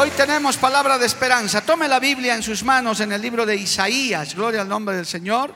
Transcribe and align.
Hoy 0.00 0.10
tenemos 0.10 0.56
palabra 0.56 0.96
de 0.96 1.06
esperanza. 1.06 1.60
Tome 1.60 1.88
la 1.88 1.98
Biblia 1.98 2.36
en 2.36 2.42
sus 2.44 2.62
manos 2.62 3.00
en 3.00 3.10
el 3.10 3.20
libro 3.20 3.44
de 3.44 3.56
Isaías. 3.56 4.36
Gloria 4.36 4.60
al 4.60 4.68
nombre 4.68 4.94
del 4.94 5.06
Señor. 5.06 5.52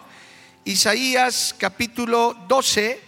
Isaías 0.65 1.55
capítulo 1.57 2.37
12. 2.49 3.01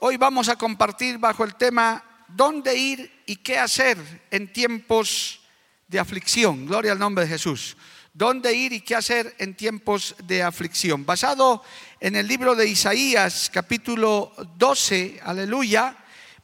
Hoy 0.00 0.16
vamos 0.16 0.48
a 0.48 0.56
compartir 0.56 1.18
bajo 1.18 1.44
el 1.44 1.54
tema 1.54 2.02
¿Dónde 2.26 2.74
ir 2.74 3.22
y 3.26 3.36
qué 3.36 3.60
hacer 3.60 3.96
en 4.32 4.52
tiempos 4.52 5.38
de 5.86 6.00
aflicción? 6.00 6.66
Gloria 6.66 6.90
al 6.90 6.98
nombre 6.98 7.24
de 7.24 7.30
Jesús. 7.30 7.76
¿Dónde 8.12 8.52
ir 8.54 8.72
y 8.72 8.80
qué 8.80 8.96
hacer 8.96 9.36
en 9.38 9.54
tiempos 9.54 10.16
de 10.24 10.42
aflicción? 10.42 11.06
Basado 11.06 11.62
en 12.00 12.16
el 12.16 12.26
libro 12.26 12.56
de 12.56 12.66
Isaías 12.66 13.52
capítulo 13.54 14.32
12, 14.56 15.20
aleluya 15.22 15.96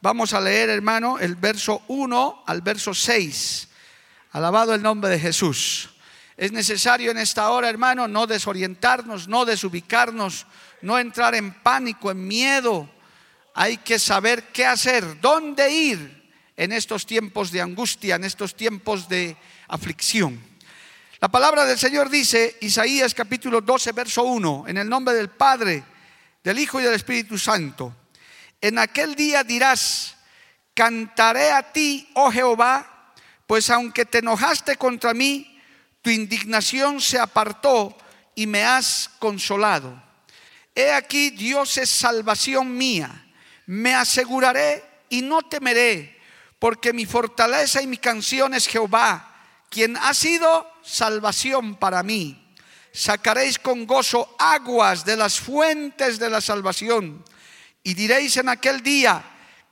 Vamos 0.03 0.33
a 0.35 0.41
leer, 0.41 0.69
hermano, 0.69 1.21
el 1.21 1.37
verso 1.37 1.83
1 1.87 2.43
al 2.49 2.61
verso 2.61 2.93
6. 2.93 3.69
Alabado 4.33 4.75
el 4.75 4.83
nombre 4.83 5.09
de 5.09 5.21
Jesús. 5.21 5.91
Es 6.37 6.51
necesario 6.51 7.13
en 7.13 7.19
esta 7.19 7.49
hora, 7.51 7.69
hermano, 7.69 8.09
no 8.09 8.27
desorientarnos, 8.27 9.29
no 9.29 9.45
desubicarnos, 9.45 10.45
no 10.81 10.99
entrar 10.99 11.37
en 11.37 11.55
pánico, 11.55 12.11
en 12.11 12.27
miedo. 12.27 12.91
Hay 13.55 13.77
que 13.77 14.01
saber 14.01 14.49
qué 14.49 14.67
hacer, 14.67 15.21
dónde 15.21 15.71
ir 15.71 16.33
en 16.57 16.73
estos 16.73 17.07
tiempos 17.07 17.53
de 17.53 17.61
angustia, 17.61 18.17
en 18.17 18.25
estos 18.25 18.57
tiempos 18.57 19.09
de 19.09 19.37
aflicción. 19.69 20.43
La 21.21 21.29
palabra 21.29 21.65
del 21.65 21.79
Señor 21.79 22.11
dice, 22.11 22.57
Isaías 22.61 23.15
capítulo 23.15 23.61
12, 23.61 23.93
verso 23.93 24.25
1, 24.25 24.65
en 24.67 24.79
el 24.79 24.89
nombre 24.89 25.15
del 25.15 25.29
Padre, 25.29 25.85
del 26.43 26.59
Hijo 26.59 26.81
y 26.81 26.83
del 26.83 26.95
Espíritu 26.95 27.39
Santo. 27.39 28.02
En 28.63 28.79
aquel 28.79 29.17
día 29.17 29.43
dirás, 29.43 30.15
cantaré 30.73 31.51
a 31.51 31.73
ti, 31.73 32.09
oh 32.15 32.31
Jehová, 32.31 33.13
pues 33.45 33.69
aunque 33.71 34.05
te 34.05 34.19
enojaste 34.19 34.77
contra 34.77 35.13
mí, 35.13 35.61
tu 36.01 36.11
indignación 36.11 37.01
se 37.01 37.19
apartó 37.19 37.99
y 38.37 38.47
me 38.47 38.63
has 38.63 39.11
consolado. 39.19 40.01
He 40.77 40.93
aquí, 40.93 41.31
Dios 41.31 41.77
es 41.77 41.91
salvación 41.91 42.77
mía. 42.79 43.27
Me 43.67 43.95
aseguraré 43.95 44.85
y 45.09 45.23
no 45.23 45.43
temeré, 45.43 46.17
porque 46.61 46.93
mi 46.93 47.05
fortaleza 47.05 47.83
y 47.83 47.89
mi 47.89 47.97
canción 47.97 48.55
es 48.55 48.69
Jehová, 48.69 49.41
quien 49.71 49.97
ha 49.97 50.15
sido 50.15 50.71
salvación 50.85 51.75
para 51.75 52.05
mí. 52.05 52.39
Sacaréis 52.93 53.59
con 53.59 53.87
gozo 53.87 54.37
aguas 54.39 55.05
de 55.05 55.17
las 55.17 55.41
fuentes 55.41 56.21
de 56.21 56.31
la 56.31 56.41
salvación 56.41 57.25
y 57.83 57.95
diréis 57.95 58.37
en 58.37 58.49
aquel 58.49 58.83
día, 58.83 59.23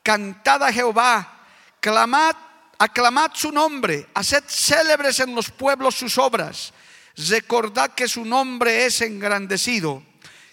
cantad 0.02 0.62
a 0.62 0.72
Jehová, 0.72 1.40
clamad, 1.80 2.34
aclamad 2.78 3.30
su 3.34 3.52
nombre, 3.52 4.08
haced 4.14 4.44
célebres 4.48 5.20
en 5.20 5.34
los 5.34 5.50
pueblos 5.50 5.94
sus 5.94 6.18
obras, 6.18 6.72
recordad 7.16 7.90
que 7.90 8.08
su 8.08 8.24
nombre 8.24 8.86
es 8.86 9.00
engrandecido. 9.00 10.02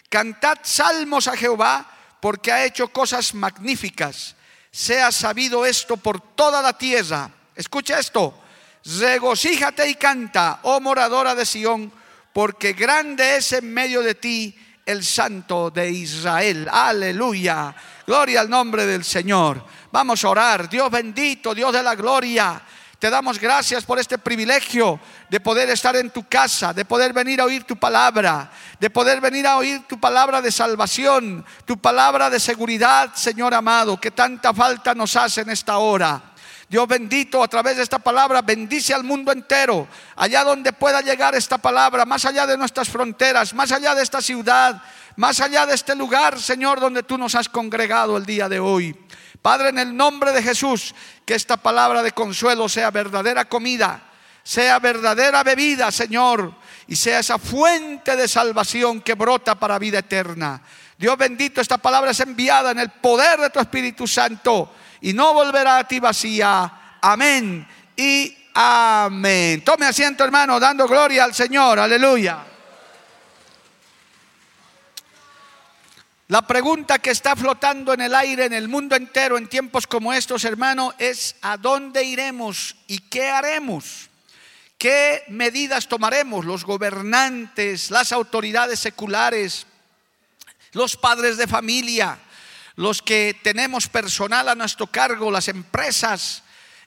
Cantad 0.09 0.59
salmos 0.63 1.27
a 1.27 1.35
Jehová, 1.35 1.93
porque 2.19 2.51
ha 2.51 2.65
hecho 2.65 2.87
cosas 2.89 3.33
magníficas. 3.33 4.35
Sea 4.71 5.11
sabido 5.11 5.65
esto 5.65 5.97
por 5.97 6.21
toda 6.21 6.61
la 6.61 6.77
tierra. 6.77 7.29
Escucha 7.55 7.99
esto. 7.99 8.37
Regocíjate 8.99 9.89
y 9.89 9.95
canta, 9.95 10.59
oh 10.63 10.79
moradora 10.79 11.35
de 11.35 11.45
Sión, 11.45 11.91
porque 12.31 12.73
grande 12.73 13.37
es 13.37 13.51
en 13.53 13.73
medio 13.73 14.01
de 14.01 14.15
ti 14.15 14.57
el 14.87 15.03
Santo 15.03 15.69
de 15.69 15.91
Israel. 15.91 16.67
Aleluya. 16.71 17.75
Gloria 18.07 18.41
al 18.41 18.49
nombre 18.49 18.85
del 18.85 19.03
Señor. 19.03 19.63
Vamos 19.91 20.23
a 20.23 20.29
orar. 20.29 20.69
Dios 20.69 20.89
bendito, 20.89 21.53
Dios 21.53 21.73
de 21.73 21.83
la 21.83 21.93
gloria. 21.93 22.61
Te 22.97 23.11
damos 23.11 23.39
gracias 23.39 23.83
por 23.83 23.99
este 23.99 24.17
privilegio 24.17 24.99
de 25.29 25.39
poder 25.39 25.69
estar 25.69 25.95
en 25.97 26.09
tu 26.09 26.27
casa, 26.27 26.73
de 26.73 26.85
poder 26.85 27.13
venir 27.13 27.39
a 27.39 27.45
oír 27.45 27.63
tu 27.63 27.75
palabra, 27.75 28.49
de 28.79 28.89
poder 28.89 29.21
venir 29.21 29.45
a 29.45 29.57
oír 29.57 29.83
tu 29.87 29.99
palabra 29.99 30.41
de 30.41 30.51
salvación, 30.51 31.45
tu 31.65 31.77
palabra 31.77 32.29
de 32.29 32.39
seguridad, 32.39 33.13
Señor 33.13 33.53
amado, 33.53 33.99
que 33.99 34.09
tanta 34.09 34.51
falta 34.51 34.95
nos 34.95 35.15
hace 35.15 35.41
en 35.41 35.51
esta 35.51 35.77
hora. 35.77 36.33
Dios 36.69 36.85
bendito, 36.85 37.41
a 37.41 37.47
través 37.47 37.77
de 37.77 37.83
esta 37.83 37.99
palabra, 37.99 38.41
bendice 38.41 38.93
al 38.93 39.05
mundo 39.05 39.31
entero, 39.31 39.87
allá 40.17 40.43
donde 40.43 40.73
pueda 40.73 40.99
llegar 40.99 41.33
esta 41.33 41.57
palabra, 41.57 42.05
más 42.05 42.25
allá 42.25 42.45
de 42.45 42.57
nuestras 42.57 42.89
fronteras, 42.89 43.53
más 43.53 43.71
allá 43.71 43.95
de 43.95 44.03
esta 44.03 44.21
ciudad, 44.21 44.81
más 45.15 45.39
allá 45.39 45.65
de 45.65 45.75
este 45.75 45.95
lugar, 45.95 46.37
Señor, 46.39 46.81
donde 46.81 47.03
tú 47.03 47.17
nos 47.17 47.35
has 47.35 47.47
congregado 47.47 48.17
el 48.17 48.25
día 48.25 48.49
de 48.49 48.59
hoy. 48.59 48.93
Padre, 49.41 49.69
en 49.69 49.79
el 49.79 49.95
nombre 49.95 50.33
de 50.33 50.43
Jesús, 50.43 50.93
que 51.25 51.35
esta 51.35 51.55
palabra 51.55 52.03
de 52.03 52.11
consuelo 52.11 52.67
sea 52.67 52.91
verdadera 52.91 53.45
comida, 53.45 54.03
sea 54.43 54.79
verdadera 54.79 55.43
bebida, 55.43 55.89
Señor, 55.89 56.53
y 56.85 56.97
sea 56.97 57.19
esa 57.19 57.39
fuente 57.39 58.17
de 58.17 58.27
salvación 58.27 58.99
que 58.99 59.13
brota 59.13 59.55
para 59.55 59.79
vida 59.79 59.99
eterna. 59.99 60.61
Dios 60.97 61.17
bendito, 61.17 61.61
esta 61.61 61.77
palabra 61.77 62.11
es 62.11 62.19
enviada 62.19 62.71
en 62.71 62.79
el 62.79 62.89
poder 62.89 63.39
de 63.39 63.51
tu 63.51 63.59
Espíritu 63.59 64.05
Santo 64.05 64.69
y 65.01 65.13
no 65.13 65.33
volverá 65.33 65.79
a 65.79 65.87
ti 65.87 65.99
vacía. 65.99 66.97
Amén 67.01 67.67
y 67.95 68.35
amén. 68.53 69.63
Tome 69.63 69.85
asiento, 69.85 70.23
hermano, 70.23 70.59
dando 70.59 70.87
gloria 70.87 71.23
al 71.23 71.33
Señor. 71.33 71.79
Aleluya. 71.79 72.45
La 76.29 76.41
pregunta 76.41 76.99
que 76.99 77.11
está 77.11 77.37
flotando 77.37 77.93
en 77.93 78.01
el 78.01 78.13
aire 78.13 78.45
en 78.45 78.53
el 78.53 78.67
mundo 78.67 78.97
entero 78.97 79.37
en 79.37 79.47
tiempos 79.47 79.87
como 79.87 80.11
estos, 80.11 80.43
hermano, 80.43 80.93
es 80.97 81.37
¿a 81.41 81.55
dónde 81.55 82.03
iremos 82.03 82.75
y 82.87 82.99
qué 82.99 83.29
haremos? 83.29 84.09
¿Qué 84.77 85.23
medidas 85.29 85.87
tomaremos 85.87 86.43
los 86.43 86.65
gobernantes, 86.65 87.91
las 87.91 88.11
autoridades 88.11 88.79
seculares, 88.79 89.67
los 90.73 90.97
padres 90.97 91.37
de 91.37 91.47
familia? 91.47 92.19
Los 92.77 93.01
que 93.01 93.35
tenemos 93.41 93.87
personal 93.87 94.47
a 94.47 94.55
nuestro 94.55 94.87
cargo, 94.87 95.31
las 95.31 95.47
empresas, 95.47 96.43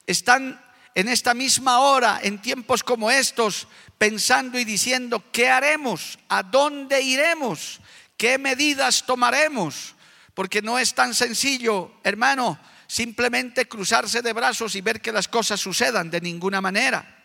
están 0.06 0.64
en 0.94 1.08
esta 1.08 1.34
misma 1.34 1.80
hora, 1.80 2.20
en 2.22 2.40
tiempos 2.40 2.84
como 2.84 3.10
estos, 3.10 3.66
pensando 3.98 4.58
y 4.58 4.64
diciendo, 4.64 5.24
¿qué 5.32 5.50
haremos? 5.50 6.18
¿A 6.28 6.44
dónde 6.44 7.02
iremos? 7.02 7.80
¿Qué 8.16 8.38
medidas 8.38 9.04
tomaremos? 9.04 9.96
Porque 10.32 10.62
no 10.62 10.78
es 10.78 10.94
tan 10.94 11.12
sencillo, 11.12 11.92
hermano, 12.04 12.56
simplemente 12.86 13.66
cruzarse 13.66 14.22
de 14.22 14.32
brazos 14.32 14.76
y 14.76 14.80
ver 14.82 15.00
que 15.00 15.10
las 15.10 15.26
cosas 15.26 15.60
sucedan 15.60 16.08
de 16.08 16.20
ninguna 16.20 16.60
manera. 16.60 17.24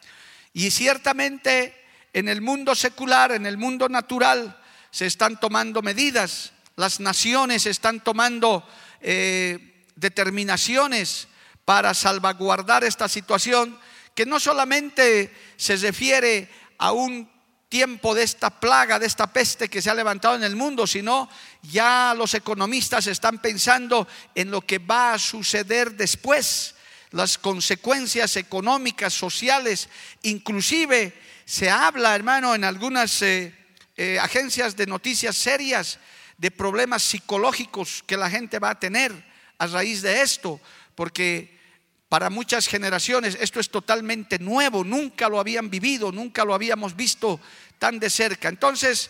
Y 0.53 0.71
ciertamente 0.71 1.85
en 2.13 2.27
el 2.29 2.41
mundo 2.41 2.73
secular, 2.73 3.31
en 3.31 3.45
el 3.45 3.57
mundo 3.57 3.89
natural, 3.89 4.59
se 4.89 5.05
están 5.05 5.39
tomando 5.39 5.83
medidas 5.83 6.54
las 6.75 6.99
naciones 6.99 7.65
están 7.65 8.03
tomando 8.03 8.67
eh, 9.01 9.85
determinaciones 9.95 11.27
para 11.63 11.93
salvaguardar 11.93 12.83
esta 12.83 13.07
situación, 13.07 13.77
que 14.13 14.25
no 14.25 14.39
solamente 14.39 15.33
se 15.57 15.75
refiere 15.77 16.49
a 16.77 16.91
un 16.91 17.29
tiempo 17.69 18.13
de 18.13 18.23
esta 18.23 18.49
plaga, 18.49 18.99
de 18.99 19.07
esta 19.07 19.27
peste 19.27 19.69
que 19.69 19.81
se 19.81 19.89
ha 19.89 19.95
levantado 19.95 20.35
en 20.35 20.43
el 20.43 20.55
mundo, 20.55 20.85
sino 20.85 21.29
ya 21.63 22.13
los 22.15 22.33
economistas 22.33 23.07
están 23.07 23.39
pensando 23.39 24.07
en 24.35 24.51
lo 24.51 24.61
que 24.61 24.77
va 24.77 25.13
a 25.13 25.19
suceder 25.19 25.95
después, 25.95 26.75
las 27.11 27.37
consecuencias 27.37 28.35
económicas, 28.35 29.13
sociales, 29.13 29.89
inclusive 30.21 31.13
se 31.45 31.69
habla, 31.69 32.15
hermano, 32.15 32.55
en 32.55 32.63
algunas 32.63 33.21
eh, 33.21 33.55
eh, 33.97 34.19
agencias 34.19 34.75
de 34.75 34.87
noticias 34.87 35.35
serias 35.35 35.99
de 36.37 36.51
problemas 36.51 37.03
psicológicos 37.03 38.03
que 38.05 38.17
la 38.17 38.29
gente 38.29 38.59
va 38.59 38.71
a 38.71 38.79
tener 38.79 39.11
a 39.57 39.67
raíz 39.67 40.01
de 40.01 40.21
esto, 40.21 40.59
porque 40.95 41.57
para 42.09 42.29
muchas 42.29 42.67
generaciones 42.67 43.37
esto 43.39 43.59
es 43.59 43.69
totalmente 43.69 44.39
nuevo, 44.39 44.83
nunca 44.83 45.29
lo 45.29 45.39
habían 45.39 45.69
vivido, 45.69 46.11
nunca 46.11 46.45
lo 46.45 46.53
habíamos 46.53 46.95
visto 46.95 47.39
tan 47.79 47.99
de 47.99 48.09
cerca. 48.09 48.49
Entonces, 48.49 49.09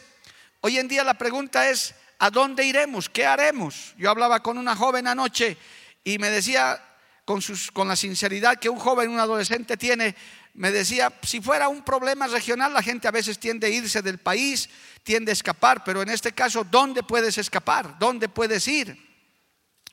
hoy 0.61 0.77
en 0.77 0.87
día 0.87 1.03
la 1.03 1.15
pregunta 1.15 1.69
es, 1.69 1.95
¿a 2.19 2.29
dónde 2.29 2.65
iremos? 2.65 3.09
¿Qué 3.09 3.25
haremos? 3.25 3.93
Yo 3.97 4.09
hablaba 4.09 4.41
con 4.41 4.57
una 4.57 4.75
joven 4.75 5.07
anoche 5.07 5.57
y 6.03 6.17
me 6.19 6.29
decía 6.29 6.81
con, 7.25 7.41
sus, 7.41 7.71
con 7.71 7.87
la 7.87 7.95
sinceridad 7.95 8.57
que 8.57 8.69
un 8.69 8.79
joven, 8.79 9.09
un 9.09 9.19
adolescente 9.19 9.77
tiene, 9.77 10.15
me 10.55 10.71
decía, 10.71 11.11
si 11.21 11.41
fuera 11.41 11.67
un 11.67 11.83
problema 11.83 12.27
regional, 12.27 12.73
la 12.73 12.81
gente 12.81 13.09
a 13.09 13.11
veces 13.11 13.37
tiende 13.39 13.67
a 13.67 13.69
irse 13.69 14.01
del 14.01 14.19
país, 14.19 14.69
tiende 15.03 15.31
a 15.31 15.33
escapar, 15.33 15.83
pero 15.83 16.01
en 16.01 16.09
este 16.09 16.31
caso, 16.31 16.63
¿dónde 16.63 17.03
puedes 17.03 17.37
escapar? 17.37 17.99
¿Dónde 17.99 18.29
puedes 18.29 18.65
ir? 18.69 18.97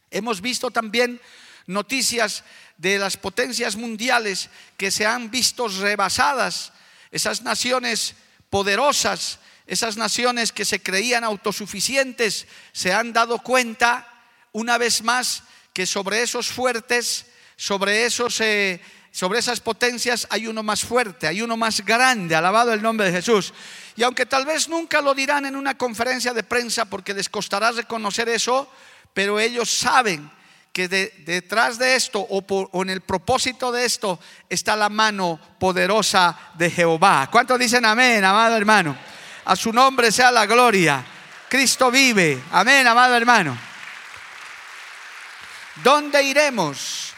Hemos 0.09 0.41
visto 0.41 0.71
también 0.71 1.21
noticias 1.67 2.45
de 2.77 2.97
las 2.99 3.17
potencias 3.17 3.75
mundiales 3.75 4.51
que 4.77 4.93
se 4.93 5.05
han 5.05 5.33
visto 5.33 5.67
rebasadas, 5.67 6.73
esas 7.11 7.43
naciones 7.43 8.15
poderosas, 8.49 9.41
esas 9.67 9.97
naciones 9.97 10.53
que 10.53 10.65
se 10.65 10.81
creían 10.81 11.25
autosuficientes, 11.25 12.47
se 12.73 12.93
han 12.93 13.13
dado 13.13 13.39
cuenta 13.39 14.07
una 14.53 14.79
vez 14.79 15.03
más 15.03 15.43
que 15.73 15.87
sobre 15.87 16.23
esos 16.23 16.47
fuertes, 16.47 17.27
sobre 17.57 18.07
esos... 18.07 18.41
Eh, 18.41 18.81
sobre 19.13 19.39
esas 19.39 19.61
potencias 19.61 20.27
hay 20.31 20.47
uno 20.47 20.63
más 20.63 20.83
fuerte, 20.83 21.27
hay 21.27 21.43
uno 21.43 21.57
más 21.59 21.85
grande, 21.85 22.35
alabado 22.35 22.73
el 22.73 22.81
nombre 22.81 23.07
de 23.07 23.13
Jesús. 23.13 23.53
Y 23.95 24.03
aunque 24.03 24.25
tal 24.25 24.47
vez 24.47 24.69
nunca 24.69 25.03
lo 25.03 25.15
dirán 25.15 25.45
en 25.45 25.55
una 25.55 25.77
conferencia 25.77 26.33
de 26.33 26.43
prensa 26.43 26.87
porque 26.87 27.13
les 27.13 27.29
costará 27.29 27.71
reconocer 27.73 28.31
eso, 28.31 28.69
pero 29.13 29.39
ellos 29.39 29.71
saben 29.71 30.31
que 30.73 30.89
detrás 30.89 31.79
de 31.79 31.95
esto 31.95 32.27
o, 32.27 32.83
en 32.83 32.89
el 32.89 33.03
propósito 33.03 33.71
de 33.71 33.85
esto 33.85 34.19
está 34.49 34.75
la 34.75 34.89
mano 34.89 35.39
poderosa 35.61 36.35
de 36.55 36.71
Jehová. 36.71 37.29
¿Cuántos 37.31 37.59
dicen 37.59 37.85
amén, 37.85 38.25
amado 38.25 38.57
hermano? 38.57 38.97
A 39.45 39.55
su 39.55 39.75
nombre 39.75 40.11
sea 40.11 40.33
la 40.33 40.47
gloria. 40.47 41.05
Cristo 41.51 41.91
vive. 41.91 42.43
Amén, 42.53 42.87
amado 42.87 43.15
hermano. 43.15 43.59
¿Dónde 45.85 46.23
iremos? 46.23 47.13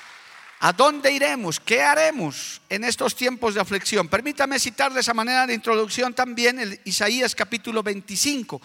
¿A 0.65 0.73
dónde 0.73 1.13
iremos? 1.13 1.61
¿Qué 1.61 1.83
haremos 1.83 2.63
en 2.71 2.85
estos 2.85 3.15
tiempos 3.15 3.53
de 3.53 3.61
aflicción? 3.61 4.09
Permítame 4.09 4.59
citar 4.59 4.95
de 4.95 5.01
esa 5.01 5.13
manera 5.13 5.47
de 5.47 5.53
introducción 5.53 6.15
también 6.15 6.59
el 6.59 6.81
Isaías 6.87 7.35
capítulo 7.35 7.83
25. 7.83 8.63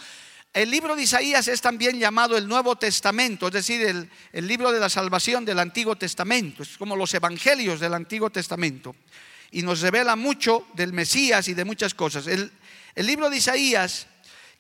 El 0.53 0.71
libro 0.71 0.95
de 0.95 1.03
Isaías 1.03 1.49
es 1.49 1.59
también 1.59 1.99
llamado 1.99 2.37
el 2.37 2.47
Nuevo 2.47 2.77
Testamento, 2.77 3.47
es 3.47 3.53
decir, 3.53 3.81
el, 4.31 4.47
libro 4.47 4.71
de 4.71 4.79
la 4.79 4.87
salvación 4.87 5.43
del 5.43 5.59
Antiguo 5.59 5.97
Testamento. 5.97 6.63
Es 6.63 6.77
como 6.77 6.95
los 6.95 7.13
evangelios 7.13 7.81
del 7.81 7.93
Antiguo 7.93 8.29
Testamento. 8.29 8.95
Y 9.51 9.61
nos 9.61 9.81
revela 9.81 10.15
mucho 10.15 10.67
del 10.75 10.93
Mesías 10.93 11.49
y 11.49 11.53
de 11.53 11.65
muchas 11.65 11.93
cosas. 11.93 12.27
El, 12.27 12.49
el 12.95 13.05
libro 13.07 13.29
de 13.29 13.35
Isaías, 13.35 14.07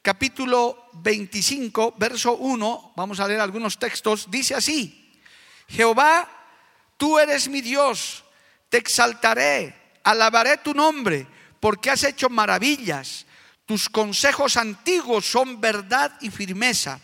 capítulo 0.01 0.89
25, 0.91 1.95
verso 1.97 2.35
1, 2.35 2.95
vamos 2.97 3.21
a 3.21 3.27
leer 3.29 3.39
algunos 3.39 3.79
textos, 3.79 4.29
dice 4.29 4.55
así, 4.55 5.13
Jehová, 5.69 6.38
tú 6.99 7.17
eres 7.17 7.47
mi 7.47 7.61
Dios, 7.61 8.25
te 8.67 8.77
exaltaré, 8.77 9.73
alabaré 10.03 10.57
tu 10.57 10.73
nombre, 10.73 11.25
porque 11.61 11.89
has 11.89 12.03
hecho 12.03 12.29
maravillas 12.29 13.25
tus 13.65 13.87
consejos 13.87 14.57
antiguos 14.57 15.29
son 15.29 15.61
verdad 15.61 16.11
y 16.21 16.31
firmeza, 16.31 16.99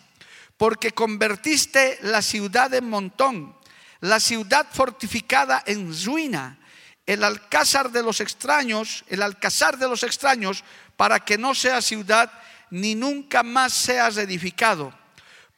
porque 0.58 0.92
convertiste 0.92 2.00
la 2.02 2.24
ciudad 2.24 2.74
en 2.74 2.90
montón, 2.90 3.56
la 4.02 4.20
ciudad 4.20 4.66
fortificada 4.72 5.64
en 5.68 5.94
ruina, 6.04 6.58
el 7.06 7.24
alcázar 7.24 7.92
de 7.92 8.02
los 8.02 8.20
extraños, 8.20 9.06
el 9.10 9.22
alcázar 9.22 9.78
de 9.78 9.88
los 9.88 10.02
extraños, 10.02 10.64
para 10.98 11.20
que 11.20 11.38
no 11.38 11.54
sea 11.54 11.84
ciudad 11.84 12.32
ni 12.72 12.96
nunca 12.96 13.44
más 13.44 13.72
seas 13.72 14.18
edificado. 14.18 14.92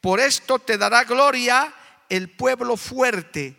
Por 0.01 0.19
esto 0.19 0.60
te 0.60 0.78
dará 0.78 1.06
gloria 1.06 1.74
el 2.10 2.30
pueblo 2.30 2.75
fuerte, 2.75 3.56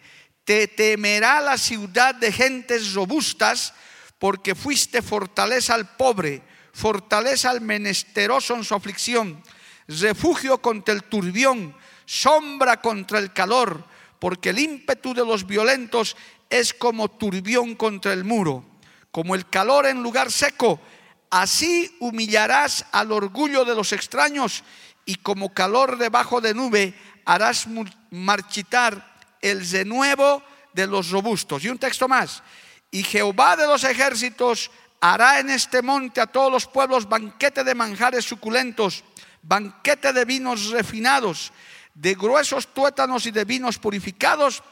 te 0.48 0.66
temerá 0.66 1.42
la 1.42 1.58
ciudad 1.58 2.14
de 2.14 2.32
gentes 2.32 2.94
robustas, 2.94 3.74
porque 4.18 4.54
fuiste 4.54 5.02
fortaleza 5.02 5.74
al 5.74 5.94
pobre 5.94 6.42
fortaleza 6.72 7.50
al 7.50 7.60
menesteroso 7.60 8.54
en 8.54 8.64
su 8.64 8.74
aflicción, 8.74 9.42
refugio 9.88 10.62
contra 10.62 10.94
el 10.94 11.02
turbión, 11.04 11.74
sombra 12.06 12.80
contra 12.80 13.18
el 13.18 13.34
calor, 13.34 13.84
porque 14.18 14.50
el 14.50 14.58
ímpetu 14.58 15.12
de 15.12 15.26
los 15.26 15.46
violentos 15.46 16.16
es 16.48 16.72
como 16.72 17.08
turbión 17.10 17.74
contra 17.74 18.14
el 18.14 18.24
muro, 18.24 18.64
como 19.10 19.34
el 19.34 19.50
calor 19.50 19.84
en 19.84 20.02
lugar 20.02 20.32
seco. 20.32 20.80
Así 21.28 21.94
humillarás 22.00 22.86
al 22.92 23.12
orgullo 23.12 23.66
de 23.66 23.74
los 23.74 23.92
extraños 23.92 24.64
y 25.04 25.16
como 25.16 25.52
calor 25.52 25.98
debajo 25.98 26.40
de 26.40 26.54
nube 26.54 26.94
harás 27.26 27.66
marchitar 28.10 29.17
el 29.40 29.68
renuevo 29.68 30.42
de 30.72 30.86
los 30.86 31.10
robustos. 31.10 31.64
Y 31.64 31.68
un 31.68 31.78
texto 31.78 32.08
más. 32.08 32.42
Y 32.90 33.02
Jehová 33.02 33.56
de 33.56 33.66
los 33.66 33.84
ejércitos 33.84 34.70
hará 35.00 35.40
en 35.40 35.50
este 35.50 35.82
monte 35.82 36.20
a 36.20 36.26
todos 36.26 36.50
los 36.50 36.66
pueblos 36.66 37.08
banquete 37.08 37.64
de 37.64 37.74
manjares 37.74 38.24
suculentos, 38.24 39.04
banquete 39.42 40.12
de 40.12 40.24
vinos 40.24 40.70
refinados, 40.70 41.52
de 41.94 42.14
gruesos 42.14 42.72
tuétanos 42.72 43.26
y 43.26 43.30
de 43.30 43.44
vinos 43.44 43.78
purificados, 43.78 44.62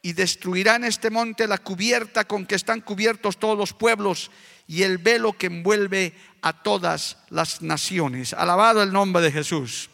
y 0.00 0.12
destruirá 0.12 0.76
en 0.76 0.84
este 0.84 1.10
monte 1.10 1.48
la 1.48 1.58
cubierta 1.58 2.24
con 2.24 2.46
que 2.46 2.54
están 2.54 2.80
cubiertos 2.80 3.38
todos 3.38 3.58
los 3.58 3.72
pueblos 3.72 4.30
y 4.68 4.84
el 4.84 4.98
velo 4.98 5.32
que 5.32 5.46
envuelve 5.46 6.14
a 6.40 6.62
todas 6.62 7.18
las 7.30 7.62
naciones. 7.62 8.32
Alabado 8.32 8.82
el 8.82 8.92
nombre 8.92 9.22
de 9.22 9.32
Jesús. 9.32 9.90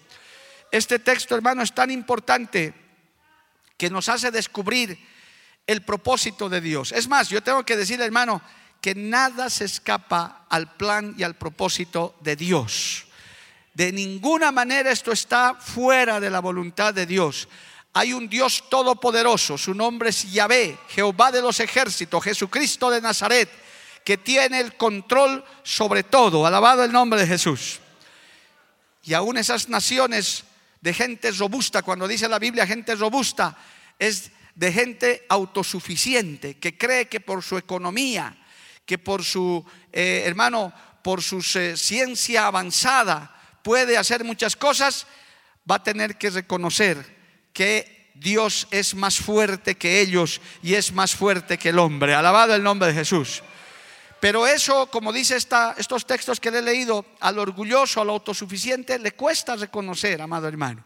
Este 0.70 0.98
texto, 0.98 1.34
hermano, 1.34 1.62
es 1.62 1.72
tan 1.72 1.90
importante 1.90 2.74
que 3.76 3.90
nos 3.90 4.08
hace 4.08 4.30
descubrir 4.30 4.98
el 5.66 5.82
propósito 5.82 6.48
de 6.48 6.60
Dios. 6.60 6.92
Es 6.92 7.08
más, 7.08 7.28
yo 7.28 7.42
tengo 7.42 7.64
que 7.64 7.76
decir, 7.76 8.00
hermano, 8.00 8.42
que 8.80 8.94
nada 8.94 9.48
se 9.48 9.64
escapa 9.64 10.46
al 10.50 10.76
plan 10.76 11.14
y 11.16 11.22
al 11.22 11.36
propósito 11.36 12.16
de 12.20 12.36
Dios. 12.36 13.06
De 13.72 13.90
ninguna 13.92 14.52
manera 14.52 14.90
esto 14.90 15.10
está 15.10 15.54
fuera 15.54 16.20
de 16.20 16.30
la 16.30 16.40
voluntad 16.40 16.94
de 16.94 17.06
Dios. 17.06 17.48
Hay 17.94 18.12
un 18.12 18.28
Dios 18.28 18.64
todopoderoso, 18.68 19.56
su 19.56 19.74
nombre 19.74 20.10
es 20.10 20.30
Yahvé, 20.30 20.78
Jehová 20.88 21.32
de 21.32 21.40
los 21.40 21.60
ejércitos, 21.60 22.22
Jesucristo 22.22 22.90
de 22.90 23.00
Nazaret, 23.00 23.48
que 24.04 24.18
tiene 24.18 24.60
el 24.60 24.76
control 24.76 25.44
sobre 25.62 26.02
todo. 26.02 26.46
Alabado 26.46 26.84
el 26.84 26.92
nombre 26.92 27.20
de 27.20 27.26
Jesús. 27.26 27.80
Y 29.02 29.14
aún 29.14 29.38
esas 29.38 29.68
naciones 29.68 30.44
de 30.80 30.92
gente 30.92 31.30
robusta, 31.32 31.82
cuando 31.82 32.06
dice 32.06 32.28
la 32.28 32.38
Biblia 32.38 32.66
gente 32.66 32.94
robusta, 32.94 33.56
es 33.98 34.30
de 34.54 34.72
gente 34.72 35.26
autosuficiente, 35.28 36.58
que 36.58 36.78
cree 36.78 37.08
que 37.08 37.20
por 37.20 37.42
su 37.42 37.58
economía, 37.58 38.36
que 38.86 38.98
por 38.98 39.24
su, 39.24 39.64
eh, 39.92 40.22
hermano, 40.26 40.72
por 41.02 41.22
su 41.22 41.44
eh, 41.58 41.76
ciencia 41.76 42.46
avanzada 42.46 43.30
puede 43.62 43.96
hacer 43.96 44.24
muchas 44.24 44.56
cosas, 44.56 45.06
va 45.68 45.76
a 45.76 45.82
tener 45.82 46.16
que 46.18 46.30
reconocer 46.30 47.14
que 47.52 48.12
Dios 48.14 48.68
es 48.70 48.94
más 48.94 49.16
fuerte 49.16 49.76
que 49.76 50.00
ellos 50.00 50.40
y 50.62 50.74
es 50.74 50.92
más 50.92 51.14
fuerte 51.14 51.58
que 51.58 51.70
el 51.70 51.78
hombre. 51.78 52.14
Alabado 52.14 52.54
el 52.54 52.62
nombre 52.62 52.88
de 52.88 52.94
Jesús. 52.94 53.42
Pero 54.20 54.46
eso, 54.46 54.86
como 54.86 55.12
dice 55.12 55.36
esta, 55.36 55.74
estos 55.76 56.06
textos 56.06 56.40
que 56.40 56.50
le 56.50 56.60
he 56.60 56.62
leído, 56.62 57.04
al 57.20 57.38
orgulloso, 57.38 58.00
al 58.00 58.08
autosuficiente, 58.08 58.98
le 58.98 59.12
cuesta 59.12 59.56
reconocer, 59.56 60.22
amado 60.22 60.48
hermano. 60.48 60.82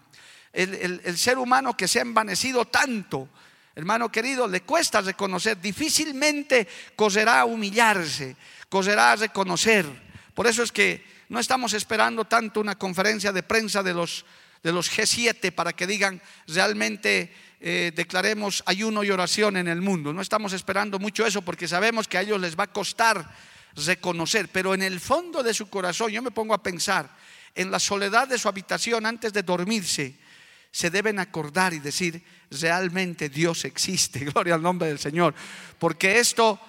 El, 0.59 1.17
ser 1.17 1.39
humano 1.39 1.77
que 1.77 1.87
se 1.87 2.01
ha 2.01 2.03
envanecido 2.03 2.65
tanto, 2.65 3.29
hermano 3.77 4.11
querido, 4.11 4.49
le 4.49 4.63
cuesta 4.63 5.01
reconocer, 5.01 5.61
difícilmente 5.61 6.67
coserá 6.97 7.43
a 7.43 7.45
humillarse, 7.45 8.35
coserá 8.69 9.13
a 9.13 9.17
reconocer. 9.17 9.87
Por 10.35 10.49
eso 10.49 10.65
es 10.65 10.73
que 10.73 11.05
no 11.29 11.39
estamos 11.39 11.75
esperando 11.75 12.25
tanto 12.25 12.61
una 12.61 12.77
conferencia 12.77 13.31
de 13.31 13.45
prensa 13.45 13.85
de 13.85 13.95
los, 13.95 14.25
de 14.61 14.73
los 14.73 14.91
G7 14.91 15.53
para 15.53 15.75
que 15.75 15.87
digan 15.87 16.21
realmente 16.49 17.33
eh, 17.61 17.93
declaremos 17.95 18.65
ayuno 18.67 19.05
y 19.05 19.13
oración 19.13 19.59
en 19.59 19.69
el 19.69 19.81
mundo. 19.81 20.13
No 20.13 20.23
estamos 20.23 20.53
esperando 20.55 20.99
mucho 20.99 21.25
eso 21.25 21.43
porque 21.43 21.69
sabemos 21.69 22.09
que 22.09 22.19
a 22.19 22.23
ellos 22.23 22.41
les 22.41 22.59
va 22.59 22.65
a 22.65 22.73
costar 22.73 23.31
reconocer, 23.77 24.49
pero 24.49 24.75
en 24.75 24.83
el 24.83 24.99
fondo 24.99 25.45
de 25.45 25.55
su 25.55 25.71
corazón 25.71 26.11
yo 26.11 26.21
me 26.21 26.33
pongo 26.33 26.53
a 26.53 26.65
pensar 26.65 27.09
en 27.55 27.71
la 27.71 27.79
soledad 27.79 28.27
de 28.27 28.39
su 28.39 28.49
habitación 28.49 29.07
antes 29.07 29.33
de 29.33 29.45
dormirse 29.45 30.27
se 30.71 30.91
deben 30.91 31.19
acordar 31.19 31.75
y 31.75 31.79
decir, 31.79 32.23
realmente 32.51 33.29
Dios 33.29 33.65
existe, 33.65 34.21
gloria 34.25 34.55
al 34.55 34.63
nombre 34.63 34.89
del 34.89 34.99
Señor, 34.99 35.35
porque 35.79 36.19
esto 36.19 36.61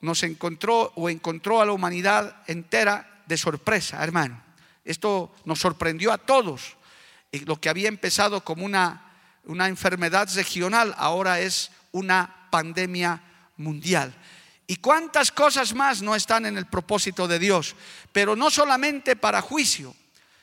nos 0.00 0.22
encontró 0.22 0.92
o 0.94 1.08
encontró 1.08 1.60
a 1.60 1.66
la 1.66 1.72
humanidad 1.72 2.42
entera 2.46 3.22
de 3.26 3.36
sorpresa, 3.36 4.02
hermano. 4.02 4.42
Esto 4.84 5.34
nos 5.44 5.58
sorprendió 5.58 6.12
a 6.12 6.18
todos. 6.18 6.76
Y 7.30 7.40
lo 7.40 7.60
que 7.60 7.68
había 7.68 7.88
empezado 7.88 8.42
como 8.42 8.64
una, 8.64 9.12
una 9.44 9.68
enfermedad 9.68 10.28
regional 10.34 10.94
ahora 10.96 11.40
es 11.40 11.70
una 11.92 12.48
pandemia 12.50 13.22
mundial. 13.56 14.14
¿Y 14.66 14.76
cuántas 14.76 15.32
cosas 15.32 15.74
más 15.74 16.00
no 16.00 16.14
están 16.14 16.46
en 16.46 16.56
el 16.56 16.66
propósito 16.66 17.26
de 17.26 17.38
Dios? 17.38 17.74
Pero 18.12 18.36
no 18.36 18.50
solamente 18.50 19.16
para 19.16 19.42
juicio, 19.42 19.94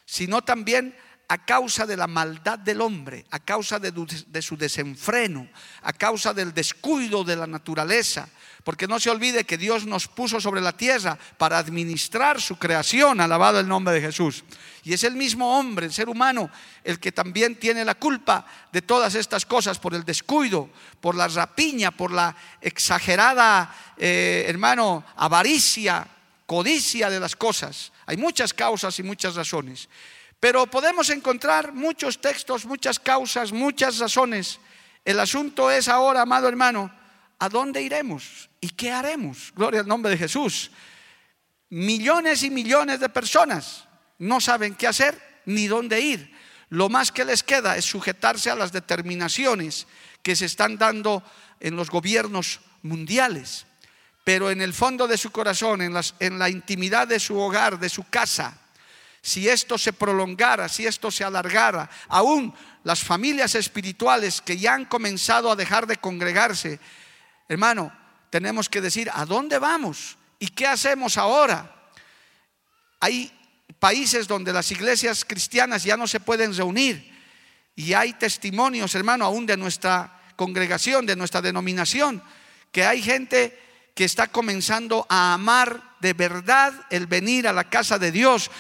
sino 0.06 0.44
también 0.44 0.96
a 1.28 1.44
causa 1.44 1.86
de 1.86 1.98
la 1.98 2.08
maldad 2.08 2.60
del 2.60 2.82
hombre, 2.82 3.26
a 3.32 3.40
causa 3.40 3.80
de, 3.80 4.42
su 4.42 4.58
desenfreno, 4.58 5.48
a 5.82 5.94
causa 5.94 6.34
del 6.34 6.54
descuido 6.54 7.24
de 7.24 7.36
la 7.36 7.48
naturaleza. 7.48 8.30
Porque 8.64 8.88
no 8.88 9.00
se 9.00 9.12
olvide 9.12 9.44
que 9.44 9.58
Dios 9.58 9.86
nos 9.86 10.08
puso 10.08 10.42
sobre 10.42 10.60
la 10.60 10.76
tierra 10.76 11.18
para 11.38 11.60
administrar 11.60 12.42
su 12.42 12.58
creación, 12.58 13.22
alabado 13.22 13.60
el 13.60 13.68
nombre 13.68 13.94
de 13.94 14.02
Jesús. 14.02 14.44
Y 14.84 14.94
es 14.94 15.04
el 15.04 15.16
mismo 15.16 15.60
hombre, 15.60 15.86
el 15.86 15.94
ser 15.94 16.10
humano, 16.10 16.50
el 16.84 17.00
que 17.00 17.12
también 17.12 17.56
tiene 17.56 17.86
la 17.86 17.96
culpa 17.96 18.46
de 18.72 18.82
todas 18.82 19.14
estas 19.14 19.46
cosas 19.46 19.78
por 19.78 19.94
el 19.94 20.04
descuido, 20.04 20.70
por 21.00 21.16
la 21.16 21.28
rapiña, 21.28 21.92
por 21.92 22.12
la 22.12 22.36
exagerada, 22.60 23.76
eh, 23.98 24.46
hermano, 24.48 25.04
avaricia, 25.16 26.08
codicia 26.46 27.10
de 27.10 27.20
las 27.20 27.36
cosas. 27.36 27.92
Hay 28.08 28.18
muchas 28.18 28.54
causas 28.54 28.98
y 29.00 29.04
muchas 29.04 29.36
razones. 29.36 29.90
Pero 30.46 30.68
podemos 30.68 31.10
encontrar 31.10 31.74
muchos 31.74 32.22
textos, 32.22 32.68
muchas 32.68 33.00
causas, 33.00 33.52
muchas 33.52 33.98
razones. 33.98 34.60
El 35.04 35.20
asunto 35.20 35.72
es 35.72 35.88
ahora, 35.88 36.22
amado 36.22 36.48
hermano, 36.48 36.94
¿a 37.40 37.50
dónde 37.50 37.82
iremos? 37.82 38.48
¿Y 38.62 38.70
qué 38.70 38.92
haremos? 38.92 39.52
Gloria 39.56 39.80
al 39.80 39.88
nombre 39.88 40.12
de 40.12 40.20
Jesús. 40.20 40.70
Millones 41.72 42.44
y 42.44 42.52
millones 42.52 43.00
de 43.00 43.10
personas 43.10 43.86
no 44.20 44.40
saben 44.40 44.76
qué 44.76 44.86
hacer 44.86 45.20
ni 45.46 45.66
dónde 45.66 46.00
ir. 46.00 46.32
Lo 46.70 46.90
más 46.90 47.12
que 47.12 47.26
les 47.26 47.42
queda 47.42 47.76
es 47.76 47.86
sujetarse 47.86 48.52
a 48.52 48.56
las 48.56 48.72
determinaciones 48.72 49.88
que 50.22 50.36
se 50.36 50.46
están 50.46 50.78
dando 50.78 51.24
en 51.60 51.76
los 51.76 51.90
gobiernos 51.90 52.60
mundiales. 52.84 53.66
Pero 54.24 54.52
en 54.52 54.62
el 54.62 54.76
fondo 54.76 55.08
de 55.08 55.18
su 55.18 55.32
corazón, 55.32 55.82
en, 55.82 55.96
en 56.20 56.38
la 56.38 56.50
intimidad 56.52 57.08
de 57.08 57.20
su 57.20 57.36
hogar, 57.36 57.80
de 57.80 57.90
su 57.90 58.04
casa, 58.04 58.62
si 59.26 59.50
esto 59.50 59.80
se 59.80 59.92
prolongara, 59.92 60.70
si 60.70 60.86
esto 60.86 61.10
se 61.10 61.24
alargara, 61.24 61.90
aún 62.10 62.54
las 62.84 63.04
familias 63.04 63.56
espirituales 63.56 64.40
que 64.40 64.56
ya 64.56 64.76
han 64.76 64.86
comenzado 64.86 65.50
a 65.50 65.56
dejar 65.56 65.88
de 65.88 65.98
congregarse, 65.98 66.80
hermano, 67.50 67.92
tenemos 68.30 68.70
que 68.70 68.82
decir, 68.82 69.10
¿a 69.12 69.26
dónde 69.26 69.58
vamos? 69.58 70.20
¿Y 70.38 70.50
qué 70.50 70.68
hacemos 70.68 71.18
ahora? 71.18 71.90
Hay 73.00 73.32
países 73.80 74.28
donde 74.28 74.54
las 74.54 74.70
iglesias 74.70 75.26
cristianas 75.26 75.84
ya 75.84 75.98
no 75.98 76.06
se 76.06 76.20
pueden 76.20 76.56
reunir 76.56 77.12
y 77.76 77.94
hay 77.94 78.14
testimonios, 78.14 78.94
hermano, 78.94 79.26
aún 79.26 79.48
de 79.48 79.58
nuestra 79.58 80.22
congregación, 80.36 81.08
de 81.08 81.16
nuestra 81.16 81.42
denominación, 81.42 82.22
que 82.72 82.86
hay 82.86 83.02
gente 83.02 83.60
que 83.96 84.04
está 84.04 84.28
comenzando 84.28 85.08
a 85.10 85.34
amar 85.34 85.96
de 86.00 86.14
verdad 86.14 86.74
el 86.92 87.08
venir 87.08 87.48
a 87.48 87.54
la 87.54 87.72
casa 87.72 87.98
de 87.98 88.12
Dios 88.12 88.52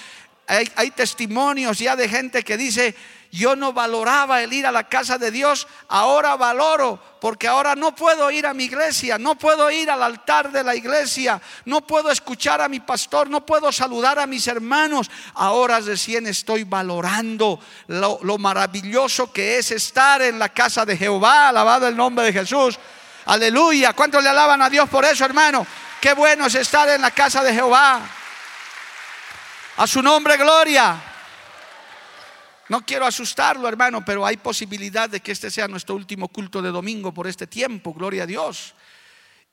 hay, 0.48 0.92
testimonios 0.92 1.80
ya 1.80 1.96
de 1.96 2.08
gente 2.08 2.44
que 2.44 2.58
dice, 2.58 2.96
yo 3.32 3.56
no 3.56 3.74
valoraba 3.74 4.42
el 4.42 4.54
ir 4.54 4.66
a 4.66 4.72
la 4.72 4.88
casa 4.88 5.18
de 5.18 5.32
Dios, 5.32 5.68
ahora 5.88 6.36
valoro, 6.36 7.00
porque 7.20 7.48
ahora 7.48 7.76
no 7.76 7.96
puedo 7.96 8.30
ir 8.30 8.46
a 8.46 8.54
mi 8.54 8.66
iglesia, 8.66 9.18
no 9.18 9.36
puedo 9.36 9.70
ir 9.72 9.90
al 9.90 10.04
altar 10.04 10.52
de 10.52 10.64
la 10.64 10.76
iglesia, 10.76 11.42
no 11.66 11.82
puedo 11.82 12.12
escuchar 12.12 12.62
a 12.62 12.70
mi 12.70 12.80
pastor, 12.80 13.30
no 13.30 13.46
puedo 13.46 13.72
saludar 13.72 14.20
a 14.20 14.28
mis 14.28 14.48
hermanos. 14.48 15.10
Ahora 15.34 15.80
recién 15.80 16.28
estoy 16.28 16.64
valorando 16.64 17.60
lo, 17.88 18.20
lo 18.22 18.38
maravilloso 18.38 19.34
que 19.34 19.58
es 19.58 19.72
estar 19.72 20.22
en 20.22 20.38
la 20.38 20.50
casa 20.50 20.86
de 20.86 20.96
Jehová, 20.96 21.50
alabado 21.50 21.88
el 21.88 21.98
nombre 21.98 22.26
de 22.26 22.34
Jesús. 22.34 22.78
Aleluya, 23.26 23.94
¿cuántos 23.94 24.24
le 24.24 24.30
alaban 24.30 24.62
a 24.62 24.70
Dios 24.70 24.88
por 24.88 25.04
eso, 25.04 25.26
hermano? 25.26 25.66
Qué 26.00 26.14
bueno 26.14 26.46
es 26.46 26.54
estar 26.54 26.88
en 26.90 27.02
la 27.02 27.10
casa 27.10 27.44
de 27.44 27.52
Jehová. 27.52 28.02
A 29.78 29.86
su 29.88 30.02
nombre, 30.02 30.38
gloria. 30.38 31.02
No 32.70 32.86
quiero 32.86 33.06
asustarlo, 33.06 33.68
hermano, 33.68 34.06
pero 34.06 34.26
hay 34.26 34.38
posibilidad 34.38 35.10
de 35.10 35.20
que 35.20 35.34
este 35.34 35.52
sea 35.52 35.68
nuestro 35.68 35.96
último 35.96 36.30
culto 36.30 36.62
de 36.62 36.72
domingo 36.72 37.14
por 37.14 37.28
este 37.28 37.46
tiempo, 37.46 37.94
gloria 37.94 38.24
a 38.24 38.26
Dios. 38.26 38.74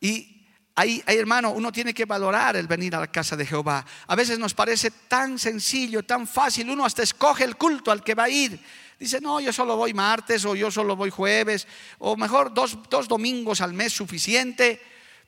Y 0.00 0.46
ahí, 0.76 1.02
hermano, 1.06 1.50
uno 1.50 1.72
tiene 1.72 1.92
que 1.92 2.04
valorar 2.04 2.54
el 2.54 2.68
venir 2.68 2.94
a 2.94 3.00
la 3.00 3.10
casa 3.10 3.36
de 3.36 3.44
Jehová. 3.44 3.84
A 4.06 4.14
veces 4.14 4.38
nos 4.38 4.54
parece 4.54 4.92
tan 4.92 5.40
sencillo, 5.40 6.04
tan 6.04 6.28
fácil, 6.28 6.70
uno 6.70 6.84
hasta 6.84 7.02
escoge 7.02 7.42
el 7.42 7.56
culto 7.56 7.90
al 7.90 8.04
que 8.04 8.14
va 8.14 8.24
a 8.24 8.30
ir. 8.30 8.60
Dice, 9.00 9.20
no, 9.20 9.40
yo 9.40 9.52
solo 9.52 9.76
voy 9.76 9.92
martes 9.92 10.44
o 10.44 10.54
yo 10.54 10.70
solo 10.70 10.94
voy 10.94 11.10
jueves, 11.10 11.66
o 11.98 12.16
mejor 12.16 12.54
dos, 12.54 12.78
dos 12.88 13.08
domingos 13.08 13.60
al 13.60 13.72
mes 13.72 13.92
suficiente. 13.92 14.80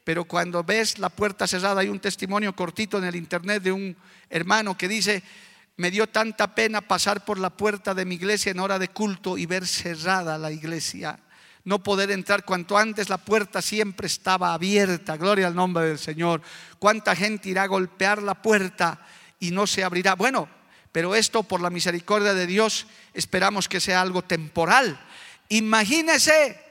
Pero 0.04 0.24
cuando 0.24 0.62
ves 0.62 0.98
la 0.98 1.08
puerta 1.08 1.46
cerrada, 1.46 1.80
hay 1.80 1.88
un 1.88 1.98
testimonio 1.98 2.54
cortito 2.54 2.98
en 2.98 3.04
el 3.04 3.16
internet 3.16 3.62
de 3.62 3.72
un 3.72 3.96
hermano 4.28 4.76
que 4.76 4.86
dice, 4.86 5.22
me 5.76 5.90
dio 5.90 6.06
tanta 6.06 6.54
pena 6.54 6.82
pasar 6.82 7.24
por 7.24 7.38
la 7.38 7.50
puerta 7.50 7.94
de 7.94 8.04
mi 8.04 8.16
iglesia 8.16 8.52
en 8.52 8.60
hora 8.60 8.78
de 8.78 8.88
culto 8.88 9.38
y 9.38 9.46
ver 9.46 9.66
cerrada 9.66 10.38
la 10.38 10.52
iglesia. 10.52 11.18
No 11.64 11.82
poder 11.82 12.10
entrar 12.10 12.44
cuanto 12.44 12.76
antes 12.76 13.08
la 13.08 13.16
puerta 13.16 13.62
siempre 13.62 14.06
estaba 14.06 14.52
abierta. 14.52 15.16
Gloria 15.16 15.46
al 15.46 15.54
nombre 15.54 15.86
del 15.86 15.98
Señor. 15.98 16.42
¿Cuánta 16.78 17.16
gente 17.16 17.48
irá 17.48 17.62
a 17.62 17.68
golpear 17.68 18.22
la 18.22 18.34
puerta 18.34 19.00
y 19.40 19.50
no 19.50 19.66
se 19.66 19.82
abrirá? 19.82 20.14
Bueno, 20.14 20.46
pero 20.92 21.14
esto 21.14 21.42
por 21.42 21.62
la 21.62 21.70
misericordia 21.70 22.34
de 22.34 22.46
Dios 22.46 22.86
esperamos 23.14 23.68
que 23.68 23.80
sea 23.80 24.02
algo 24.02 24.22
temporal. 24.22 25.00
Imagínese 25.48 26.63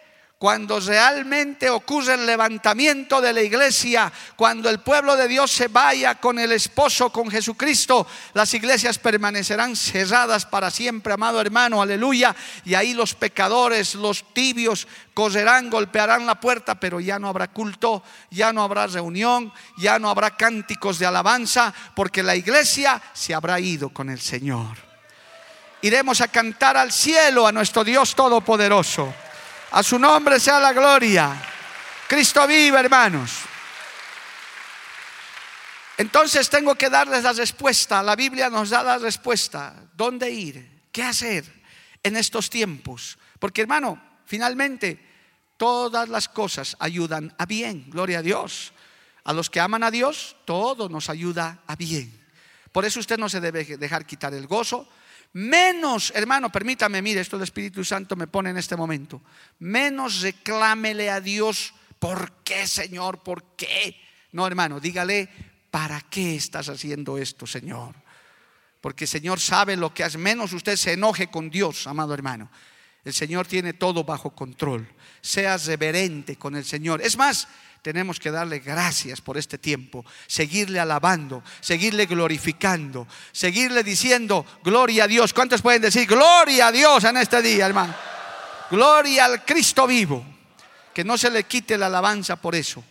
cuando 0.44 0.78
realmente 0.82 1.70
ocurre 1.70 2.16
el 2.16 2.26
levantamiento 2.26 3.22
de 3.22 3.32
la 3.32 3.42
iglesia, 3.42 4.12
cuando 4.36 4.70
el 4.70 4.82
pueblo 4.82 5.16
de 5.16 5.30
Dios 5.30 5.50
se 5.50 5.70
vaya 5.70 6.16
con 6.16 6.38
el 6.38 6.52
esposo, 6.52 7.14
con 7.14 7.32
Jesucristo, 7.32 8.06
las 8.34 8.54
iglesias 8.54 9.00
permanecerán 9.00 9.74
cerradas 9.78 10.46
para 10.46 10.70
siempre, 10.70 11.14
amado 11.14 11.40
hermano, 11.40 11.82
aleluya. 11.82 12.36
Y 12.66 12.74
ahí 12.74 12.94
los 12.94 13.14
pecadores, 13.14 13.96
los 13.96 14.34
tibios, 14.34 14.86
correrán, 15.14 15.70
golpearán 15.70 16.26
la 16.26 16.38
puerta, 16.38 16.78
pero 16.78 17.00
ya 17.00 17.18
no 17.20 17.30
habrá 17.30 17.48
culto, 17.48 18.04
ya 18.30 18.52
no 18.52 18.64
habrá 18.64 18.88
reunión, 18.88 19.54
ya 19.78 19.98
no 19.98 20.10
habrá 20.10 20.36
cánticos 20.36 21.00
de 21.00 21.06
alabanza, 21.06 21.74
porque 21.96 22.22
la 22.22 22.36
iglesia 22.36 23.02
se 23.14 23.34
habrá 23.34 23.62
ido 23.62 23.92
con 23.92 24.10
el 24.10 24.20
Señor. 24.20 24.76
Iremos 25.82 26.20
a 26.20 26.28
cantar 26.28 26.76
al 26.76 26.92
cielo 26.92 27.48
a 27.48 27.54
nuestro 27.54 27.86
Dios 27.86 28.14
Todopoderoso. 28.14 29.14
A 29.74 29.82
su 29.82 29.98
nombre 29.98 30.40
sea 30.40 30.60
la 30.60 30.72
gloria. 30.72 31.36
Cristo 32.08 32.46
vive, 32.46 32.80
hermanos. 32.80 33.40
Entonces 35.98 36.48
tengo 36.48 36.76
que 36.76 36.92
darles 36.92 37.24
la 37.24 37.34
respuesta. 37.34 38.04
La 38.04 38.16
Biblia 38.16 38.52
nos 38.52 38.70
da 38.70 38.84
la 38.84 39.00
respuesta. 39.00 39.74
¿Dónde 39.96 40.30
ir? 40.30 40.84
¿Qué 40.92 41.02
hacer 41.02 41.46
en 42.04 42.16
estos 42.18 42.52
tiempos? 42.52 43.18
Porque 43.40 43.62
hermano, 43.62 44.00
finalmente 44.26 45.00
todas 45.58 46.08
las 46.08 46.30
cosas 46.30 46.78
ayudan 46.80 47.34
a 47.40 47.48
bien. 47.48 47.90
Gloria 47.90 48.20
a 48.20 48.22
Dios. 48.22 48.74
A 49.24 49.34
los 49.34 49.50
que 49.50 49.60
aman 49.60 49.82
a 49.82 49.90
Dios, 49.90 50.36
todo 50.46 50.88
nos 50.88 51.10
ayuda 51.10 51.64
a 51.66 51.76
bien. 51.76 52.24
Por 52.72 52.86
eso 52.86 53.00
usted 53.00 53.18
no 53.18 53.28
se 53.28 53.40
debe 53.40 53.64
dejar 53.78 54.06
quitar 54.06 54.36
el 54.36 54.46
gozo, 54.46 54.88
Menos, 55.34 56.12
hermano, 56.16 56.52
permítame, 56.52 57.02
mire, 57.02 57.22
esto 57.22 57.38
el 57.38 57.44
Espíritu 57.44 57.84
Santo 57.84 58.16
me 58.16 58.28
pone 58.28 58.52
en 58.52 58.58
este 58.58 58.76
momento. 58.76 59.22
Menos 59.60 60.22
reclámele 60.22 61.10
a 61.10 61.20
Dios, 61.20 61.74
¿por 61.98 62.44
qué, 62.44 62.68
Señor? 62.68 63.24
¿Por 63.24 63.56
qué? 63.56 64.00
No, 64.32 64.46
hermano, 64.46 64.80
dígale, 64.80 65.30
¿para 65.72 66.02
qué 66.02 66.36
estás 66.36 66.70
haciendo 66.70 67.18
esto, 67.18 67.48
Señor? 67.48 67.96
Porque 68.80 69.06
el 69.06 69.10
Señor 69.10 69.40
sabe 69.40 69.76
lo 69.76 69.94
que 69.94 70.04
hace. 70.04 70.20
Menos 70.20 70.54
usted 70.54 70.76
se 70.76 70.94
enoje 70.94 71.28
con 71.28 71.50
Dios, 71.50 71.88
amado 71.88 72.14
hermano. 72.14 72.52
El 73.04 73.14
Señor 73.14 73.48
tiene 73.48 73.74
todo 73.74 74.04
bajo 74.04 74.32
control. 74.36 74.88
Seas 75.20 75.66
reverente 75.66 76.36
con 76.36 76.56
el 76.56 76.64
Señor. 76.64 77.02
Es 77.02 77.18
más, 77.18 77.48
tenemos 77.84 78.18
que 78.18 78.32
darle 78.32 78.60
gracias 78.60 79.20
por 79.20 79.38
este 79.38 79.58
tiempo, 79.58 80.06
seguirle 80.26 80.80
alabando, 80.80 81.44
seguirle 81.60 82.06
glorificando, 82.06 83.06
seguirle 83.34 83.84
diciendo 83.84 84.46
gloria 84.64 85.04
a 85.04 85.08
Dios. 85.08 85.34
¿Cuántos 85.34 85.62
pueden 85.62 85.82
decir 85.82 86.08
gloria 86.08 86.68
a 86.68 86.72
Dios 86.72 87.04
en 87.04 87.18
este 87.18 87.42
día, 87.42 87.66
hermano? 87.66 87.94
Gloria 88.72 89.26
al 89.26 89.44
Cristo 89.44 89.86
vivo. 89.86 90.26
Que 90.94 91.04
no 91.04 91.18
se 91.18 91.30
le 91.30 91.44
quite 91.44 91.78
la 91.78 91.88
alabanza 91.88 92.38
por 92.38 92.56
eso. 92.56 92.82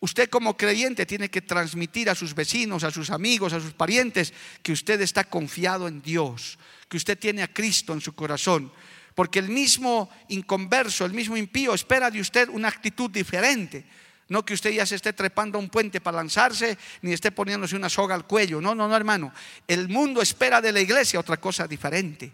Usted 0.00 0.30
como 0.30 0.56
creyente 0.56 1.04
tiene 1.04 1.28
que 1.28 1.42
transmitir 1.42 2.08
a 2.08 2.14
sus 2.14 2.32
vecinos, 2.32 2.84
a 2.84 2.92
sus 2.92 3.10
amigos, 3.10 3.52
a 3.52 3.60
sus 3.60 3.72
parientes, 3.72 4.32
que 4.62 4.70
usted 4.70 5.00
está 5.00 5.24
confiado 5.24 5.88
en 5.88 6.00
Dios, 6.00 6.58
que 6.88 6.96
usted 6.96 7.18
tiene 7.18 7.42
a 7.42 7.52
Cristo 7.52 7.92
en 7.92 8.00
su 8.00 8.14
corazón. 8.14 8.70
Porque 9.16 9.40
el 9.40 9.48
mismo 9.48 10.08
inconverso, 10.28 11.04
el 11.04 11.12
mismo 11.12 11.36
impío 11.36 11.74
espera 11.74 12.08
de 12.08 12.20
usted 12.20 12.48
una 12.50 12.68
actitud 12.68 13.10
diferente. 13.10 13.84
No 14.28 14.44
que 14.44 14.54
usted 14.54 14.70
ya 14.70 14.84
se 14.84 14.96
esté 14.96 15.12
trepando 15.12 15.56
a 15.56 15.60
un 15.60 15.70
puente 15.70 16.00
para 16.00 16.18
lanzarse, 16.18 16.76
ni 17.00 17.12
esté 17.12 17.32
poniéndose 17.32 17.76
una 17.76 17.88
soga 17.88 18.14
al 18.14 18.26
cuello. 18.26 18.60
No, 18.60 18.74
no, 18.74 18.86
no, 18.86 18.94
hermano. 18.94 19.32
El 19.66 19.88
mundo 19.88 20.20
espera 20.20 20.60
de 20.60 20.70
la 20.72 20.80
iglesia 20.80 21.18
otra 21.18 21.38
cosa 21.38 21.66
diferente. 21.66 22.30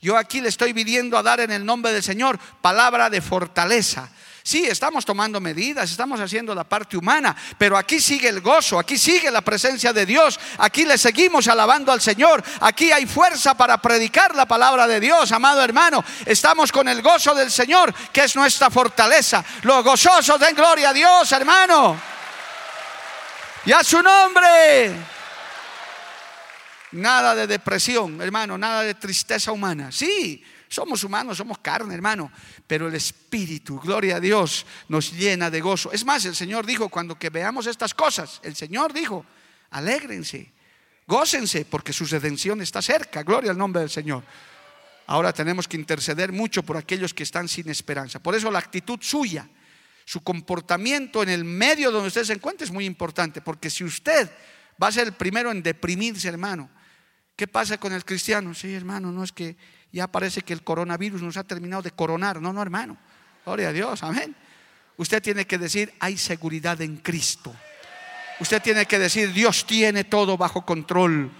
Yo 0.00 0.16
aquí 0.16 0.40
le 0.40 0.48
estoy 0.48 0.74
pidiendo 0.74 1.16
a 1.16 1.22
dar 1.22 1.40
en 1.40 1.50
el 1.50 1.64
nombre 1.64 1.92
del 1.92 2.02
Señor 2.02 2.38
palabra 2.60 3.08
de 3.10 3.20
fortaleza. 3.20 4.10
Sí, 4.48 4.64
estamos 4.64 5.04
tomando 5.04 5.42
medidas, 5.42 5.90
estamos 5.90 6.18
haciendo 6.18 6.54
la 6.54 6.64
parte 6.64 6.96
humana, 6.96 7.36
pero 7.58 7.76
aquí 7.76 8.00
sigue 8.00 8.30
el 8.30 8.40
gozo, 8.40 8.78
aquí 8.78 8.96
sigue 8.96 9.30
la 9.30 9.42
presencia 9.42 9.92
de 9.92 10.06
Dios, 10.06 10.40
aquí 10.56 10.86
le 10.86 10.96
seguimos 10.96 11.48
alabando 11.48 11.92
al 11.92 12.00
Señor, 12.00 12.42
aquí 12.60 12.90
hay 12.90 13.04
fuerza 13.04 13.52
para 13.52 13.76
predicar 13.76 14.34
la 14.34 14.46
palabra 14.46 14.86
de 14.86 15.00
Dios, 15.00 15.32
amado 15.32 15.62
hermano. 15.62 16.02
Estamos 16.24 16.72
con 16.72 16.88
el 16.88 17.02
gozo 17.02 17.34
del 17.34 17.50
Señor, 17.50 17.92
que 18.10 18.24
es 18.24 18.36
nuestra 18.36 18.70
fortaleza. 18.70 19.44
Los 19.64 19.84
gozosos 19.84 20.40
den 20.40 20.54
gloria 20.54 20.88
a 20.88 20.94
Dios, 20.94 21.30
hermano. 21.30 22.00
Y 23.66 23.72
a 23.72 23.84
su 23.84 24.02
nombre. 24.02 24.94
Nada 26.92 27.34
de 27.34 27.46
depresión, 27.46 28.18
hermano, 28.22 28.56
nada 28.56 28.80
de 28.80 28.94
tristeza 28.94 29.52
humana. 29.52 29.92
Sí, 29.92 30.42
somos 30.68 31.02
humanos, 31.04 31.38
somos 31.38 31.58
carne, 31.58 31.94
hermano, 31.94 32.30
pero 32.66 32.88
el 32.88 32.94
Espíritu, 32.94 33.80
gloria 33.80 34.16
a 34.16 34.20
Dios, 34.20 34.66
nos 34.88 35.12
llena 35.12 35.50
de 35.50 35.60
gozo. 35.60 35.92
Es 35.92 36.04
más, 36.04 36.24
el 36.24 36.36
Señor 36.36 36.66
dijo, 36.66 36.88
cuando 36.88 37.18
que 37.18 37.30
veamos 37.30 37.66
estas 37.66 37.94
cosas, 37.94 38.40
el 38.42 38.54
Señor 38.54 38.92
dijo, 38.92 39.24
alégrense, 39.70 40.52
gócense, 41.06 41.64
porque 41.64 41.92
su 41.92 42.04
redención 42.04 42.60
está 42.60 42.82
cerca, 42.82 43.22
gloria 43.22 43.50
al 43.50 43.58
nombre 43.58 43.80
del 43.80 43.90
Señor. 43.90 44.22
Ahora 45.06 45.32
tenemos 45.32 45.66
que 45.66 45.78
interceder 45.78 46.32
mucho 46.32 46.62
por 46.62 46.76
aquellos 46.76 47.14
que 47.14 47.22
están 47.22 47.48
sin 47.48 47.68
esperanza. 47.70 48.18
Por 48.18 48.34
eso 48.34 48.50
la 48.50 48.58
actitud 48.58 48.98
suya, 49.00 49.48
su 50.04 50.22
comportamiento 50.22 51.22
en 51.22 51.30
el 51.30 51.44
medio 51.44 51.90
donde 51.90 52.08
usted 52.08 52.24
se 52.24 52.34
encuentra 52.34 52.64
es 52.64 52.70
muy 52.70 52.84
importante, 52.84 53.40
porque 53.40 53.70
si 53.70 53.84
usted 53.84 54.30
va 54.82 54.88
a 54.88 54.92
ser 54.92 55.08
el 55.08 55.12
primero 55.14 55.50
en 55.50 55.62
deprimirse, 55.62 56.28
hermano, 56.28 56.70
¿Qué 57.38 57.46
pasa 57.46 57.78
con 57.78 57.92
el 57.92 58.04
cristiano? 58.04 58.52
Sí, 58.52 58.74
hermano, 58.74 59.12
no 59.12 59.22
es 59.22 59.30
que 59.30 59.56
ya 59.92 60.06
parece 60.06 60.42
que 60.42 60.52
el 60.52 60.62
coronavirus 60.62 61.22
nos 61.22 61.36
ha 61.36 61.44
terminado 61.44 61.82
de 61.82 61.90
coronar. 61.90 62.40
No, 62.40 62.52
no, 62.52 62.62
hermano. 62.62 62.96
Gloria 63.44 63.68
a 63.68 63.72
Dios, 63.72 64.02
amén. 64.02 64.34
Usted 64.96 65.22
tiene 65.22 65.46
que 65.46 65.58
decir, 65.58 65.94
hay 66.00 66.18
seguridad 66.18 66.80
en 66.82 66.98
Cristo. 66.98 67.54
Usted 68.40 68.60
tiene 68.62 68.86
que 68.86 68.98
decir, 68.98 69.32
Dios 69.32 69.64
tiene 69.66 70.04
todo 70.04 70.36
bajo 70.36 70.64
control. 70.64 71.30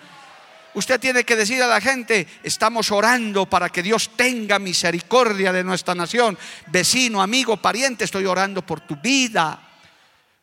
Usted 0.74 1.00
tiene 1.00 1.24
que 1.24 1.36
decir 1.36 1.62
a 1.62 1.66
la 1.66 1.80
gente, 1.80 2.26
estamos 2.42 2.90
orando 2.90 3.46
para 3.46 3.68
que 3.68 3.82
Dios 3.82 4.10
tenga 4.16 4.58
misericordia 4.58 5.52
de 5.52 5.64
nuestra 5.64 5.94
nación. 5.94 6.38
Vecino, 6.66 7.20
amigo, 7.20 7.56
pariente, 7.56 8.04
estoy 8.04 8.26
orando 8.26 8.64
por 8.64 8.80
tu 8.80 8.96
vida. 8.96 9.60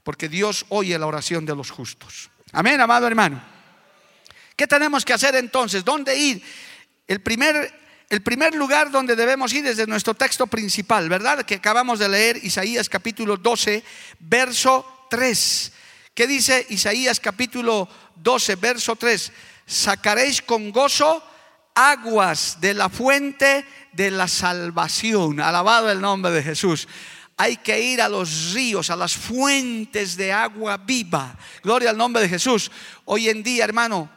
Porque 0.04 0.30
Dios 0.30 0.66
oye 0.70 0.98
la 1.00 1.08
oración 1.08 1.46
de 1.46 1.56
los 1.56 1.72
justos. 1.72 2.30
Amén, 2.52 2.80
amado 2.80 3.08
hermano. 3.08 3.42
¿Qué 4.56 4.68
tenemos 4.68 5.04
que 5.04 5.14
hacer 5.14 5.36
entonces? 5.36 5.84
¿Dónde 5.84 6.18
ir? 6.18 6.42
El 7.08 7.22
primer, 7.22 7.74
el 8.10 8.22
primer 8.22 8.54
lugar 8.56 8.92
donde 8.92 9.16
debemos 9.16 9.52
ir 9.54 9.66
es 9.66 9.78
de 9.78 9.88
nuestro 9.88 10.14
texto 10.14 10.48
principal, 10.48 11.10
¿verdad? 11.10 11.44
Que 11.44 11.56
acabamos 11.56 12.00
de 12.00 12.10
leer, 12.10 12.38
Isaías 12.44 12.88
capítulo 12.88 13.38
12, 13.38 13.84
verso 14.20 15.08
3. 15.10 15.72
¿Qué 16.14 16.28
dice 16.28 16.66
Isaías 16.70 17.20
capítulo 17.20 17.90
12, 18.16 18.56
verso 18.56 18.96
3? 18.96 19.32
Sacaréis 19.66 20.42
con 20.42 20.72
gozo 20.72 21.24
aguas 21.74 22.60
de 22.62 22.74
la 22.74 22.90
fuente 22.90 23.66
de 23.92 24.12
la 24.12 24.28
salvación. 24.28 25.40
Alabado 25.40 25.92
el 25.92 26.00
nombre 26.00 26.32
de 26.32 26.44
Jesús. 26.44 26.88
Hay 27.38 27.58
que 27.58 27.82
ir 27.82 28.02
a 28.02 28.08
los 28.08 28.54
ríos, 28.54 28.90
a 28.90 28.96
las 28.96 29.14
fuentes 29.14 30.16
de 30.16 30.32
agua 30.32 30.78
viva. 30.78 31.36
Gloria 31.64 31.90
al 31.90 31.98
nombre 31.98 32.22
de 32.22 32.30
Jesús. 32.30 32.72
Hoy 33.04 33.30
en 33.30 33.44
día, 33.44 33.66
hermano, 33.66 34.10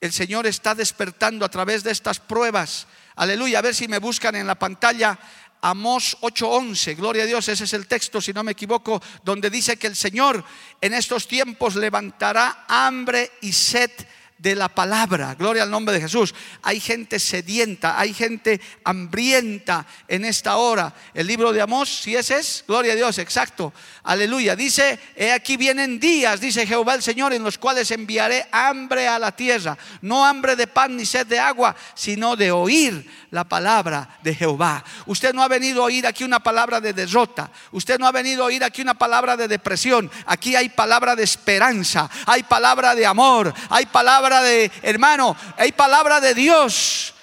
el 0.00 0.12
Señor 0.12 0.46
está 0.46 0.74
despertando 0.74 1.44
a 1.44 1.50
través 1.50 1.84
de 1.84 1.92
estas 1.92 2.18
pruebas. 2.18 2.88
Aleluya, 3.18 3.58
a 3.58 3.62
ver 3.62 3.74
si 3.74 3.88
me 3.88 3.98
buscan 3.98 4.36
en 4.36 4.46
la 4.46 4.54
pantalla. 4.54 5.18
Amós 5.60 6.16
8:11, 6.20 6.94
gloria 6.94 7.24
a 7.24 7.26
Dios, 7.26 7.48
ese 7.48 7.64
es 7.64 7.72
el 7.72 7.88
texto, 7.88 8.20
si 8.20 8.32
no 8.32 8.44
me 8.44 8.52
equivoco, 8.52 9.02
donde 9.24 9.50
dice 9.50 9.76
que 9.76 9.88
el 9.88 9.96
Señor 9.96 10.44
en 10.80 10.94
estos 10.94 11.26
tiempos 11.26 11.74
levantará 11.74 12.64
hambre 12.68 13.32
y 13.40 13.52
sed 13.52 13.90
de 14.38 14.54
la 14.54 14.68
palabra. 14.68 15.34
Gloria 15.34 15.64
al 15.64 15.70
nombre 15.70 15.94
de 15.94 16.00
Jesús. 16.00 16.34
Hay 16.62 16.80
gente 16.80 17.18
sedienta, 17.18 17.98
hay 17.98 18.14
gente 18.14 18.60
hambrienta 18.84 19.84
en 20.06 20.24
esta 20.24 20.56
hora. 20.56 20.94
El 21.12 21.26
libro 21.26 21.52
de 21.52 21.60
Amós, 21.60 22.02
si 22.02 22.14
ese 22.14 22.38
es, 22.38 22.64
gloria 22.66 22.92
a 22.92 22.96
Dios, 22.96 23.18
exacto. 23.18 23.72
Aleluya. 24.04 24.54
Dice, 24.54 24.98
he 25.16 25.32
aquí 25.32 25.56
vienen 25.56 25.98
días, 25.98 26.40
dice 26.40 26.66
Jehová 26.66 26.94
el 26.94 27.02
Señor, 27.02 27.32
en 27.32 27.42
los 27.42 27.58
cuales 27.58 27.90
enviaré 27.90 28.46
hambre 28.52 29.08
a 29.08 29.18
la 29.18 29.32
tierra. 29.32 29.76
No 30.02 30.24
hambre 30.24 30.54
de 30.54 30.68
pan 30.68 30.96
ni 30.96 31.04
sed 31.04 31.26
de 31.26 31.40
agua, 31.40 31.74
sino 31.94 32.36
de 32.36 32.52
oír 32.52 33.10
la 33.30 33.44
palabra 33.44 34.18
de 34.22 34.34
Jehová. 34.34 34.84
Usted 35.06 35.34
no 35.34 35.42
ha 35.42 35.48
venido 35.48 35.82
a 35.82 35.86
oír 35.86 36.06
aquí 36.06 36.22
una 36.22 36.40
palabra 36.40 36.80
de 36.80 36.92
derrota. 36.92 37.50
Usted 37.72 37.98
no 37.98 38.06
ha 38.06 38.12
venido 38.12 38.44
a 38.44 38.46
oír 38.46 38.62
aquí 38.62 38.82
una 38.82 38.94
palabra 38.94 39.36
de 39.36 39.48
depresión. 39.48 40.10
Aquí 40.26 40.54
hay 40.54 40.68
palabra 40.68 41.16
de 41.16 41.24
esperanza, 41.24 42.08
hay 42.24 42.44
palabra 42.44 42.94
de 42.94 43.04
amor, 43.04 43.52
hay 43.68 43.86
palabra 43.86 44.27
de, 44.28 44.70
hermano, 44.82 45.36
hay 45.56 45.72
palabra 45.72 46.20
de 46.20 46.34
Dios 46.34 47.14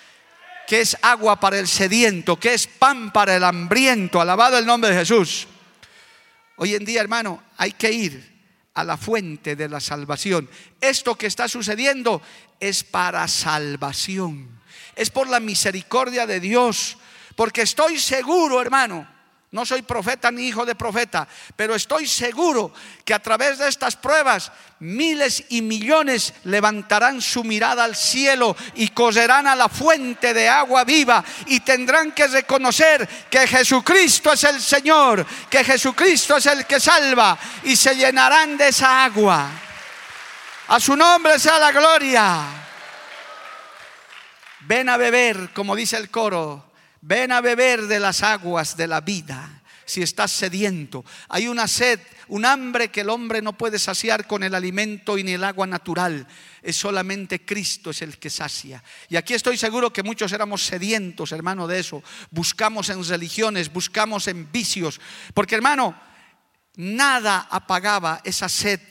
que 0.68 0.82
es 0.82 0.98
agua 1.02 1.40
para 1.40 1.60
el 1.60 1.68
sediento, 1.68 2.40
que 2.40 2.54
es 2.54 2.66
pan 2.66 3.14
para 3.14 3.36
el 3.36 3.44
hambriento. 3.44 4.20
Alabado 4.20 4.58
el 4.58 4.66
nombre 4.66 4.90
de 4.90 4.98
Jesús. 4.98 5.48
Hoy 6.56 6.74
en 6.74 6.86
día, 6.86 7.02
hermano, 7.02 7.44
hay 7.58 7.74
que 7.74 7.92
ir 7.92 8.36
a 8.74 8.84
la 8.84 8.98
fuente 8.98 9.56
de 9.56 9.70
la 9.70 9.80
salvación. 9.80 10.50
Esto 10.82 11.16
que 11.16 11.28
está 11.28 11.48
sucediendo 11.48 12.22
es 12.60 12.84
para 12.84 13.28
salvación 13.28 14.56
es 14.96 15.10
por 15.10 15.30
la 15.30 15.40
misericordia 15.40 16.26
de 16.26 16.40
Dios. 16.40 16.98
Porque 17.36 17.64
estoy 17.64 18.00
seguro, 18.00 18.62
hermano, 18.62 19.08
no 19.56 19.66
soy 19.66 19.84
profeta 19.84 20.32
ni 20.32 20.50
hijo 20.50 20.66
de 20.66 20.76
profeta, 20.76 21.26
pero 21.56 21.76
estoy 21.76 22.06
seguro 22.08 22.74
que 23.06 23.14
a 23.14 23.22
través 23.22 23.58
de 23.58 23.70
estas 23.70 23.96
pruebas 23.96 24.52
miles 24.80 25.46
y 25.48 25.62
millones 25.62 26.34
levantarán 26.44 27.22
su 27.22 27.42
mirada 27.46 27.86
al 27.86 27.96
cielo 27.96 28.54
y 28.76 28.90
cogerán 28.90 29.48
a 29.48 29.56
la 29.56 29.70
fuente 29.70 30.34
de 30.34 30.50
agua 30.50 30.84
viva 30.84 31.24
y 31.46 31.62
tendrán 31.62 32.12
que 32.12 32.28
reconocer 32.28 33.08
que 33.30 33.48
Jesucristo 33.48 34.34
es 34.34 34.44
el 34.44 34.62
Señor, 34.62 35.26
que 35.50 35.64
Jesucristo 35.64 36.36
es 36.36 36.48
el 36.48 36.66
que 36.66 36.82
salva 36.82 37.40
y 37.64 37.78
se 37.78 37.96
llenarán 37.96 38.58
de 38.58 38.68
esa 38.68 39.06
agua. 39.06 39.50
A 40.68 40.80
su 40.82 40.98
nombre 40.98 41.40
sea 41.40 41.60
la 41.60 41.72
gloria. 41.72 42.44
Ven 44.68 44.90
a 44.90 44.98
beber, 44.98 45.52
como 45.54 45.78
dice 45.78 45.96
el 45.96 46.10
coro, 46.10 46.65
ven 47.06 47.32
a 47.32 47.40
beber 47.40 47.86
de 47.86 48.00
las 48.00 48.24
aguas 48.24 48.76
de 48.76 48.88
la 48.88 49.02
vida. 49.02 49.62
Si 49.86 50.02
estás 50.02 50.32
sediento, 50.32 51.06
hay 51.30 51.48
una 51.48 51.68
sed, 51.68 52.00
un 52.30 52.44
hambre 52.44 52.90
que 52.90 53.02
el 53.02 53.12
hombre 53.12 53.44
no 53.44 53.56
puede 53.56 53.78
saciar 53.78 54.26
con 54.26 54.42
el 54.42 54.56
alimento 54.56 55.16
y 55.16 55.24
ni 55.24 55.34
el 55.34 55.44
agua 55.44 55.68
natural. 55.68 56.28
Es 56.64 56.76
solamente 56.76 57.46
Cristo 57.46 57.92
es 57.92 58.02
el 58.02 58.18
que 58.18 58.32
sacia. 58.32 58.84
Y 59.10 59.16
aquí 59.16 59.36
estoy 59.36 59.58
seguro 59.58 59.94
que 59.94 60.02
muchos 60.02 60.32
éramos 60.32 60.66
sedientos, 60.66 61.32
hermano, 61.32 61.68
de 61.68 61.80
eso. 61.80 62.02
Buscamos 62.32 62.90
en 62.90 63.08
religiones, 63.08 63.72
buscamos 63.72 64.28
en 64.28 64.52
vicios. 64.52 65.00
Porque, 65.36 65.54
hermano, 65.54 65.96
nada 66.78 67.48
apagaba 67.52 68.22
esa 68.24 68.50
sed 68.50 68.82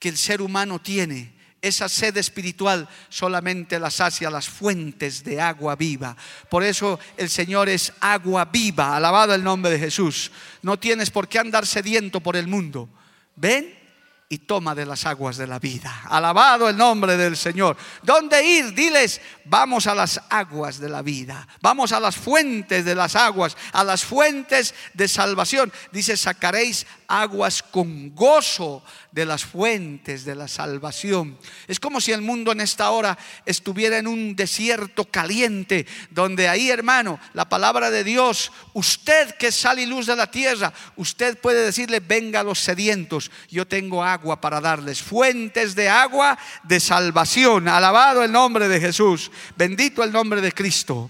que 0.00 0.08
el 0.08 0.18
ser 0.18 0.42
humano 0.42 0.80
tiene 0.80 1.33
esa 1.64 1.88
sed 1.88 2.16
espiritual 2.18 2.88
solamente 3.08 3.78
la 3.78 3.90
sacia 3.90 4.30
las 4.30 4.48
fuentes 4.48 5.24
de 5.24 5.40
agua 5.40 5.76
viva. 5.76 6.14
Por 6.50 6.62
eso 6.62 7.00
el 7.16 7.30
Señor 7.30 7.68
es 7.70 7.92
agua 8.00 8.44
viva. 8.44 8.94
Alabado 8.94 9.34
el 9.34 9.42
nombre 9.42 9.72
de 9.72 9.78
Jesús. 9.78 10.30
No 10.62 10.78
tienes 10.78 11.10
por 11.10 11.26
qué 11.26 11.38
andar 11.38 11.66
sediento 11.66 12.20
por 12.20 12.36
el 12.36 12.48
mundo. 12.48 12.88
Ven 13.36 13.84
y 14.28 14.38
toma 14.38 14.74
de 14.74 14.84
las 14.84 15.06
aguas 15.06 15.36
de 15.36 15.46
la 15.46 15.58
vida. 15.58 16.02
Alabado 16.08 16.68
el 16.68 16.76
nombre 16.76 17.16
del 17.16 17.36
Señor. 17.36 17.76
¿Dónde 18.02 18.44
ir? 18.44 18.74
Diles, 18.74 19.20
vamos 19.44 19.86
a 19.86 19.94
las 19.94 20.20
aguas 20.28 20.78
de 20.78 20.88
la 20.88 21.02
vida. 21.02 21.46
Vamos 21.60 21.92
a 21.92 22.00
las 22.00 22.16
fuentes 22.16 22.84
de 22.84 22.94
las 22.94 23.16
aguas, 23.16 23.56
a 23.72 23.84
las 23.84 24.04
fuentes 24.04 24.74
de 24.94 25.08
salvación. 25.08 25.72
Dice, 25.92 26.16
sacaréis 26.16 26.86
aguas 27.06 27.62
con 27.62 28.14
gozo 28.14 28.82
de 29.14 29.24
las 29.24 29.44
fuentes 29.44 30.24
de 30.24 30.34
la 30.34 30.48
salvación. 30.48 31.38
Es 31.68 31.78
como 31.78 32.00
si 32.00 32.10
el 32.10 32.20
mundo 32.20 32.50
en 32.50 32.60
esta 32.60 32.90
hora 32.90 33.16
estuviera 33.46 33.96
en 33.96 34.08
un 34.08 34.34
desierto 34.34 35.04
caliente, 35.04 35.86
donde 36.10 36.48
ahí, 36.48 36.68
hermano, 36.68 37.20
la 37.32 37.48
palabra 37.48 37.92
de 37.92 38.02
Dios, 38.02 38.50
usted 38.72 39.36
que 39.36 39.52
sale 39.52 39.82
y 39.82 39.86
luz 39.86 40.06
de 40.06 40.16
la 40.16 40.28
tierra, 40.28 40.72
usted 40.96 41.38
puede 41.38 41.64
decirle, 41.64 42.00
venga 42.00 42.40
a 42.40 42.42
los 42.42 42.58
sedientos, 42.58 43.30
yo 43.48 43.68
tengo 43.68 44.02
agua 44.02 44.40
para 44.40 44.60
darles, 44.60 45.00
fuentes 45.00 45.76
de 45.76 45.88
agua 45.88 46.36
de 46.64 46.80
salvación. 46.80 47.68
Alabado 47.68 48.24
el 48.24 48.32
nombre 48.32 48.66
de 48.66 48.80
Jesús, 48.80 49.30
bendito 49.56 50.02
el 50.02 50.10
nombre 50.10 50.40
de 50.40 50.50
Cristo. 50.50 51.08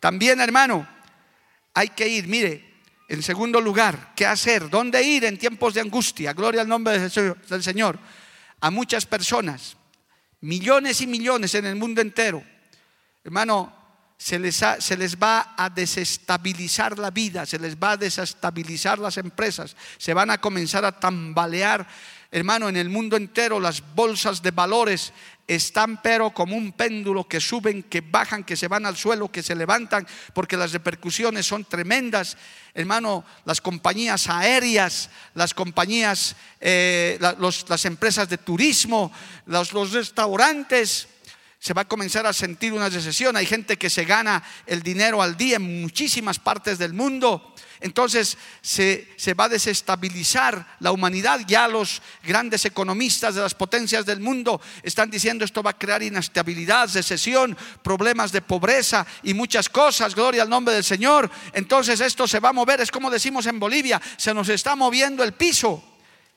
También, 0.00 0.40
hermano, 0.40 0.84
hay 1.74 1.90
que 1.90 2.08
ir, 2.08 2.26
mire, 2.26 2.69
en 3.10 3.24
segundo 3.24 3.60
lugar, 3.60 4.12
¿qué 4.14 4.24
hacer? 4.24 4.70
¿Dónde 4.70 5.02
ir 5.02 5.24
en 5.24 5.36
tiempos 5.36 5.74
de 5.74 5.80
angustia? 5.80 6.32
Gloria 6.32 6.60
al 6.60 6.68
nombre 6.68 6.96
del 6.96 7.62
Señor. 7.62 7.98
A 8.60 8.70
muchas 8.70 9.04
personas, 9.04 9.76
millones 10.42 11.00
y 11.00 11.08
millones 11.08 11.56
en 11.56 11.66
el 11.66 11.74
mundo 11.74 12.00
entero. 12.00 12.40
Hermano, 13.24 13.74
se 14.16 14.38
les, 14.38 14.64
se 14.78 14.96
les, 14.96 15.16
va 15.16 15.56
a 15.56 15.68
desestabilizar 15.68 17.00
la 17.00 17.10
vida, 17.10 17.46
se 17.46 17.58
les 17.58 17.76
va 17.76 17.92
a 17.92 17.96
desestabilizar 17.96 19.00
las 19.00 19.16
empresas, 19.16 19.74
se 19.98 20.14
van 20.14 20.30
a 20.30 20.38
comenzar 20.38 20.84
a 20.84 20.92
tambalear. 20.92 21.88
Hermano, 22.32 22.68
en 22.68 22.76
el 22.76 22.88
mundo 22.88 23.16
entero 23.16 23.58
las 23.58 23.82
bolsas 23.94 24.40
de 24.40 24.52
valores 24.52 25.12
están 25.48 26.00
pero 26.00 26.30
como 26.30 26.56
un 26.56 26.70
péndulo 26.70 27.26
que 27.26 27.40
suben, 27.40 27.82
que 27.82 28.02
bajan, 28.02 28.44
que 28.44 28.56
se 28.56 28.68
van 28.68 28.86
al 28.86 28.96
suelo, 28.96 29.32
que 29.32 29.42
se 29.42 29.56
levantan, 29.56 30.06
porque 30.32 30.56
las 30.56 30.70
repercusiones 30.70 31.44
son 31.44 31.64
tremendas. 31.64 32.36
Hermano, 32.72 33.24
las 33.44 33.60
compañías 33.60 34.28
aéreas, 34.28 35.10
las 35.34 35.52
compañías, 35.52 36.36
eh, 36.60 37.18
las 37.20 37.84
empresas 37.84 38.28
de 38.28 38.38
turismo, 38.38 39.10
los, 39.46 39.72
los 39.72 39.90
restaurantes, 39.90 41.08
se 41.60 41.74
va 41.74 41.82
a 41.82 41.88
comenzar 41.88 42.26
a 42.26 42.32
sentir 42.32 42.72
una 42.72 42.88
recesión. 42.88 43.36
Hay 43.36 43.44
gente 43.44 43.76
que 43.76 43.90
se 43.90 44.06
gana 44.06 44.42
el 44.66 44.82
dinero 44.82 45.20
al 45.20 45.36
día 45.36 45.56
en 45.56 45.82
muchísimas 45.82 46.38
partes 46.38 46.78
del 46.78 46.94
mundo. 46.94 47.54
Entonces 47.80 48.38
se, 48.62 49.08
se, 49.16 49.34
va 49.34 49.44
a 49.44 49.50
desestabilizar 49.50 50.76
la 50.80 50.90
humanidad. 50.90 51.40
Ya 51.46 51.68
los 51.68 52.00
grandes 52.22 52.64
economistas 52.64 53.34
de 53.34 53.42
las 53.42 53.54
potencias 53.54 54.06
del 54.06 54.20
mundo 54.20 54.58
están 54.82 55.10
diciendo 55.10 55.44
esto 55.44 55.62
va 55.62 55.72
a 55.72 55.78
crear 55.78 56.02
inestabilidad, 56.02 56.88
recesión, 56.94 57.56
problemas 57.82 58.32
de 58.32 58.40
pobreza 58.40 59.06
y 59.22 59.34
muchas 59.34 59.68
cosas. 59.68 60.14
Gloria 60.14 60.42
al 60.42 60.48
nombre 60.48 60.72
del 60.72 60.84
Señor. 60.84 61.30
Entonces 61.52 62.00
esto 62.00 62.26
se 62.26 62.40
va 62.40 62.48
a 62.48 62.54
mover. 62.54 62.80
Es 62.80 62.90
como 62.90 63.10
decimos 63.10 63.44
en 63.44 63.60
Bolivia, 63.60 64.00
se 64.16 64.32
nos 64.32 64.48
está 64.48 64.76
moviendo 64.76 65.22
el 65.22 65.34
piso. 65.34 65.84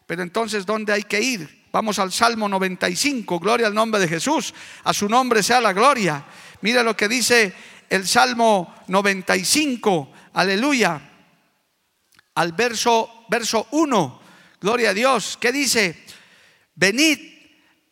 Pero 0.06 0.22
entonces, 0.22 0.66
¿dónde 0.66 0.92
hay 0.92 1.04
que 1.04 1.22
ir? 1.22 1.63
Vamos 1.74 1.98
al 1.98 2.12
Salmo 2.12 2.48
95, 2.48 3.40
gloria 3.40 3.66
al 3.66 3.74
nombre 3.74 4.00
de 4.00 4.08
Jesús, 4.08 4.54
a 4.84 4.94
su 4.94 5.10
nombre 5.10 5.42
sea 5.42 5.60
la 5.60 5.74
gloria. 5.74 6.24
Mira 6.62 6.84
lo 6.84 6.96
que 6.96 7.08
dice 7.08 7.52
el 7.90 8.08
Salmo 8.08 8.76
95, 8.90 10.14
aleluya, 10.34 11.02
al 12.36 12.52
verso, 12.52 13.26
verso 13.28 13.70
1, 13.72 14.22
gloria 14.62 14.92
a 14.92 14.94
Dios, 14.94 15.40
¿qué 15.42 15.52
dice? 15.52 16.06
Venid, 16.76 17.18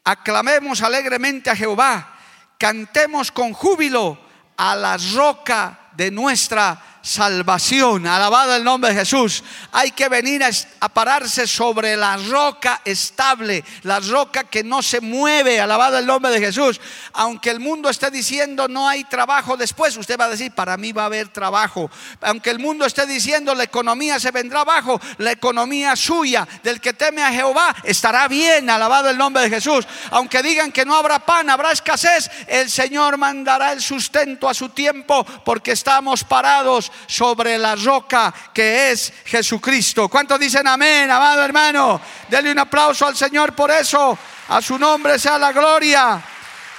aclamemos 0.03 0.83
alegremente 0.83 1.49
a 1.49 1.55
Jehová, 1.55 2.19
cantemos 2.59 3.31
con 3.31 3.51
júbilo 3.51 4.19
a 4.57 4.75
la 4.75 4.95
roca 5.15 5.89
de 5.93 6.11
nuestra 6.11 6.90
salvación. 7.01 8.05
Alabado 8.07 8.55
el 8.55 8.63
nombre 8.63 8.91
de 8.91 8.99
Jesús. 8.99 9.43
Hay 9.71 9.91
que 9.91 10.09
venir 10.09 10.43
a, 10.43 10.89
pararse 10.89 11.47
sobre 11.47 11.95
la 11.95 12.17
roca 12.17 12.81
estable, 12.85 13.63
la 13.83 13.99
roca 13.99 14.43
que 14.43 14.63
no 14.63 14.81
se 14.81 15.01
mueve. 15.01 15.59
Alabado 15.59 15.97
el 15.97 16.05
nombre 16.05 16.31
de 16.31 16.39
Jesús. 16.39 16.79
Aunque 17.13 17.49
el 17.49 17.59
mundo 17.59 17.89
esté 17.89 18.11
diciendo 18.11 18.67
no 18.67 18.87
hay 18.87 19.03
trabajo 19.05 19.57
después, 19.57 19.97
usted 19.97 20.19
va 20.19 20.25
a 20.25 20.29
decir, 20.29 20.51
para 20.51 20.77
mí 20.77 20.91
va 20.91 21.03
a 21.03 21.05
haber 21.05 21.29
trabajo. 21.29 21.89
Aunque 22.21 22.49
el 22.49 22.59
mundo 22.59 22.85
esté 22.85 23.05
diciendo 23.05 23.55
la 23.55 23.63
economía 23.63 24.19
se 24.19 24.31
vendrá 24.31 24.61
abajo, 24.61 24.99
la 25.17 25.31
economía 25.31 25.95
suya 25.95 26.47
del 26.63 26.79
que 26.79 26.93
teme 26.93 27.23
a 27.23 27.31
Jehová 27.31 27.75
estará 27.83 28.27
bien. 28.27 28.69
Alabado 28.69 29.09
el 29.09 29.17
nombre 29.17 29.43
de 29.43 29.49
Jesús. 29.49 29.87
Aunque 30.11 30.43
digan 30.43 30.71
que 30.71 30.85
no 30.85 30.95
habrá 30.95 31.19
pan, 31.19 31.49
habrá 31.49 31.71
escasez, 31.71 32.29
el 32.47 32.69
Señor 32.69 33.17
mandará 33.17 33.71
el 33.73 33.81
sustento 33.81 34.47
a 34.47 34.53
su 34.53 34.69
tiempo 34.69 35.25
porque 35.43 35.71
estamos 35.71 36.23
parados 36.23 36.90
sobre 37.07 37.57
la 37.57 37.75
roca 37.75 38.33
que 38.53 38.91
es 38.91 39.11
Jesucristo. 39.25 40.07
¿Cuántos 40.07 40.39
dicen 40.39 40.67
amén, 40.67 41.09
amado 41.11 41.43
hermano? 41.43 41.99
Denle 42.29 42.51
un 42.51 42.59
aplauso 42.59 43.05
al 43.05 43.17
Señor 43.17 43.53
por 43.53 43.71
eso. 43.71 44.17
A 44.47 44.61
su 44.61 44.77
nombre 44.77 45.19
sea 45.19 45.37
la 45.37 45.51
gloria. 45.51 46.23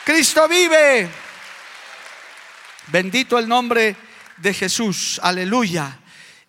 Cristo 0.04 0.48
vive. 0.48 1.10
Bendito 2.86 3.38
el 3.38 3.48
nombre 3.48 3.96
de 4.38 4.54
Jesús. 4.54 5.20
Aleluya. 5.22 5.98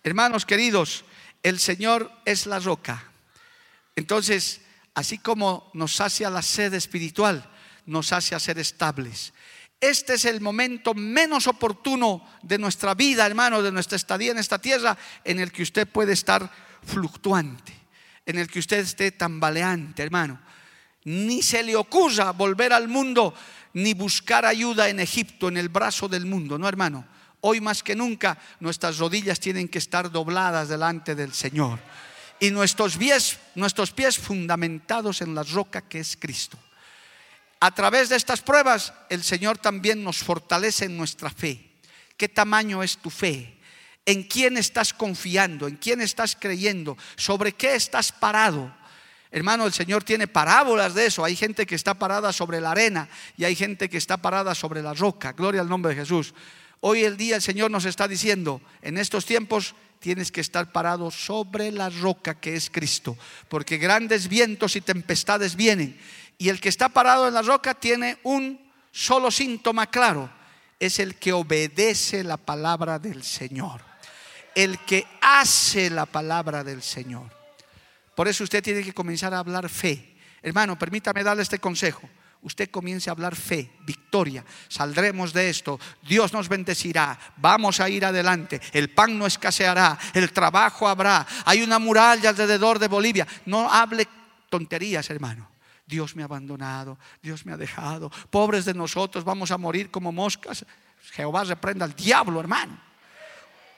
Hermanos 0.02 0.46
queridos, 0.46 1.04
el 1.42 1.58
Señor 1.60 2.10
es 2.24 2.46
la 2.46 2.58
roca. 2.58 3.04
Entonces, 3.96 4.60
así 4.94 5.18
como 5.18 5.70
nos 5.74 6.00
hace 6.00 6.24
a 6.24 6.30
la 6.30 6.42
sed 6.42 6.74
espiritual, 6.74 7.50
nos 7.86 8.12
hace 8.12 8.34
a 8.34 8.40
ser 8.40 8.58
estables 8.58 9.33
este 9.88 10.14
es 10.14 10.24
el 10.24 10.40
momento 10.40 10.94
menos 10.94 11.46
oportuno 11.46 12.26
de 12.42 12.58
nuestra 12.58 12.94
vida, 12.94 13.26
hermano, 13.26 13.62
de 13.62 13.72
nuestra 13.72 13.96
estadía 13.96 14.32
en 14.32 14.38
esta 14.38 14.58
tierra, 14.58 14.96
en 15.24 15.40
el 15.40 15.52
que 15.52 15.62
usted 15.62 15.86
puede 15.88 16.12
estar 16.12 16.50
fluctuante, 16.82 17.72
en 18.26 18.38
el 18.38 18.48
que 18.48 18.58
usted 18.58 18.78
esté 18.78 19.12
tambaleante, 19.12 20.02
hermano. 20.02 20.40
Ni 21.04 21.42
se 21.42 21.62
le 21.62 21.76
ocurra 21.76 22.32
volver 22.32 22.72
al 22.72 22.88
mundo, 22.88 23.34
ni 23.74 23.94
buscar 23.94 24.46
ayuda 24.46 24.88
en 24.88 25.00
Egipto, 25.00 25.48
en 25.48 25.56
el 25.56 25.68
brazo 25.68 26.08
del 26.08 26.26
mundo, 26.26 26.58
no, 26.58 26.68
hermano. 26.68 27.06
Hoy 27.40 27.60
más 27.60 27.82
que 27.82 27.94
nunca 27.94 28.38
nuestras 28.60 28.98
rodillas 28.98 29.38
tienen 29.38 29.68
que 29.68 29.78
estar 29.78 30.10
dobladas 30.10 30.68
delante 30.68 31.14
del 31.14 31.34
Señor 31.34 31.78
y 32.40 32.50
nuestros 32.50 32.96
pies, 32.96 33.38
nuestros 33.54 33.90
pies 33.90 34.18
fundamentados 34.18 35.20
en 35.22 35.34
la 35.34 35.42
roca 35.42 35.82
que 35.82 36.00
es 36.00 36.16
Cristo. 36.16 36.58
A 37.64 37.70
través 37.70 38.10
de 38.10 38.16
estas 38.16 38.42
pruebas, 38.42 38.92
el 39.08 39.24
Señor 39.24 39.56
también 39.56 40.04
nos 40.04 40.18
fortalece 40.18 40.84
en 40.84 40.98
nuestra 40.98 41.30
fe. 41.30 41.70
¿Qué 42.18 42.28
tamaño 42.28 42.82
es 42.82 42.98
tu 42.98 43.08
fe? 43.08 43.56
¿En 44.04 44.24
quién 44.24 44.58
estás 44.58 44.92
confiando? 44.92 45.66
¿En 45.66 45.76
quién 45.76 46.02
estás 46.02 46.36
creyendo? 46.38 46.98
¿Sobre 47.16 47.52
qué 47.52 47.74
estás 47.74 48.12
parado? 48.12 48.70
Hermano, 49.30 49.64
el 49.64 49.72
Señor 49.72 50.04
tiene 50.04 50.28
parábolas 50.28 50.92
de 50.92 51.06
eso. 51.06 51.24
Hay 51.24 51.36
gente 51.36 51.64
que 51.64 51.74
está 51.74 51.94
parada 51.94 52.34
sobre 52.34 52.60
la 52.60 52.72
arena 52.72 53.08
y 53.38 53.44
hay 53.44 53.56
gente 53.56 53.88
que 53.88 53.96
está 53.96 54.18
parada 54.18 54.54
sobre 54.54 54.82
la 54.82 54.92
roca. 54.92 55.32
Gloria 55.32 55.62
al 55.62 55.68
nombre 55.70 55.94
de 55.94 56.02
Jesús. 56.02 56.34
Hoy 56.80 57.04
el 57.04 57.16
día 57.16 57.36
el 57.36 57.42
Señor 57.42 57.70
nos 57.70 57.86
está 57.86 58.06
diciendo, 58.06 58.60
en 58.82 58.98
estos 58.98 59.24
tiempos 59.24 59.74
tienes 60.00 60.30
que 60.30 60.42
estar 60.42 60.70
parado 60.70 61.10
sobre 61.10 61.72
la 61.72 61.88
roca 61.88 62.38
que 62.38 62.56
es 62.56 62.68
Cristo, 62.68 63.16
porque 63.48 63.78
grandes 63.78 64.28
vientos 64.28 64.76
y 64.76 64.82
tempestades 64.82 65.56
vienen 65.56 65.98
y 66.38 66.48
el 66.48 66.60
que 66.60 66.68
está 66.68 66.88
parado 66.88 67.28
en 67.28 67.34
la 67.34 67.42
roca 67.42 67.74
tiene 67.74 68.18
un 68.22 68.60
solo 68.90 69.30
síntoma 69.30 69.86
claro, 69.88 70.30
es 70.78 70.98
el 70.98 71.16
que 71.16 71.32
obedece 71.32 72.22
la 72.24 72.36
palabra 72.36 72.98
del 72.98 73.22
Señor, 73.22 73.80
el 74.54 74.78
que 74.80 75.06
hace 75.20 75.90
la 75.90 76.06
palabra 76.06 76.62
del 76.62 76.82
Señor. 76.82 77.30
Por 78.14 78.28
eso 78.28 78.44
usted 78.44 78.62
tiene 78.62 78.82
que 78.82 78.92
comenzar 78.92 79.34
a 79.34 79.38
hablar 79.38 79.68
fe. 79.68 80.16
Hermano, 80.42 80.78
permítame 80.78 81.24
darle 81.24 81.42
este 81.42 81.58
consejo. 81.58 82.08
Usted 82.42 82.70
comience 82.70 83.08
a 83.08 83.12
hablar 83.12 83.34
fe, 83.34 83.70
victoria. 83.80 84.44
Saldremos 84.68 85.32
de 85.32 85.48
esto. 85.48 85.80
Dios 86.02 86.32
nos 86.34 86.48
bendecirá. 86.48 87.18
Vamos 87.38 87.80
a 87.80 87.88
ir 87.88 88.04
adelante. 88.04 88.60
El 88.72 88.90
pan 88.90 89.18
no 89.18 89.26
escaseará. 89.26 89.98
El 90.12 90.30
trabajo 90.30 90.86
habrá. 90.86 91.26
Hay 91.46 91.62
una 91.62 91.78
muralla 91.78 92.28
alrededor 92.28 92.78
de 92.78 92.88
Bolivia. 92.88 93.26
No 93.46 93.72
hable 93.72 94.06
tonterías, 94.50 95.08
hermano. 95.08 95.53
Dios 95.86 96.16
me 96.16 96.22
ha 96.22 96.26
abandonado, 96.26 96.98
Dios 97.22 97.44
me 97.44 97.52
ha 97.52 97.56
dejado, 97.56 98.10
pobres 98.30 98.64
de 98.64 98.74
nosotros, 98.74 99.24
vamos 99.24 99.50
a 99.50 99.58
morir 99.58 99.90
como 99.90 100.12
moscas. 100.12 100.64
Jehová 101.12 101.44
reprenda 101.44 101.84
al 101.84 101.94
diablo, 101.94 102.40
hermano. 102.40 102.80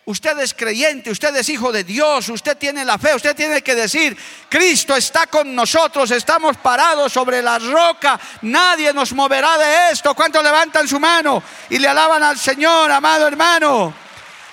Usted 0.08 0.38
es 0.38 0.54
creyente, 0.54 1.10
usted 1.10 1.34
es 1.34 1.48
hijo 1.48 1.72
de 1.72 1.82
Dios, 1.82 2.28
usted 2.28 2.56
tiene 2.56 2.84
la 2.84 2.96
fe, 2.96 3.16
usted 3.16 3.34
tiene 3.34 3.60
que 3.60 3.74
decir, 3.74 4.16
Cristo 4.48 4.94
está 4.94 5.26
con 5.26 5.52
nosotros, 5.52 6.12
estamos 6.12 6.56
parados 6.58 7.12
sobre 7.12 7.42
la 7.42 7.58
roca, 7.58 8.18
nadie 8.42 8.92
nos 8.92 9.12
moverá 9.12 9.58
de 9.58 9.90
esto. 9.90 10.14
¿Cuántos 10.14 10.44
levantan 10.44 10.86
su 10.86 11.00
mano 11.00 11.42
y 11.68 11.80
le 11.80 11.88
alaban 11.88 12.22
al 12.22 12.38
Señor, 12.38 12.92
amado 12.92 13.26
hermano? 13.26 13.92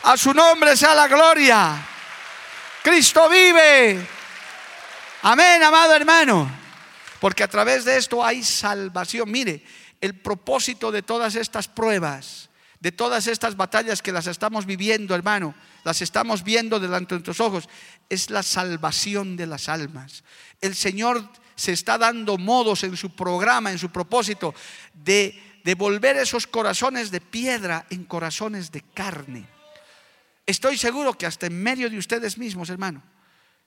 A 0.06 0.18
su 0.18 0.34
nombre 0.34 0.76
sea 0.76 0.96
la 0.96 1.08
gloria. 1.08 1.88
Cristo 2.82 3.30
vive. 3.30 4.08
Amén, 5.22 5.62
amado 5.62 5.94
hermano. 5.94 6.63
Porque 7.24 7.46
a 7.46 7.48
través 7.48 7.86
de 7.86 7.96
esto 7.96 8.22
hay 8.22 8.44
salvación. 8.44 9.32
Mire, 9.32 9.64
el 10.02 10.20
propósito 10.20 10.92
de 10.92 11.04
todas 11.04 11.36
estas 11.36 11.70
pruebas, 11.70 12.50
de 12.82 12.92
todas 12.92 13.28
estas 13.28 13.56
batallas 13.56 14.02
que 14.02 14.12
las 14.12 14.28
estamos 14.28 14.66
viviendo, 14.66 15.16
hermano, 15.16 15.56
las 15.86 16.02
estamos 16.02 16.44
viendo 16.44 16.82
delante 16.82 17.16
de 17.16 17.20
nuestros 17.20 17.40
ojos, 17.40 17.70
es 18.10 18.30
la 18.30 18.44
salvación 18.44 19.38
de 19.38 19.48
las 19.48 19.70
almas. 19.70 20.26
El 20.60 20.76
Señor 20.76 21.30
se 21.56 21.72
está 21.72 21.98
dando 21.98 22.38
modos 22.38 22.84
en 22.84 22.98
su 22.98 23.16
programa, 23.16 23.72
en 23.72 23.80
su 23.80 23.90
propósito, 23.90 24.54
de, 24.94 25.62
de 25.64 25.76
volver 25.76 26.18
esos 26.18 26.46
corazones 26.46 27.10
de 27.10 27.22
piedra 27.22 27.86
en 27.90 28.04
corazones 28.04 28.70
de 28.70 28.82
carne. 28.82 29.48
Estoy 30.46 30.78
seguro 30.78 31.14
que 31.14 31.26
hasta 31.26 31.46
en 31.46 31.64
medio 31.64 31.90
de 31.90 31.98
ustedes 31.98 32.38
mismos, 32.38 32.70
hermano, 32.70 33.02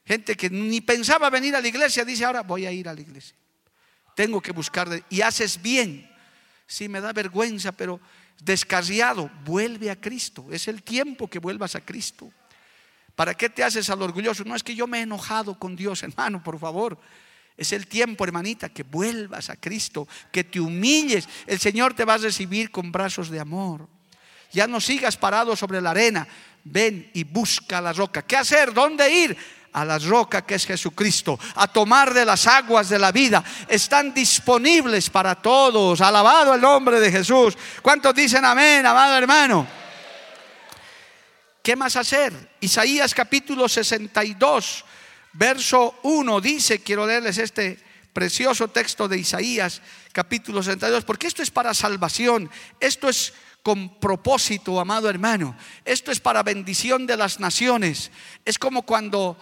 gente 0.05 0.37
que 0.37 0.51
ni 0.51 0.83
pensaba 0.83 1.31
venir 1.31 1.57
a 1.57 1.63
la 1.63 1.69
iglesia, 1.69 2.05
dice 2.05 2.27
ahora 2.27 2.43
voy 2.43 2.67
a 2.67 2.71
ir 2.71 2.87
a 2.87 2.93
la 2.93 3.01
iglesia 3.01 3.35
tengo 4.17 4.41
que 4.41 4.51
buscar 4.51 4.89
y 5.11 5.21
haces 5.21 5.61
bien. 5.61 6.11
Sí, 6.67 6.89
me 6.89 7.03
da 7.03 7.13
vergüenza, 7.13 7.71
pero 7.71 8.01
descarriado, 8.41 9.31
vuelve 9.45 9.91
a 9.91 10.01
Cristo. 10.01 10.47
Es 10.51 10.67
el 10.69 10.83
tiempo 10.83 11.29
que 11.29 11.39
vuelvas 11.39 11.77
a 11.77 11.83
Cristo. 11.83 12.33
¿Para 13.15 13.35
qué 13.35 13.51
te 13.51 13.63
haces 13.63 13.89
al 13.91 14.01
orgulloso? 14.01 14.43
No 14.45 14.57
es 14.57 14.63
que 14.63 14.75
yo 14.75 14.87
me 14.87 14.99
he 14.99 15.03
enojado 15.03 15.59
con 15.59 15.77
Dios, 15.77 16.03
hermano, 16.03 16.43
por 16.43 16.59
favor. 16.59 16.99
Es 17.59 17.73
el 17.73 17.87
tiempo, 17.87 18.25
hermanita, 18.25 18.71
que 18.71 18.85
vuelvas 18.85 19.51
a 19.51 19.57
Cristo, 19.57 20.09
que 20.33 20.45
te 20.45 20.61
humilles. 20.61 21.29
El 21.47 21.59
Señor 21.59 21.93
te 21.93 22.07
va 22.07 22.15
a 22.15 22.19
recibir 22.19 22.71
con 22.71 22.91
brazos 22.91 23.29
de 23.29 23.39
amor. 23.39 23.87
Ya 24.51 24.67
no 24.67 24.81
sigas 24.81 25.19
parado 25.19 25.55
sobre 25.57 25.83
la 25.83 25.91
arena. 25.91 26.27
Ven 26.65 27.11
y 27.13 27.25
busca 27.25 27.83
la 27.83 27.93
roca. 27.93 28.23
¿Qué 28.23 28.37
hacer? 28.37 28.73
¿Dónde 28.73 29.11
ir? 29.11 29.37
A 29.77 29.85
la 29.85 29.99
roca 29.99 30.41
que 30.41 30.55
es 30.55 30.65
Jesucristo, 30.65 31.39
a 31.55 31.69
tomar 31.69 32.15
de 32.15 32.25
las 32.25 32.47
aguas 32.47 32.89
de 32.89 32.99
la 32.99 33.13
vida. 33.13 33.45
Están 33.69 34.15
disponibles 34.15 35.11
para 35.11 35.35
todos. 35.35 36.01
Alabado 36.01 36.55
el 36.55 36.63
nombre 36.63 36.99
de 36.99 37.13
Jesús. 37.13 37.57
¿Cuántos 37.83 38.15
dicen 38.15 38.43
amén, 38.47 38.87
amado 38.87 39.19
hermano? 39.19 39.67
¿Qué 41.63 41.77
más 41.77 41.95
hacer? 41.97 42.57
Isaías 42.61 43.13
capítulo 43.13 43.69
62, 43.69 44.85
verso 45.35 45.99
1 46.05 46.41
dice, 46.41 46.81
quiero 46.81 47.07
leerles 47.07 47.37
este 47.37 47.79
precioso 48.15 48.69
texto 48.69 49.09
de 49.09 49.19
Isaías 49.19 49.83
capítulo 50.11 50.63
62, 50.63 51.05
porque 51.05 51.27
esto 51.27 51.43
es 51.43 51.51
para 51.51 51.75
salvación, 51.75 52.49
esto 52.81 53.11
es 53.11 53.35
con 53.63 53.99
propósito, 54.01 54.81
amado 54.81 55.11
hermano, 55.11 55.55
esto 55.85 56.13
es 56.13 56.21
para 56.21 56.43
bendición 56.43 57.07
de 57.07 57.19
las 57.19 57.41
naciones. 57.41 58.11
Es 58.45 58.59
como 58.59 58.83
cuando 58.83 59.37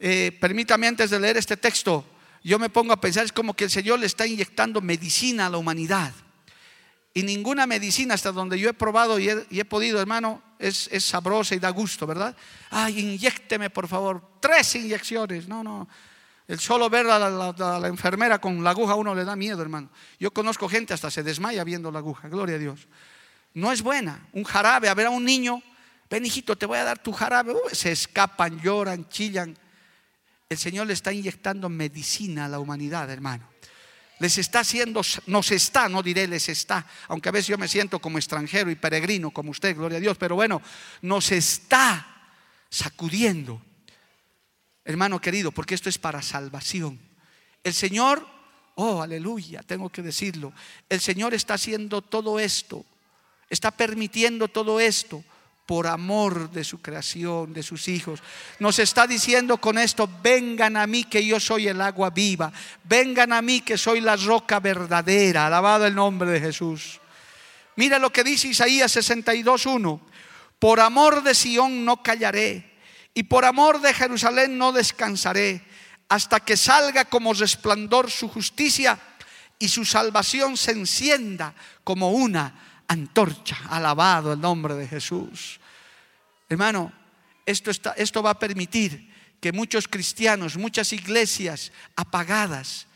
eh, 0.00 0.36
permítame 0.40 0.88
antes 0.88 1.10
de 1.10 1.20
leer 1.20 1.36
este 1.36 1.58
texto, 1.58 2.04
yo 2.42 2.58
me 2.58 2.70
pongo 2.70 2.94
a 2.94 3.00
pensar, 3.00 3.24
es 3.24 3.32
como 3.32 3.54
que 3.54 3.64
el 3.64 3.70
Señor 3.70 3.98
le 3.98 4.06
está 4.06 4.26
inyectando 4.26 4.80
medicina 4.80 5.46
a 5.46 5.50
la 5.50 5.58
humanidad. 5.58 6.12
Y 7.12 7.22
ninguna 7.22 7.66
medicina 7.66 8.14
hasta 8.14 8.32
donde 8.32 8.58
yo 8.58 8.70
he 8.70 8.72
probado 8.72 9.18
y 9.18 9.28
he, 9.28 9.64
podido, 9.64 10.00
hermano, 10.00 10.42
es, 10.58 10.88
sabrosa 11.00 11.54
y 11.54 11.58
da 11.58 11.68
gusto, 11.70 12.06
¿verdad? 12.06 12.36
Ay, 12.70 13.00
inyecteme 13.00 13.68
por 13.68 13.88
favor, 13.88 14.22
tres 14.40 14.74
inyecciones. 14.76 15.48
No, 15.48 15.62
no. 15.62 15.88
El 16.46 16.60
solo 16.60 16.88
ver 16.88 17.06
a 17.08 17.18
la, 17.18 17.88
enfermera 17.88 18.40
con 18.40 18.62
la 18.64 18.70
aguja 18.70 18.92
a 18.92 18.96
uno 18.96 19.14
le 19.14 19.24
da 19.24 19.36
miedo, 19.36 19.60
hermano. 19.60 19.90
Yo 20.18 20.32
conozco 20.32 20.68
gente 20.68 20.94
hasta 20.94 21.10
se 21.10 21.22
desmaya 21.22 21.62
viendo 21.64 21.90
la 21.90 21.98
aguja, 21.98 22.28
gloria 22.28 22.56
a 22.56 22.58
Dios. 22.58 22.88
No 23.54 23.70
es 23.72 23.82
buena. 23.82 24.28
Un 24.32 24.44
jarabe, 24.44 24.88
a 24.88 24.94
ver 24.94 25.06
a 25.06 25.10
un 25.10 25.24
niño, 25.24 25.62
ven 26.08 26.24
hijito, 26.24 26.56
te 26.56 26.66
voy 26.66 26.78
a 26.78 26.84
dar 26.84 26.98
tu 26.98 27.12
jarabe. 27.12 27.54
se 27.72 27.92
escapan, 27.92 28.60
lloran, 28.60 29.08
chillan. 29.08 29.58
El 30.50 30.58
Señor 30.58 30.88
le 30.88 30.94
está 30.94 31.12
inyectando 31.12 31.68
medicina 31.68 32.46
a 32.46 32.48
la 32.48 32.58
humanidad, 32.58 33.08
hermano. 33.08 33.48
Les 34.18 34.36
está 34.36 34.60
haciendo, 34.60 35.00
nos 35.26 35.50
está, 35.52 35.88
no 35.88 36.02
diré 36.02 36.26
les 36.26 36.48
está, 36.48 36.84
aunque 37.06 37.28
a 37.28 37.32
veces 37.32 37.46
yo 37.46 37.56
me 37.56 37.68
siento 37.68 38.00
como 38.00 38.18
extranjero 38.18 38.68
y 38.68 38.74
peregrino, 38.74 39.30
como 39.30 39.52
usted, 39.52 39.76
gloria 39.76 39.98
a 39.98 40.00
Dios, 40.00 40.18
pero 40.18 40.34
bueno, 40.34 40.60
nos 41.02 41.30
está 41.30 42.34
sacudiendo, 42.68 43.62
hermano 44.84 45.20
querido, 45.20 45.52
porque 45.52 45.76
esto 45.76 45.88
es 45.88 45.98
para 45.98 46.20
salvación. 46.20 47.00
El 47.62 47.72
Señor, 47.72 48.26
oh, 48.74 49.02
aleluya, 49.02 49.62
tengo 49.62 49.88
que 49.88 50.02
decirlo, 50.02 50.52
el 50.88 51.00
Señor 51.00 51.32
está 51.32 51.54
haciendo 51.54 52.02
todo 52.02 52.40
esto, 52.40 52.84
está 53.48 53.70
permitiendo 53.70 54.48
todo 54.48 54.80
esto 54.80 55.24
por 55.70 55.86
amor 55.86 56.50
de 56.50 56.64
su 56.64 56.82
creación, 56.82 57.52
de 57.52 57.62
sus 57.62 57.86
hijos. 57.86 58.20
Nos 58.58 58.80
está 58.80 59.06
diciendo 59.06 59.58
con 59.58 59.78
esto, 59.78 60.10
vengan 60.20 60.76
a 60.76 60.84
mí 60.88 61.04
que 61.04 61.24
yo 61.24 61.38
soy 61.38 61.68
el 61.68 61.80
agua 61.80 62.10
viva, 62.10 62.52
vengan 62.82 63.32
a 63.32 63.40
mí 63.40 63.60
que 63.60 63.78
soy 63.78 64.00
la 64.00 64.16
roca 64.16 64.58
verdadera, 64.58 65.46
alabado 65.46 65.86
el 65.86 65.94
nombre 65.94 66.28
de 66.28 66.40
Jesús. 66.40 66.98
Mira 67.76 68.00
lo 68.00 68.10
que 68.10 68.24
dice 68.24 68.48
Isaías 68.48 68.96
62.1, 68.96 70.00
por 70.58 70.80
amor 70.80 71.22
de 71.22 71.36
Sión 71.36 71.84
no 71.84 72.02
callaré 72.02 72.68
y 73.14 73.22
por 73.22 73.44
amor 73.44 73.80
de 73.80 73.94
Jerusalén 73.94 74.58
no 74.58 74.72
descansaré 74.72 75.64
hasta 76.08 76.40
que 76.40 76.56
salga 76.56 77.04
como 77.04 77.32
resplandor 77.32 78.10
su 78.10 78.28
justicia 78.28 78.98
y 79.56 79.68
su 79.68 79.84
salvación 79.84 80.56
se 80.56 80.72
encienda 80.72 81.54
como 81.84 82.10
una 82.10 82.82
antorcha. 82.88 83.56
Alabado 83.68 84.32
el 84.32 84.40
nombre 84.40 84.74
de 84.74 84.88
Jesús. 84.88 85.59
Hermano, 86.50 86.92
esto, 87.46 87.70
está, 87.70 87.92
esto 87.92 88.22
va 88.22 88.30
a 88.30 88.38
permitir 88.38 89.08
que 89.40 89.52
muchos 89.52 89.86
cristianos, 89.86 90.56
muchas 90.56 90.92
iglesias 90.92 91.72
apagadas, 91.94 92.88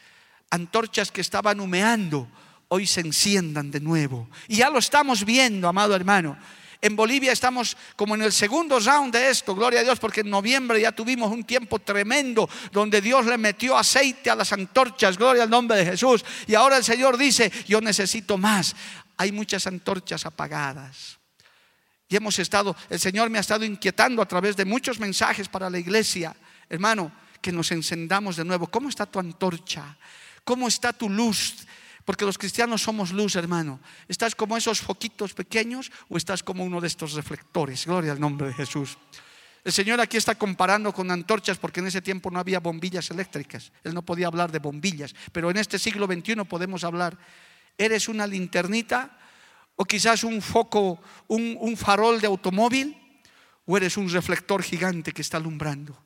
antorchas 0.51 1.11
que 1.12 1.21
estaban 1.21 1.61
humeando, 1.61 2.29
hoy 2.69 2.87
se 2.87 3.01
enciendan 3.01 3.71
de 3.71 3.79
nuevo. 3.81 4.29
Y 4.49 4.57
ya 4.57 4.71
lo 4.71 4.79
estamos 4.81 5.25
viendo, 5.25 5.69
amado 5.69 5.95
hermano. 5.95 6.37
En 6.81 6.97
Bolivia 6.97 7.33
estamos 7.33 7.77
como 7.95 8.17
en 8.17 8.23
el 8.23 8.33
segundo 8.33 8.79
round 8.81 9.14
de 9.14 9.31
esto, 9.31 9.55
gloria 9.55 9.81
a 9.81 9.85
Dios, 9.85 10.01
porque 10.01 10.21
en 10.21 10.31
noviembre 10.31 10.81
ya 10.81 10.93
tuvimos 10.93 11.31
un 11.33 11.45
tiempo 11.45 11.79
tremendo 11.79 12.51
donde 12.73 13.01
Dios 13.01 13.25
le 13.25 13.38
metió 13.38 13.79
aceite 13.79 14.31
a 14.31 14.35
las 14.35 14.53
antorchas, 14.53 15.17
gloria 15.17 15.45
al 15.45 15.51
nombre 15.51 15.79
de 15.79 15.87
Jesús. 15.87 16.25
Y 16.49 16.55
ahora 16.55 16.77
el 16.77 16.85
Señor 16.85 17.17
dice, 17.17 17.51
yo 17.67 17.81
necesito 17.81 18.37
más. 18.37 18.75
Hay 19.17 19.31
muchas 19.31 19.67
antorchas 19.69 20.27
apagadas. 20.27 21.21
Y 22.09 22.17
hemos 22.17 22.38
estado, 22.38 22.77
el 22.90 23.01
Señor 23.01 23.31
me 23.31 23.38
ha 23.38 23.40
estado 23.40 23.64
inquietando 23.64 24.21
a 24.21 24.29
través 24.29 24.57
de 24.57 24.64
muchos 24.64 25.01
mensajes 25.01 25.49
para 25.49 25.71
la 25.71 25.79
iglesia. 25.79 26.37
Hermano, 26.69 27.12
que 27.40 27.53
nos 27.53 27.71
encendamos 27.73 28.37
de 28.37 28.45
nuevo. 28.45 28.67
¿Cómo 28.67 28.88
está 28.88 29.07
tu 29.07 29.19
antorcha? 29.19 29.97
¿Cómo 30.45 30.69
está 30.69 30.93
tu 30.93 31.09
luz? 31.09 31.67
Porque 32.05 32.25
los 32.25 32.37
cristianos 32.37 32.83
somos 32.83 33.12
luz, 33.12 33.37
hermano. 33.37 33.81
¿Estás 34.09 34.35
como 34.35 34.57
esos 34.57 34.81
foquitos 34.81 35.33
pequeños 35.33 35.90
o 36.09 36.17
estás 36.17 36.43
como 36.43 36.64
uno 36.64 36.81
de 36.81 36.87
estos 36.87 37.14
reflectores? 37.14 37.87
Gloria 37.87 38.12
al 38.12 38.21
nombre 38.21 38.49
de 38.49 38.55
Jesús. 38.55 38.99
El 39.64 39.73
Señor 39.73 40.01
aquí 40.01 40.19
está 40.19 40.35
comparando 40.35 40.93
con 40.93 41.11
antorchas 41.11 41.57
porque 41.57 41.81
en 41.81 41.87
ese 41.87 42.03
tiempo 42.03 42.31
no 42.31 42.38
había 42.38 42.61
bombillas 42.61 43.11
eléctricas. 43.11 43.73
Él 43.83 43.95
no 43.95 44.03
podía 44.03 44.27
hablar 44.27 44.53
de 44.53 44.59
bombillas. 44.59 45.14
Pero 45.33 45.51
en 45.51 45.57
este 45.57 45.79
siglo 45.79 46.07
XXI 46.07 46.45
podemos 46.45 46.85
hablar. 46.85 47.17
Eres 47.79 48.09
una 48.09 48.27
linternita 48.27 49.19
o 49.77 49.85
quizás 49.85 50.23
un 50.23 50.41
foco, 50.41 51.01
un, 51.29 51.77
farol 51.77 52.21
de 52.21 52.27
automóvil, 52.27 52.95
o 53.67 53.77
eres 53.77 53.97
un 53.97 54.09
reflector 54.09 54.63
gigante 54.63 55.13
que 55.13 55.23
está 55.23 55.39
alumbrando. 55.39 55.99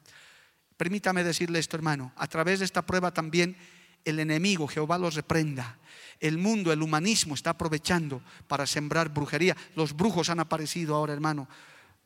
Permítame 0.76 1.24
decirle 1.24 1.59
esto, 1.59 1.76
hermano, 1.76 2.12
a 2.16 2.26
través 2.28 2.61
de 2.61 2.64
esta 2.64 2.87
prueba 2.87 3.12
también 3.12 3.57
el 4.04 4.20
enemigo, 4.20 4.68
Jehová 4.68 4.96
los 4.96 5.14
reprenda. 5.14 5.78
El 6.20 6.38
mundo, 6.38 6.72
el 6.72 6.83
humanismo 6.83 7.35
está 7.35 7.50
aprovechando 7.50 8.22
para 8.46 8.66
sembrar 8.66 9.09
brujería. 9.09 9.57
Los 9.74 9.94
brujos 9.94 10.31
han 10.31 10.40
aparecido 10.40 10.94
ahora, 10.94 11.12
hermano, 11.12 11.48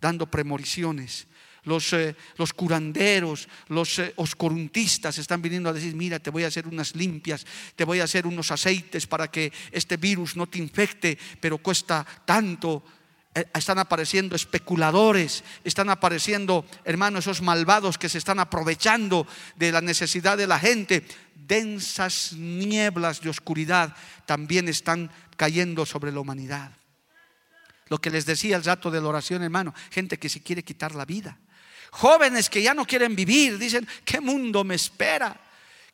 dando 0.00 0.26
premoniciones 0.30 1.28
los, 1.64 1.92
eh, 1.92 2.16
los 2.36 2.52
curanderos, 2.52 3.48
los 3.68 3.98
eh, 3.98 4.14
están 5.18 5.42
viniendo 5.42 5.68
a 5.68 5.72
decir, 5.72 5.94
mira, 5.94 6.18
te 6.18 6.30
voy 6.30 6.44
a 6.44 6.48
hacer 6.48 6.66
unas 6.66 6.96
limpias, 6.96 7.46
te 7.76 7.84
voy 7.84 8.00
a 8.00 8.04
hacer 8.04 8.26
unos 8.26 8.50
aceites 8.50 9.06
para 9.06 9.30
que 9.30 9.52
este 9.70 9.96
virus 9.96 10.36
no 10.36 10.48
te 10.48 10.58
infecte, 10.58 11.18
pero 11.40 11.58
cuesta 11.58 12.04
tanto. 12.24 12.82
Eh, 13.34 13.46
están 13.54 13.78
apareciendo 13.78 14.36
especuladores, 14.36 15.42
están 15.64 15.88
apareciendo, 15.88 16.66
hermanos, 16.84 17.24
esos 17.24 17.40
malvados 17.40 17.96
que 17.96 18.08
se 18.08 18.18
están 18.18 18.38
aprovechando 18.38 19.26
de 19.56 19.72
la 19.72 19.80
necesidad 19.80 20.36
de 20.36 20.46
la 20.46 20.58
gente. 20.58 21.06
Densas 21.34 22.34
nieblas 22.34 23.20
de 23.20 23.30
oscuridad 23.30 23.96
también 24.26 24.68
están 24.68 25.10
cayendo 25.36 25.86
sobre 25.86 26.12
la 26.12 26.20
humanidad. 26.20 26.72
Lo 27.88 27.98
que 27.98 28.10
les 28.10 28.26
decía 28.26 28.56
el 28.56 28.64
rato 28.64 28.90
de 28.90 29.00
la 29.00 29.08
oración, 29.08 29.42
hermano, 29.42 29.74
gente 29.90 30.18
que 30.18 30.28
se 30.28 30.42
quiere 30.42 30.62
quitar 30.62 30.94
la 30.94 31.04
vida. 31.04 31.38
Jóvenes 31.92 32.48
que 32.48 32.62
ya 32.62 32.72
no 32.72 32.86
quieren 32.86 33.14
vivir, 33.14 33.58
dicen, 33.58 33.86
¿qué 34.04 34.20
mundo 34.20 34.64
me 34.64 34.74
espera? 34.74 35.36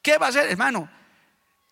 ¿Qué 0.00 0.16
va 0.16 0.28
a 0.28 0.32
ser, 0.32 0.48
hermano? 0.48 0.88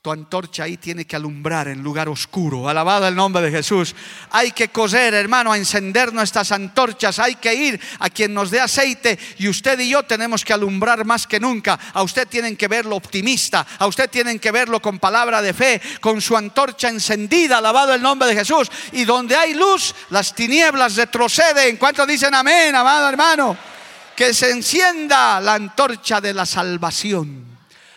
Tu 0.03 0.11
antorcha 0.11 0.65
ahí 0.65 0.77
tiene 0.77 1.05
que 1.05 1.17
alumbrar 1.17 1.69
en 1.69 1.83
lugar 1.83 2.09
oscuro. 2.09 2.69
Alabado 2.69 3.07
el 3.07 3.15
nombre 3.15 3.43
de 3.43 3.51
Jesús. 3.51 3.95
Hay 4.31 4.51
que 4.51 4.69
coser, 4.69 5.15
hermano, 5.15 5.53
a 5.53 5.57
encender 5.57 6.13
nuestras 6.13 6.51
antorchas. 6.53 7.19
Hay 7.21 7.37
que 7.37 7.55
ir 7.55 7.81
a 8.01 8.11
quien 8.11 8.35
nos 8.35 8.51
dé 8.51 8.61
aceite. 8.61 9.17
Y 9.39 9.49
usted 9.49 9.79
y 9.79 9.91
yo 9.91 10.03
tenemos 10.05 10.45
que 10.45 10.53
alumbrar 10.53 11.05
más 11.05 11.27
que 11.27 11.41
nunca. 11.41 11.79
A 11.93 12.03
usted 12.03 12.27
tienen 12.29 12.57
que 12.57 12.69
verlo 12.69 12.97
optimista. 12.97 13.65
A 13.79 13.87
usted 13.87 14.11
tienen 14.11 14.39
que 14.39 14.53
verlo 14.53 14.81
con 14.81 14.99
palabra 14.99 15.41
de 15.41 15.53
fe, 15.53 15.81
con 16.01 16.21
su 16.21 16.37
antorcha 16.37 16.89
encendida. 16.89 17.59
Alabado 17.59 17.95
el 17.95 18.03
nombre 18.03 18.29
de 18.29 18.35
Jesús. 18.37 18.71
Y 18.93 19.05
donde 19.05 19.37
hay 19.37 19.55
luz, 19.55 19.95
las 20.11 20.35
tinieblas 20.35 20.97
retroceden. 20.97 21.77
¿Cuántos 21.77 22.07
dicen 22.07 22.35
amén, 22.35 22.75
amado 22.75 23.09
hermano? 23.09 23.76
Que 24.17 24.33
se 24.33 24.51
encienda 24.51 25.41
la 25.41 25.55
antorcha 25.55 26.21
de 26.21 26.33
la 26.33 26.47
salvación. 26.47 27.45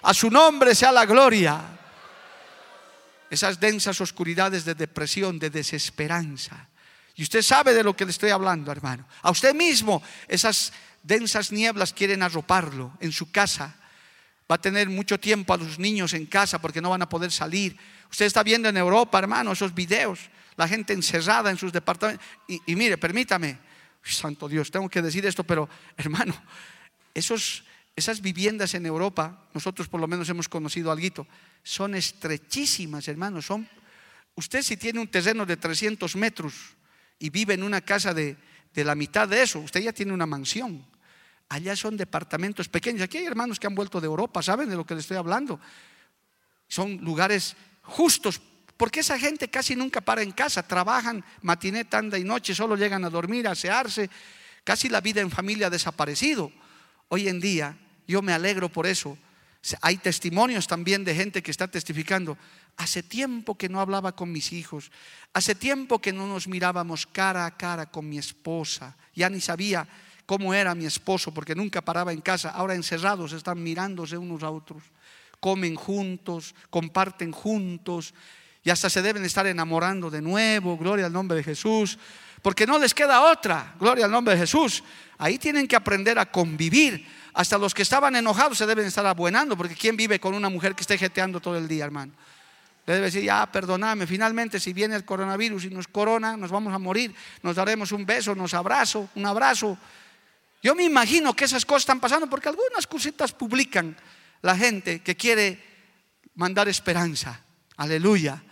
A 0.02 0.14
su 0.14 0.30
nombre 0.30 0.76
sea 0.76 0.92
la 0.92 1.06
gloria. 1.06 1.62
Esas 3.30 3.60
densas 3.60 4.02
oscuridades 4.02 4.66
de 4.66 4.76
depresión, 4.76 5.40
de 5.40 5.50
desesperanza. 5.50 6.68
Y 7.16 7.24
usted 7.24 7.42
sabe 7.42 7.74
de 7.74 7.84
lo 7.84 7.96
que 7.96 8.06
le 8.06 8.12
estoy 8.12 8.32
hablando, 8.32 8.72
hermano. 8.72 9.08
A 9.22 9.32
usted 9.32 9.56
mismo 9.56 10.04
esas 10.28 10.74
densas 11.04 11.52
nieblas 11.52 11.94
quieren 11.94 12.22
arroparlo 12.22 12.92
en 13.00 13.12
su 13.12 13.32
casa. 13.32 13.76
Va 14.52 14.56
a 14.56 14.62
tener 14.62 14.90
mucho 14.90 15.20
tiempo 15.20 15.54
a 15.54 15.58
los 15.58 15.80
niños 15.80 16.14
en 16.14 16.26
casa 16.26 16.60
porque 16.60 16.82
no 16.82 16.90
van 16.90 17.02
a 17.02 17.10
poder 17.10 17.32
salir. 17.32 17.78
Usted 18.12 18.26
está 18.26 18.44
viendo 18.44 18.68
en 18.68 18.78
Europa, 18.78 19.20
hermano, 19.20 19.54
esos 19.54 19.74
videos, 19.74 20.20
la 20.58 20.68
gente 20.68 20.94
encerrada 20.94 21.50
en 21.52 21.58
sus 21.58 21.72
departamentos. 21.72 22.26
Y, 22.48 22.60
y 22.66 22.76
mire, 22.76 22.98
permítame, 22.98 23.69
santo 24.04 24.48
Dios, 24.48 24.72
tengo 24.72 24.90
que 24.90 25.02
decir 25.02 25.26
esto, 25.26 25.44
pero 25.44 25.70
hermano, 25.98 26.34
esos, 27.14 27.64
esas 27.96 28.22
viviendas 28.22 28.74
en 28.74 28.86
Europa, 28.86 29.48
nosotros 29.54 29.88
por 29.88 30.00
lo 30.00 30.08
menos 30.08 30.30
hemos 30.30 30.48
conocido 30.48 30.92
algo, 30.92 31.28
son 31.64 31.96
estrechísimas, 31.96 33.08
hermano. 33.08 33.42
Son, 33.42 33.68
usted 34.36 34.62
si 34.62 34.78
tiene 34.78 35.00
un 35.00 35.08
terreno 35.08 35.46
de 35.46 35.58
300 35.58 36.16
metros 36.16 36.54
y 37.20 37.30
vive 37.30 37.54
en 37.54 37.64
una 37.64 37.82
casa 37.82 38.14
de, 38.14 38.38
de 38.74 38.84
la 38.84 38.96
mitad 38.96 39.28
de 39.28 39.44
eso, 39.44 39.60
usted 39.60 39.82
ya 39.82 39.94
tiene 39.94 40.14
una 40.14 40.26
mansión. 40.26 40.86
Allá 41.50 41.76
son 41.76 41.98
departamentos 41.98 42.70
pequeños. 42.70 43.02
Aquí 43.02 43.18
hay 43.18 43.26
hermanos 43.26 43.60
que 43.60 43.68
han 43.68 43.76
vuelto 43.76 44.00
de 44.00 44.06
Europa, 44.06 44.42
¿saben 44.44 44.70
de 44.70 44.76
lo 44.76 44.86
que 44.86 44.96
les 44.96 45.04
estoy 45.04 45.18
hablando? 45.18 45.60
Son 46.68 46.98
lugares 46.98 47.56
justos, 47.82 48.40
porque 48.80 49.02
esa 49.02 49.20
gente 49.20 49.50
casi 49.50 49.76
nunca 49.76 50.00
para 50.00 50.22
en 50.22 50.32
casa, 50.32 50.64
trabajan 50.64 51.22
matiné, 51.42 51.84
tanda 51.84 52.18
y 52.18 52.24
noche, 52.24 52.56
solo 52.56 52.78
llegan 52.78 53.04
a 53.04 53.10
dormir, 53.10 53.46
a 53.46 53.52
asearse. 53.52 54.10
Casi 54.64 54.88
la 54.88 55.02
vida 55.02 55.20
en 55.20 55.30
familia 55.30 55.68
ha 55.68 55.70
desaparecido. 55.70 56.50
Hoy 57.10 57.28
en 57.28 57.42
día, 57.42 57.78
yo 58.08 58.22
me 58.22 58.32
alegro 58.32 58.70
por 58.70 58.88
eso. 58.88 59.18
Hay 59.82 59.98
testimonios 59.98 60.66
también 60.66 61.04
de 61.04 61.14
gente 61.14 61.44
que 61.44 61.52
está 61.52 61.68
testificando. 61.68 62.38
Hace 62.78 63.04
tiempo 63.04 63.58
que 63.58 63.68
no 63.68 63.82
hablaba 63.82 64.16
con 64.16 64.32
mis 64.32 64.54
hijos. 64.54 64.94
Hace 65.34 65.56
tiempo 65.56 66.00
que 66.00 66.14
no 66.14 66.26
nos 66.26 66.48
mirábamos 66.48 67.06
cara 67.06 67.46
a 67.46 67.58
cara 67.58 67.92
con 67.92 68.08
mi 68.08 68.18
esposa. 68.18 68.96
Ya 69.14 69.30
ni 69.30 69.42
sabía 69.42 69.86
cómo 70.26 70.54
era 70.54 70.74
mi 70.74 70.86
esposo 70.86 71.34
porque 71.34 71.54
nunca 71.54 71.82
paraba 71.82 72.14
en 72.14 72.22
casa. 72.22 72.52
Ahora 72.52 72.76
encerrados 72.76 73.34
están 73.34 73.62
mirándose 73.62 74.18
unos 74.18 74.42
a 74.42 74.50
otros. 74.50 74.84
Comen 75.42 75.76
juntos, 75.76 76.56
comparten 76.70 77.34
juntos 77.34 78.14
y 78.64 78.70
hasta 78.70 78.90
se 78.90 79.02
deben 79.02 79.24
estar 79.24 79.48
enamorando 79.48 80.10
de 80.10 80.22
nuevo. 80.22 80.78
Gloria 80.78 81.06
al 81.06 81.14
nombre 81.14 81.38
de 81.38 81.44
Jesús. 81.44 81.98
Porque 82.42 82.66
no 82.66 82.78
les 82.78 82.94
queda 82.94 83.22
otra. 83.22 83.76
Gloria 83.80 84.06
al 84.06 84.12
nombre 84.12 84.34
de 84.34 84.42
Jesús. 84.42 84.84
Ahí 85.18 85.38
tienen 85.38 85.68
que 85.68 85.76
aprender 85.76 86.20
a 86.20 86.26
convivir. 86.26 87.06
Hasta 87.34 87.58
los 87.58 87.74
que 87.74 87.84
estaban 87.84 88.16
enojados 88.16 88.58
se 88.58 88.66
deben 88.66 88.86
estar 88.86 89.06
abuenando. 89.06 89.58
Porque 89.58 89.76
¿quién 89.76 89.96
vive 89.96 90.20
con 90.20 90.34
una 90.34 90.50
mujer 90.50 90.76
que 90.76 90.82
esté 90.82 90.98
jeteando 90.98 91.40
todo 91.40 91.58
el 91.58 91.68
día, 91.68 91.86
hermano? 91.86 92.14
Le 92.86 92.96
debe 92.96 93.06
decir, 93.06 93.24
ya, 93.24 93.46
perdoname. 93.50 94.08
Finalmente, 94.08 94.60
si 94.60 94.74
viene 94.74 94.96
el 94.96 95.06
coronavirus 95.06 95.66
y 95.66 95.70
nos 95.70 95.88
corona, 95.88 96.36
nos 96.36 96.52
vamos 96.52 96.74
a 96.74 96.80
morir. 96.80 97.14
Nos 97.44 97.56
daremos 97.56 97.92
un 97.92 98.06
beso, 98.06 98.36
nos 98.36 98.54
abrazo, 98.54 99.10
un 99.16 99.26
abrazo. 99.26 99.78
Yo 100.62 100.76
me 100.76 100.84
imagino 100.84 101.34
que 101.34 101.46
esas 101.46 101.66
cosas 101.66 101.84
están 101.84 102.00
pasando 102.02 102.30
porque 102.30 102.50
algunas 102.50 102.88
cositas 102.88 103.32
publican 103.32 103.96
la 104.42 104.56
gente 104.58 105.02
que 105.02 105.16
quiere 105.16 105.64
mandar 106.36 106.68
esperanza. 106.68 107.42
Aleluya. 107.78 108.44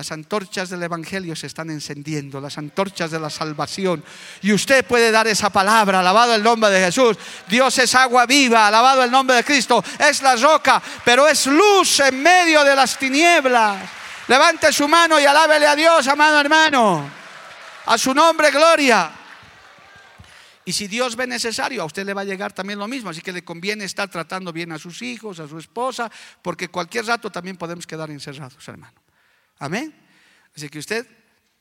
Las 0.00 0.12
antorchas 0.12 0.70
del 0.70 0.82
Evangelio 0.82 1.36
se 1.36 1.46
están 1.46 1.68
encendiendo, 1.68 2.40
las 2.40 2.56
antorchas 2.56 3.10
de 3.10 3.20
la 3.20 3.28
salvación. 3.28 4.02
Y 4.40 4.50
usted 4.50 4.82
puede 4.86 5.10
dar 5.10 5.28
esa 5.28 5.50
palabra, 5.50 6.00
alabado 6.00 6.34
el 6.34 6.42
nombre 6.42 6.70
de 6.70 6.86
Jesús. 6.86 7.18
Dios 7.46 7.76
es 7.76 7.94
agua 7.94 8.24
viva, 8.24 8.66
alabado 8.66 9.04
el 9.04 9.10
nombre 9.10 9.36
de 9.36 9.44
Cristo. 9.44 9.84
Es 9.98 10.22
la 10.22 10.36
roca, 10.36 10.80
pero 11.04 11.28
es 11.28 11.44
luz 11.44 12.00
en 12.00 12.22
medio 12.22 12.64
de 12.64 12.74
las 12.74 12.96
tinieblas. 12.96 13.76
Levante 14.26 14.72
su 14.72 14.88
mano 14.88 15.20
y 15.20 15.26
alábele 15.26 15.66
a 15.66 15.76
Dios, 15.76 16.08
amado 16.08 16.40
hermano. 16.40 17.06
A 17.84 17.98
su 17.98 18.14
nombre, 18.14 18.50
gloria. 18.50 19.12
Y 20.64 20.72
si 20.72 20.88
Dios 20.88 21.14
ve 21.14 21.26
necesario, 21.26 21.82
a 21.82 21.84
usted 21.84 22.06
le 22.06 22.14
va 22.14 22.22
a 22.22 22.24
llegar 22.24 22.54
también 22.54 22.78
lo 22.78 22.88
mismo. 22.88 23.10
Así 23.10 23.20
que 23.20 23.32
le 23.32 23.44
conviene 23.44 23.84
estar 23.84 24.08
tratando 24.08 24.50
bien 24.50 24.72
a 24.72 24.78
sus 24.78 25.02
hijos, 25.02 25.40
a 25.40 25.46
su 25.46 25.58
esposa, 25.58 26.10
porque 26.40 26.68
cualquier 26.68 27.04
rato 27.04 27.30
también 27.30 27.58
podemos 27.58 27.86
quedar 27.86 28.10
encerrados, 28.10 28.66
hermano. 28.66 28.99
Amén. 29.60 29.94
Así 30.56 30.68
que 30.68 30.78
usted, 30.80 31.06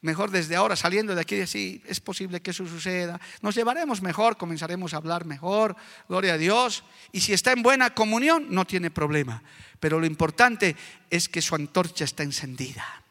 mejor 0.02 0.32
desde 0.32 0.56
ahora, 0.56 0.76
saliendo 0.76 1.14
de 1.14 1.22
aquí, 1.22 1.36
decir, 1.36 1.84
es 1.86 2.00
posible 2.00 2.42
que 2.42 2.52
eso 2.52 2.66
suceda. 2.66 3.20
Nos 3.42 3.54
llevaremos 3.54 4.02
mejor, 4.02 4.38
comenzaremos 4.38 4.94
a 4.94 4.98
hablar 4.98 5.26
mejor, 5.26 5.76
gloria 6.08 6.34
a 6.34 6.38
Dios. 6.38 6.84
Y 7.12 7.20
si 7.20 7.34
está 7.34 7.52
en 7.52 7.62
buena 7.62 7.94
comunión, 7.94 8.48
no 8.50 8.66
tiene 8.66 8.90
problema. 8.90 9.44
Pero 9.80 10.00
lo 10.00 10.06
importante 10.06 10.76
es 11.10 11.30
que 11.30 11.42
su 11.42 11.54
antorcha 11.56 12.06
está 12.06 12.24
encendida. 12.24 13.04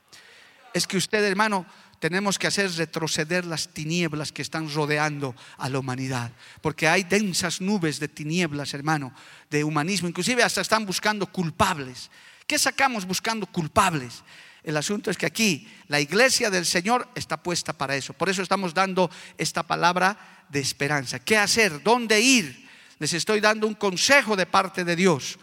Es 0.73 0.87
que 0.87 0.97
usted, 0.97 1.23
hermano, 1.23 1.67
tenemos 1.99 2.39
que 2.39 2.47
hacer 2.47 2.71
retroceder 2.73 3.45
las 3.45 3.69
tinieblas 3.69 4.33
que 4.33 4.43
están 4.43 4.73
rodeando 4.73 5.35
a 5.59 5.69
la 5.69 5.79
humanidad. 5.79 6.33
Porque 6.63 6.89
hay 6.89 7.05
densas 7.05 7.61
nubes 7.61 8.01
de 8.01 8.09
tinieblas, 8.09 8.73
hermano, 8.73 9.13
de 9.51 9.65
humanismo. 9.65 10.09
Inclusive 10.09 10.43
hasta 10.43 10.61
están 10.61 10.87
buscando 10.87 11.27
culpables. 11.27 12.11
¿Qué 12.47 12.59
sacamos 12.59 13.05
buscando 13.05 13.47
culpables? 13.47 14.23
El 14.69 14.77
asunto 14.77 15.11
es 15.11 15.17
que 15.17 15.25
aquí 15.25 15.67
la 15.87 15.99
iglesia 15.99 16.51
del 16.51 16.67
Señor 16.67 17.09
está 17.15 17.43
puesta 17.43 17.73
para 17.73 17.97
eso. 17.97 18.13
Por 18.13 18.29
eso 18.29 18.43
estamos 18.43 18.75
dando 18.75 19.11
esta 19.39 19.63
palabra 19.63 20.45
de 20.51 20.61
esperanza. 20.61 21.21
¿Qué 21.21 21.39
hacer? 21.39 21.83
¿Dónde 21.83 22.21
ir? 22.21 22.69
Les 22.99 23.15
estoy 23.15 23.41
dando 23.41 23.67
un 23.67 23.73
consejo 23.73 24.37
de 24.37 24.45
parte 24.45 24.85
de 24.85 24.95
Dios. 24.95 25.39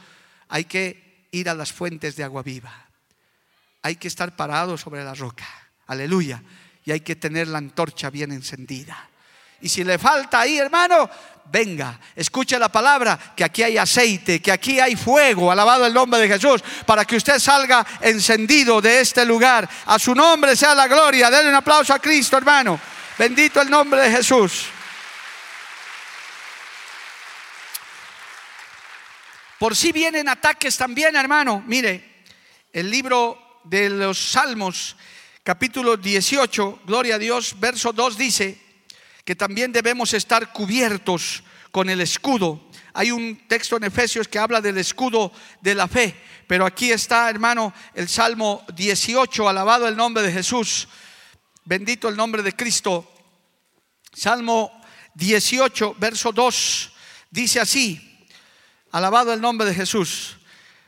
Hay 0.48 0.66
que 0.66 1.26
ir 1.32 1.50
a 1.50 1.56
las 1.56 1.74
fuentes 1.74 2.16
de 2.16 2.24
agua 2.24 2.44
viva. 2.44 2.72
Hay 3.82 3.96
que 3.96 4.10
estar 4.10 4.36
parado 4.36 4.78
sobre 4.78 5.04
la 5.04 5.16
roca. 5.16 5.48
Aleluya. 5.88 6.44
Y 6.84 6.92
hay 6.92 7.00
que 7.00 7.16
tener 7.16 7.48
la 7.48 7.58
antorcha 7.58 8.12
bien 8.12 8.32
encendida. 8.32 9.10
Y 9.62 9.70
si 9.70 9.84
le 9.84 9.98
falta 9.98 10.42
ahí, 10.42 10.58
hermano, 10.58 11.10
venga, 11.46 12.00
escuche 12.16 12.58
la 12.60 12.70
palabra, 12.70 13.18
que 13.36 13.44
aquí 13.44 13.64
hay 13.64 13.78
aceite, 13.78 14.42
que 14.42 14.52
aquí 14.52 14.80
hay 14.80 14.96
fuego, 14.96 15.52
alabado 15.52 15.86
el 15.86 15.94
nombre 15.94 16.20
de 16.20 16.28
Jesús, 16.28 16.64
para 16.86 17.06
que 17.06 17.16
usted 17.16 17.40
salga 17.40 17.86
encendido 18.02 18.82
de 18.82 19.00
este 19.00 19.26
lugar. 19.26 19.70
A 19.86 20.00
su 20.00 20.14
nombre 20.14 20.56
sea 20.56 20.76
la 20.76 20.88
gloria. 20.88 21.30
Denle 21.30 21.50
un 21.50 21.56
aplauso 21.56 21.94
a 21.94 22.00
Cristo, 22.00 22.38
hermano. 22.38 22.80
Bendito 23.18 23.62
el 23.62 23.70
nombre 23.70 24.02
de 24.02 24.12
Jesús. 24.12 24.66
Por 29.58 29.76
si 29.76 29.92
vienen 29.92 30.28
ataques 30.28 30.76
también, 30.76 31.16
hermano. 31.16 31.64
Mire, 31.66 32.24
el 32.74 32.92
libro 32.92 33.62
de 33.64 33.90
los 33.90 34.32
Salmos, 34.32 34.98
capítulo 35.44 35.96
18, 35.96 36.82
gloria 36.86 37.16
a 37.16 37.20
Dios, 37.20 37.56
verso 37.58 37.94
2 37.94 38.18
dice, 38.18 38.65
que 39.26 39.36
también 39.36 39.72
debemos 39.72 40.14
estar 40.14 40.54
cubiertos 40.54 41.44
con 41.72 41.90
el 41.90 42.00
escudo. 42.00 42.70
Hay 42.94 43.12
un 43.12 43.48
texto 43.48 43.76
en 43.76 43.84
Efesios 43.84 44.28
que 44.28 44.40
habla 44.40 44.62
del 44.62 44.78
escudo 44.78 45.32
de 45.62 45.76
la 45.76 45.88
fe, 45.88 46.16
pero 46.48 46.66
aquí 46.66 46.92
está, 46.92 47.30
hermano, 47.30 47.74
el 47.96 48.08
Salmo 48.08 48.64
18, 48.76 49.50
alabado 49.50 49.88
el 49.88 49.98
nombre 49.98 50.24
de 50.24 50.32
Jesús, 50.32 50.88
bendito 51.66 52.08
el 52.08 52.16
nombre 52.16 52.44
de 52.44 52.54
Cristo. 52.56 53.12
Salmo 54.14 54.72
18, 55.16 55.96
verso 55.98 56.32
2, 56.32 56.92
dice 57.32 57.60
así, 57.60 58.26
alabado 58.92 59.34
el 59.34 59.42
nombre 59.42 59.68
de 59.68 59.74
Jesús. 59.74 60.38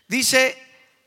Dice, 0.08 0.58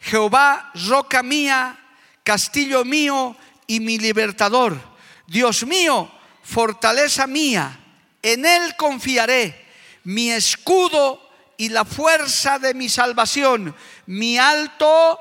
Jehová, 0.00 0.72
roca 0.88 1.22
mía, 1.22 1.78
castillo 2.24 2.84
mío 2.84 3.36
y 3.66 3.80
mi 3.80 3.98
libertador, 3.98 4.78
Dios 5.26 5.64
mío, 5.64 6.10
fortaleza 6.50 7.28
mía, 7.28 7.78
en 8.22 8.44
Él 8.44 8.74
confiaré, 8.76 9.68
mi 10.02 10.30
escudo 10.30 11.20
y 11.56 11.68
la 11.68 11.84
fuerza 11.84 12.58
de 12.58 12.74
mi 12.74 12.88
salvación, 12.88 13.74
mi 14.06 14.36
alto 14.36 15.18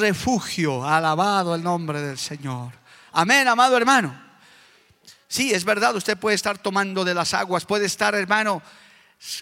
refugio. 0.00 0.84
Alabado 0.84 1.54
el 1.54 1.62
nombre 1.62 2.00
del 2.00 2.18
Señor. 2.18 2.72
Amén, 3.12 3.46
amado 3.46 3.76
hermano. 3.76 4.20
Sí, 5.28 5.52
es 5.52 5.64
verdad, 5.64 5.94
usted 5.94 6.18
puede 6.18 6.34
estar 6.34 6.58
tomando 6.58 7.04
de 7.04 7.14
las 7.14 7.34
aguas, 7.34 7.64
puede 7.64 7.86
estar, 7.86 8.14
hermano, 8.14 8.60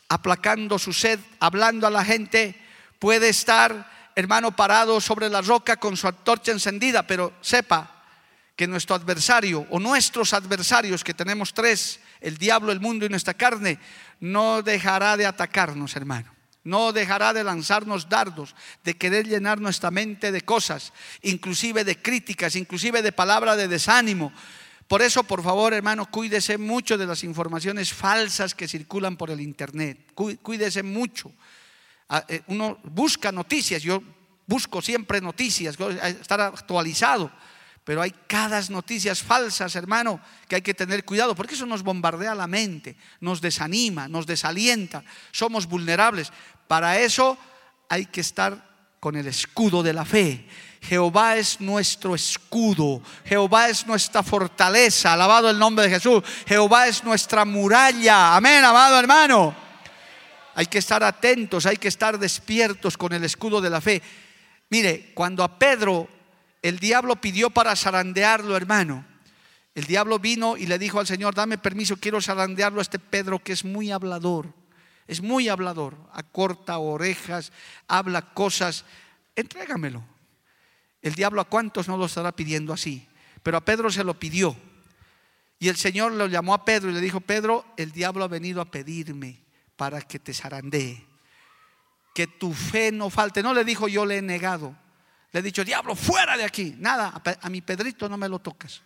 aplacando 0.09 0.79
su 0.79 0.93
sed, 0.93 1.19
hablando 1.41 1.87
a 1.87 1.91
la 1.91 2.05
gente, 2.05 2.61
puede 2.99 3.31
estar, 3.31 4.11
hermano, 4.15 4.55
parado 4.55 5.01
sobre 5.01 5.31
la 5.31 5.41
roca 5.41 5.77
con 5.77 5.97
su 5.97 6.07
antorcha 6.07 6.53
encendida, 6.53 7.07
pero 7.07 7.33
sepa, 7.41 7.92
que 8.63 8.69
nuestro 8.69 8.95
adversario 8.95 9.67
o 9.71 9.81
nuestros 9.81 10.33
adversarios, 10.33 11.03
que 11.03 11.15
tenemos 11.15 11.53
tres, 11.53 11.99
el 12.21 12.39
diablo, 12.39 12.71
el 12.71 12.79
mundo 12.79 13.05
y 13.05 13.09
nuestra 13.09 13.35
carne, 13.35 13.81
no 14.21 14.63
dejará 14.63 15.17
de 15.17 15.27
atacarnos, 15.27 15.97
hermano. 15.97 16.33
No 16.63 16.93
dejará 16.93 17.33
de 17.33 17.43
lanzarnos 17.43 18.09
dardos, 18.09 18.55
de 18.85 18.95
querer 18.95 19.27
llenar 19.27 19.61
nuestra 19.61 19.91
mente 19.91 20.31
de 20.31 20.43
cosas, 20.43 20.93
inclusive 21.23 21.83
de 21.83 22.01
críticas, 22.01 22.55
inclusive 22.55 23.03
de 23.03 23.11
palabras 23.11 23.57
de 23.57 23.67
desánimo. 23.67 24.33
Por 24.87 25.03
eso, 25.03 25.25
por 25.25 25.43
favor, 25.43 25.75
hermano, 25.75 26.09
cuídese 26.09 26.57
mucho 26.57 26.97
de 26.97 27.07
las 27.07 27.25
informaciones 27.25 27.93
falsas 27.93 28.55
que 28.55 28.69
circulan 28.69 29.17
por 29.17 29.33
el 29.33 29.41
Internet. 29.41 30.13
Cuídese 30.15 30.85
mucho. 30.85 31.33
Ah, 32.09 32.25
eh, 32.29 32.43
uno 32.47 32.79
busca 32.85 33.33
noticias, 33.33 33.83
yo 33.83 34.01
busco 34.47 34.81
siempre 34.81 35.21
noticias, 35.21 35.77
estar 36.21 36.41
actualizado 36.43 37.33
pero 37.85 38.01
hay 38.01 38.15
cada 38.27 38.61
noticias 38.69 39.23
falsas, 39.23 39.75
hermano, 39.75 40.21
que 40.47 40.57
hay 40.57 40.63
que 40.63 40.75
tener 40.75 41.05
cuidado, 41.05 41.35
porque 41.35 41.55
eso 41.55 41.67
nos 41.67 41.83
bombardea 41.83 42.35
la 42.35 42.47
mente, 42.47 42.97
nos 43.21 43.41
desanima, 43.41 44.07
nos 44.07 44.27
desalienta, 44.27 45.03
somos 45.33 45.67
vulnerables. 45.67 46.33
Para 46.69 46.99
eso 47.01 47.37
hay 47.89 48.07
que 48.07 48.21
estar 48.21 48.73
con 49.01 49.17
el 49.17 49.27
escudo 49.27 49.83
de 49.83 49.93
la 49.93 50.05
fe. 50.05 50.47
Jehová 50.81 51.37
es 51.37 51.61
nuestro 51.61 52.15
escudo, 52.15 53.03
Jehová 53.25 53.69
es 53.69 53.87
nuestra 53.87 54.23
fortaleza, 54.23 55.13
alabado 55.13 55.51
el 55.51 55.59
nombre 55.59 55.85
de 55.85 55.95
Jesús, 55.95 56.23
Jehová 56.47 56.87
es 56.87 57.03
nuestra 57.03 57.45
muralla, 57.45 58.37
amén, 58.37 58.65
amado 58.65 58.99
hermano. 58.99 59.55
Hay 60.55 60.67
que 60.67 60.79
estar 60.79 61.03
atentos, 61.03 61.67
hay 61.67 61.79
que 61.79 61.89
estar 61.89 62.19
despiertos 62.19 62.97
con 62.97 63.13
el 63.13 63.25
escudo 63.25 63.61
de 63.61 63.71
la 63.71 63.81
fe. 63.81 64.03
Mire, 64.71 65.13
cuando 65.15 65.43
a 65.43 65.59
Pedro 65.59 66.09
el 66.63 66.79
diablo 66.79 67.21
pidió 67.21 67.51
para 67.51 67.75
zarandearlo, 67.75 68.57
hermano. 68.57 69.05
El 69.75 69.85
diablo 69.85 70.19
vino 70.19 70.57
y 70.57 70.67
le 70.67 70.79
dijo 70.79 71.01
al 71.01 71.07
Señor, 71.07 71.35
dame 71.35 71.59
permiso, 71.59 71.97
quiero 71.97 72.21
zarandearlo 72.21 72.79
a 72.79 72.83
este 72.83 72.99
Pedro 72.99 73.43
que 73.43 73.53
es 73.53 73.65
muy 73.65 73.91
hablador, 73.91 74.55
es 75.07 75.23
muy 75.23 75.49
hablador, 75.49 75.97
acorta 76.13 76.79
orejas, 76.79 77.53
habla 77.89 78.33
cosas, 78.33 78.85
entrégamelo. 79.35 80.05
El 81.01 81.15
diablo 81.15 81.41
a 81.41 81.47
cuántos 81.47 81.89
no 81.89 81.97
lo 81.97 82.07
estará 82.07 82.33
pidiendo 82.33 82.73
así, 82.73 83.09
pero 83.43 83.57
a 83.57 83.65
Pedro 83.65 83.91
se 83.91 84.05
lo 84.05 84.19
pidió. 84.19 84.57
Y 85.59 85.69
el 85.69 85.77
Señor 85.77 86.13
lo 86.13 86.27
llamó 86.27 86.55
a 86.55 86.65
Pedro 86.65 86.91
y 86.91 86.95
le 86.95 87.01
dijo, 87.01 87.21
Pedro, 87.21 87.65
el 87.77 87.93
diablo 87.93 88.25
ha 88.25 88.29
venido 88.29 88.61
a 88.61 88.71
pedirme 88.71 89.41
para 89.77 90.01
que 90.03 90.19
te 90.19 90.35
zarandee, 90.35 91.05
que 92.15 92.27
tu 92.27 92.53
fe 92.53 92.93
no 92.93 93.11
falte. 93.11 93.43
No 93.43 93.55
le 93.55 93.65
dijo, 93.65 93.89
yo 93.89 94.05
le 94.05 94.19
he 94.19 94.23
negado. 94.23 94.77
Le 95.33 95.41
he 95.41 95.43
dicho, 95.43 95.65
diablo, 95.65 95.95
fuera 95.97 96.37
de 96.37 96.45
aquí. 96.45 96.75
Nada, 96.79 97.23
a 97.41 97.49
mi 97.49 97.63
Pedrito 97.63 98.09
no 98.09 98.17
me 98.17 98.29
lo 98.29 98.39
tocas. 98.39 98.83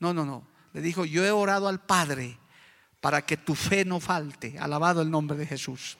No, 0.00 0.12
no, 0.12 0.24
no. 0.24 0.46
Le 0.72 0.80
dijo, 0.80 1.04
yo 1.04 1.24
he 1.24 1.30
orado 1.30 1.68
al 1.68 1.80
Padre 1.80 2.36
para 3.00 3.22
que 3.22 3.36
tu 3.36 3.54
fe 3.54 3.84
no 3.84 4.00
falte. 4.00 4.58
Alabado 4.58 5.02
el 5.02 5.10
nombre 5.10 5.36
de 5.36 5.46
Jesús. 5.46 5.96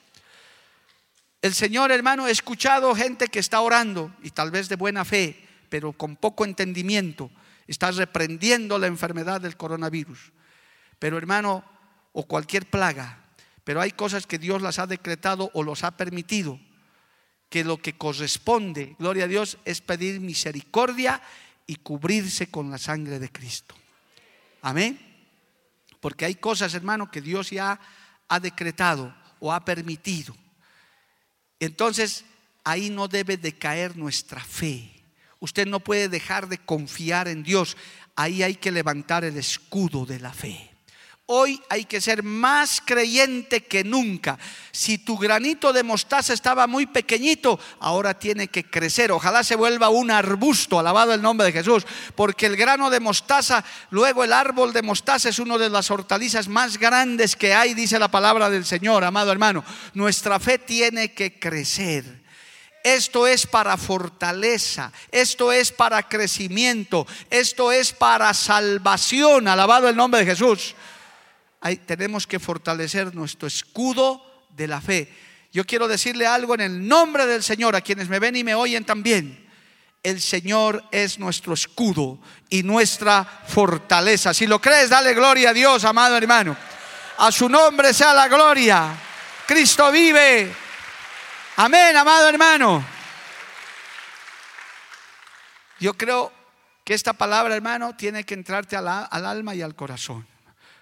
El 1.40 1.54
Señor, 1.54 1.92
hermano, 1.92 2.26
he 2.26 2.30
escuchado 2.30 2.94
gente 2.94 3.28
que 3.28 3.38
está 3.38 3.60
orando 3.60 4.12
y 4.22 4.30
tal 4.30 4.50
vez 4.50 4.68
de 4.68 4.76
buena 4.76 5.04
fe, 5.04 5.46
pero 5.68 5.92
con 5.92 6.16
poco 6.16 6.44
entendimiento, 6.44 7.30
está 7.66 7.90
reprendiendo 7.90 8.78
la 8.78 8.86
enfermedad 8.86 9.40
del 9.40 9.56
coronavirus. 9.56 10.32
Pero 10.98 11.18
hermano, 11.18 11.64
o 12.12 12.26
cualquier 12.26 12.66
plaga, 12.68 13.18
pero 13.62 13.80
hay 13.80 13.92
cosas 13.92 14.26
que 14.26 14.38
Dios 14.38 14.62
las 14.62 14.78
ha 14.78 14.86
decretado 14.86 15.50
o 15.52 15.62
los 15.62 15.84
ha 15.84 15.96
permitido, 15.96 16.58
que 17.54 17.62
lo 17.62 17.80
que 17.80 17.92
corresponde, 17.92 18.96
gloria 18.98 19.26
a 19.26 19.28
Dios, 19.28 19.58
es 19.64 19.80
pedir 19.80 20.18
misericordia 20.18 21.22
y 21.68 21.76
cubrirse 21.76 22.48
con 22.48 22.68
la 22.68 22.78
sangre 22.78 23.20
de 23.20 23.30
Cristo. 23.30 23.76
Amén. 24.60 24.98
Porque 26.00 26.24
hay 26.24 26.34
cosas, 26.34 26.74
hermano, 26.74 27.12
que 27.12 27.20
Dios 27.20 27.50
ya 27.50 27.78
ha 28.26 28.40
decretado 28.40 29.14
o 29.38 29.52
ha 29.52 29.64
permitido. 29.64 30.36
Entonces, 31.60 32.24
ahí 32.64 32.90
no 32.90 33.06
debe 33.06 33.36
de 33.36 33.56
caer 33.56 33.96
nuestra 33.96 34.42
fe. 34.42 34.90
Usted 35.38 35.68
no 35.68 35.78
puede 35.78 36.08
dejar 36.08 36.48
de 36.48 36.58
confiar 36.58 37.28
en 37.28 37.44
Dios. 37.44 37.76
Ahí 38.16 38.42
hay 38.42 38.56
que 38.56 38.72
levantar 38.72 39.22
el 39.22 39.36
escudo 39.36 40.06
de 40.06 40.18
la 40.18 40.32
fe. 40.32 40.73
Hoy 41.26 41.58
hay 41.70 41.86
que 41.86 42.02
ser 42.02 42.22
más 42.22 42.82
creyente 42.84 43.64
que 43.64 43.82
nunca. 43.82 44.38
Si 44.72 44.98
tu 44.98 45.16
granito 45.16 45.72
de 45.72 45.82
mostaza 45.82 46.34
estaba 46.34 46.66
muy 46.66 46.84
pequeñito, 46.84 47.58
ahora 47.80 48.18
tiene 48.18 48.48
que 48.48 48.68
crecer. 48.68 49.10
Ojalá 49.10 49.42
se 49.42 49.56
vuelva 49.56 49.88
un 49.88 50.10
arbusto, 50.10 50.78
alabado 50.78 51.14
el 51.14 51.22
nombre 51.22 51.46
de 51.46 51.54
Jesús. 51.54 51.86
Porque 52.14 52.44
el 52.44 52.56
grano 52.56 52.90
de 52.90 53.00
mostaza, 53.00 53.64
luego 53.88 54.22
el 54.22 54.34
árbol 54.34 54.74
de 54.74 54.82
mostaza 54.82 55.30
es 55.30 55.38
uno 55.38 55.56
de 55.56 55.70
las 55.70 55.90
hortalizas 55.90 56.46
más 56.46 56.76
grandes 56.76 57.36
que 57.36 57.54
hay, 57.54 57.72
dice 57.72 57.98
la 57.98 58.10
palabra 58.10 58.50
del 58.50 58.66
Señor, 58.66 59.02
amado 59.02 59.32
hermano. 59.32 59.64
Nuestra 59.94 60.38
fe 60.38 60.58
tiene 60.58 61.14
que 61.14 61.38
crecer. 61.38 62.22
Esto 62.82 63.26
es 63.26 63.46
para 63.46 63.78
fortaleza, 63.78 64.92
esto 65.10 65.52
es 65.52 65.72
para 65.72 66.06
crecimiento, 66.06 67.06
esto 67.30 67.72
es 67.72 67.94
para 67.94 68.34
salvación, 68.34 69.48
alabado 69.48 69.88
el 69.88 69.96
nombre 69.96 70.20
de 70.20 70.26
Jesús 70.26 70.74
tenemos 71.86 72.26
que 72.26 72.38
fortalecer 72.38 73.14
nuestro 73.14 73.48
escudo 73.48 74.46
de 74.50 74.68
la 74.68 74.80
fe. 74.80 75.12
Yo 75.52 75.64
quiero 75.64 75.88
decirle 75.88 76.26
algo 76.26 76.54
en 76.54 76.60
el 76.60 76.86
nombre 76.86 77.26
del 77.26 77.42
Señor 77.42 77.76
a 77.76 77.80
quienes 77.80 78.08
me 78.08 78.18
ven 78.18 78.36
y 78.36 78.44
me 78.44 78.54
oyen 78.54 78.84
también. 78.84 79.48
El 80.02 80.20
Señor 80.20 80.84
es 80.90 81.18
nuestro 81.18 81.54
escudo 81.54 82.18
y 82.50 82.62
nuestra 82.62 83.24
fortaleza. 83.46 84.34
Si 84.34 84.46
lo 84.46 84.60
crees, 84.60 84.90
dale 84.90 85.14
gloria 85.14 85.50
a 85.50 85.54
Dios, 85.54 85.84
amado 85.84 86.16
hermano. 86.16 86.56
A 87.18 87.32
su 87.32 87.48
nombre 87.48 87.94
sea 87.94 88.12
la 88.12 88.28
gloria. 88.28 88.94
Cristo 89.46 89.90
vive. 89.90 90.52
Amén, 91.56 91.96
amado 91.96 92.28
hermano. 92.28 92.84
Yo 95.80 95.94
creo 95.94 96.32
que 96.84 96.94
esta 96.94 97.14
palabra, 97.14 97.54
hermano, 97.54 97.96
tiene 97.96 98.24
que 98.24 98.34
entrarte 98.34 98.76
al 98.76 98.88
alma 98.88 99.54
y 99.54 99.62
al 99.62 99.74
corazón. 99.74 100.33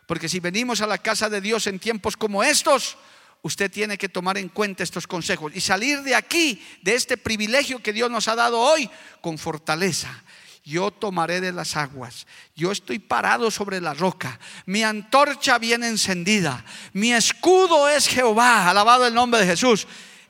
Porque 0.07 0.29
si 0.29 0.41
venimos 0.41 0.81
a 0.81 0.87
la 0.87 0.99
casa 0.99 1.29
de 1.29 1.41
Dios 1.41 1.67
en 1.67 1.79
tiempos 1.79 2.17
como 2.17 2.43
estos, 2.43 2.97
usted 3.43 3.71
tiene 3.71 3.99
que 3.99 4.09
tomar 4.09 4.39
en 4.39 4.49
cuenta 4.49 4.83
estos 4.83 5.07
consejos 5.07 5.53
y 5.55 5.61
salir 5.61 6.03
de 6.03 6.15
aquí, 6.15 6.65
de 6.83 6.95
este 6.95 7.17
privilegio 7.17 7.83
que 7.83 7.93
Dios 7.93 8.11
nos 8.11 8.29
ha 8.29 8.35
dado 8.35 8.61
hoy, 8.61 8.89
con 9.21 9.39
fortaleza. 9.39 10.23
Yo 10.65 10.93
tomaré 10.93 11.41
de 11.41 11.51
las 11.51 11.77
aguas. 11.77 12.27
Yo 12.55 12.71
estoy 12.71 13.01
parado 13.01 13.51
sobre 13.51 13.81
la 13.81 13.95
roca. 13.95 14.39
Mi 14.65 14.85
antorcha 14.85 15.59
bien 15.59 15.83
encendida. 15.83 16.65
Mi 16.93 17.13
escudo 17.13 17.89
es 17.89 18.07
Jehová. 18.07 18.71
Alabado 18.71 19.07
el 19.07 19.15
nombre 19.15 19.41
de 19.41 19.47
Jesús. 19.47 19.89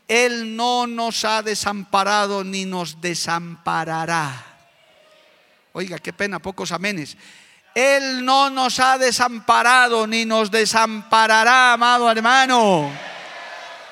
Él 0.09 0.57
no 0.57 0.87
nos 0.87 1.27
ha 1.27 1.43
desamparado 1.43 2.45
ni 2.45 2.65
nos 2.65 3.01
desamparará. 3.01 4.47
Oiga, 5.75 5.99
qué 5.99 6.15
pena, 6.15 6.39
pocos 6.39 6.73
amenes. 6.73 7.17
Él 7.75 8.25
no 8.25 8.51
nos 8.51 8.79
ha 8.81 8.99
desamparado 8.99 10.07
ni 10.07 10.25
nos 10.25 10.51
desamparará, 10.51 11.73
amado 11.73 12.11
hermano. 12.11 12.91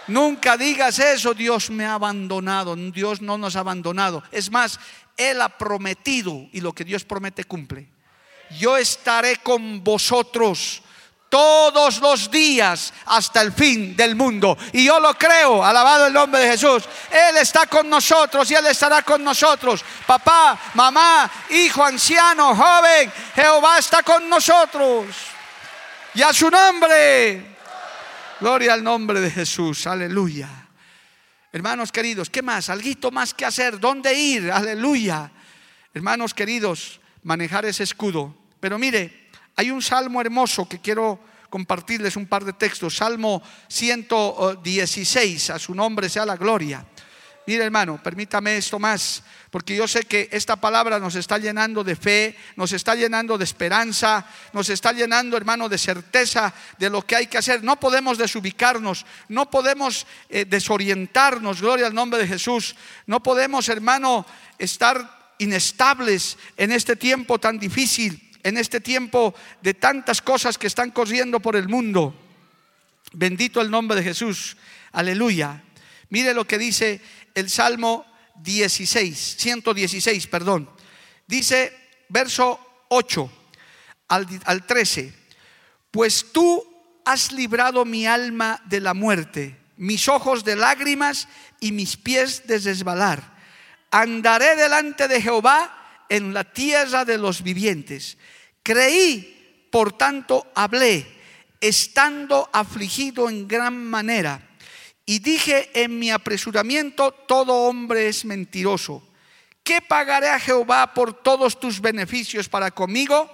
Nunca 0.09 0.57
digas 0.57 0.99
eso, 0.99 1.35
Dios 1.35 1.71
me 1.71 1.87
ha 1.87 1.95
abandonado, 1.95 2.75
Dios 2.77 3.23
no 3.23 3.39
nos 3.39 3.57
ha 3.57 3.61
abandonado. 3.61 4.23
Es 4.33 4.51
más, 4.51 4.81
Él 5.17 5.41
ha 5.41 5.49
prometido 5.49 6.49
y 6.53 6.61
lo 6.61 6.73
que 6.73 6.85
Dios 6.85 7.05
promete 7.05 7.45
cumple. 7.45 7.89
Yo 8.59 8.77
estaré 8.77 9.37
con 9.37 9.85
vosotros 9.85 10.83
todos 11.31 12.01
los 12.01 12.31
días 12.31 12.93
hasta 13.07 13.41
el 13.41 13.53
fin 13.53 13.97
del 13.97 14.17
mundo. 14.17 14.59
Y 14.73 14.85
yo 14.85 15.01
lo 15.01 15.15
creo, 15.15 15.65
alabado 15.65 16.09
el 16.09 16.13
nombre 16.13 16.41
de 16.41 16.51
Jesús. 16.51 16.85
Él 17.11 17.39
está 17.39 17.67
con 17.67 17.89
nosotros 17.89 18.51
y 18.51 18.55
Él 18.55 18.67
estará 18.67 19.03
con 19.03 19.25
nosotros. 19.25 19.83
Papá, 20.07 20.59
mamá, 20.75 21.31
hijo, 21.49 21.83
anciano, 21.83 22.55
joven, 22.55 23.11
Jehová 23.35 23.79
está 23.79 24.03
con 24.03 24.29
nosotros. 24.29 25.07
Y 26.15 26.23
a 26.23 26.33
su 26.33 26.51
nombre. 26.51 27.57
Gloria 28.41 28.75
al 28.75 28.83
nombre 28.83 29.21
de 29.21 29.31
Jesús, 29.31 29.87
aleluya. 29.87 30.49
Hermanos 31.53 31.93
queridos, 31.93 32.29
¿qué 32.29 32.43
más? 32.43 32.71
Alguito 32.71 33.11
más 33.11 33.35
que 33.35 33.45
hacer, 33.45 33.79
¿dónde 33.79 34.15
ir? 34.15 34.51
Aleluya. 34.51 35.31
Hermanos 35.95 36.35
queridos, 36.35 37.01
manejar 37.23 37.67
ese 37.67 37.85
escudo. 37.85 38.35
Pero 38.59 38.79
mire, 38.79 39.20
hay 39.57 39.71
un 39.71 39.83
salmo 39.83 40.21
hermoso 40.21 40.69
que 40.69 40.81
quiero 40.81 41.21
compartirles 41.51 42.17
un 42.17 42.27
par 42.27 42.45
de 42.45 42.55
textos. 42.55 42.97
Salmo 42.97 43.43
116, 43.69 45.51
a 45.51 45.59
su 45.59 45.75
nombre 45.75 46.09
sea 46.09 46.25
la 46.25 46.37
gloria. 46.37 46.87
Mire 47.47 47.65
hermano, 47.65 48.01
permítame 48.01 48.57
esto 48.57 48.79
más, 48.79 49.25
porque 49.51 49.75
yo 49.75 49.89
sé 49.89 50.05
que 50.05 50.29
esta 50.31 50.57
palabra 50.57 51.01
nos 51.01 51.17
está 51.17 51.37
llenando 51.37 51.83
de 51.83 51.97
fe, 51.97 52.37
nos 52.55 52.71
está 52.73 52.95
llenando 52.95 53.37
de 53.37 53.45
esperanza, 53.45 54.25
nos 54.53 54.69
está 54.69 54.93
llenando 54.93 55.37
hermano 55.37 55.69
de 55.69 55.79
certeza 55.79 56.55
de 56.79 56.91
lo 56.91 57.05
que 57.05 57.17
hay 57.17 57.27
que 57.27 57.39
hacer. 57.39 57.65
No 57.65 57.81
podemos 57.81 58.19
desubicarnos, 58.19 59.05
no 59.29 59.51
podemos 59.51 60.07
eh, 60.29 60.45
desorientarnos, 60.45 61.61
gloria 61.61 61.87
al 61.87 61.95
nombre 61.95 62.21
de 62.21 62.29
Jesús. 62.29 62.77
No 63.07 63.21
podemos 63.21 63.69
hermano 63.69 64.25
estar 64.57 65.35
inestables 65.39 66.37
en 66.57 66.71
este 66.71 66.95
tiempo 66.95 67.41
tan 67.41 67.59
difícil 67.59 68.30
en 68.43 68.57
este 68.57 68.81
tiempo 68.81 69.35
de 69.63 69.75
tantas 69.75 70.23
cosas 70.23 70.59
que 70.59 70.67
están 70.67 70.91
corriendo 70.91 71.41
por 71.41 71.57
el 71.57 71.69
mundo. 71.69 72.15
Bendito 73.13 73.61
el 73.61 73.71
nombre 73.71 73.99
de 73.99 74.05
Jesús. 74.05 74.57
Aleluya. 74.93 75.63
Mire 76.09 76.35
lo 76.35 76.47
que 76.47 76.59
dice 76.59 77.01
el 77.35 77.51
Salmo 77.51 78.05
16, 78.37 79.37
116, 79.39 80.27
perdón. 80.27 80.69
Dice 81.27 81.77
verso 82.09 82.85
8 82.89 83.31
al, 84.09 84.27
al 84.45 84.67
13. 84.67 85.15
Pues 85.91 86.33
tú 86.33 86.65
has 87.05 87.33
librado 87.33 87.85
mi 87.85 88.07
alma 88.07 88.61
de 88.67 88.81
la 88.81 88.95
muerte, 88.95 89.57
mis 89.77 90.09
ojos 90.09 90.45
de 90.45 90.57
lágrimas 90.57 91.29
y 91.59 91.73
mis 91.73 91.97
pies 91.97 92.47
de 92.47 92.59
resbalar. 92.59 93.39
Andaré 93.91 94.55
delante 94.55 95.09
de 95.09 95.21
Jehová 95.21 95.80
en 96.11 96.35
la 96.35 96.45
tierra 96.45 97.07
de 97.07 97.17
los 97.17 97.43
vivientes. 97.43 98.19
Creí, 98.63 99.69
por 99.71 99.97
tanto 99.97 100.47
hablé, 100.55 101.07
estando 101.61 102.51
afligido 102.53 103.31
en 103.31 103.49
gran 103.49 103.83
manera. 103.85 104.43
Y 105.07 105.21
dije 105.21 105.71
en 105.73 105.99
mi 105.99 106.11
apresuramiento, 106.11 107.13
todo 107.13 107.69
hombre 107.69 108.09
es 108.09 108.25
mentiroso. 108.25 109.03
¿Qué 109.63 109.81
pagaré 109.81 110.29
a 110.29 110.41
Jehová 110.41 110.93
por 110.95 111.15
todos 111.15 111.59
tus 111.59 111.81
beneficios 111.81 112.49
para 112.49 112.71
conmigo? 112.71 113.31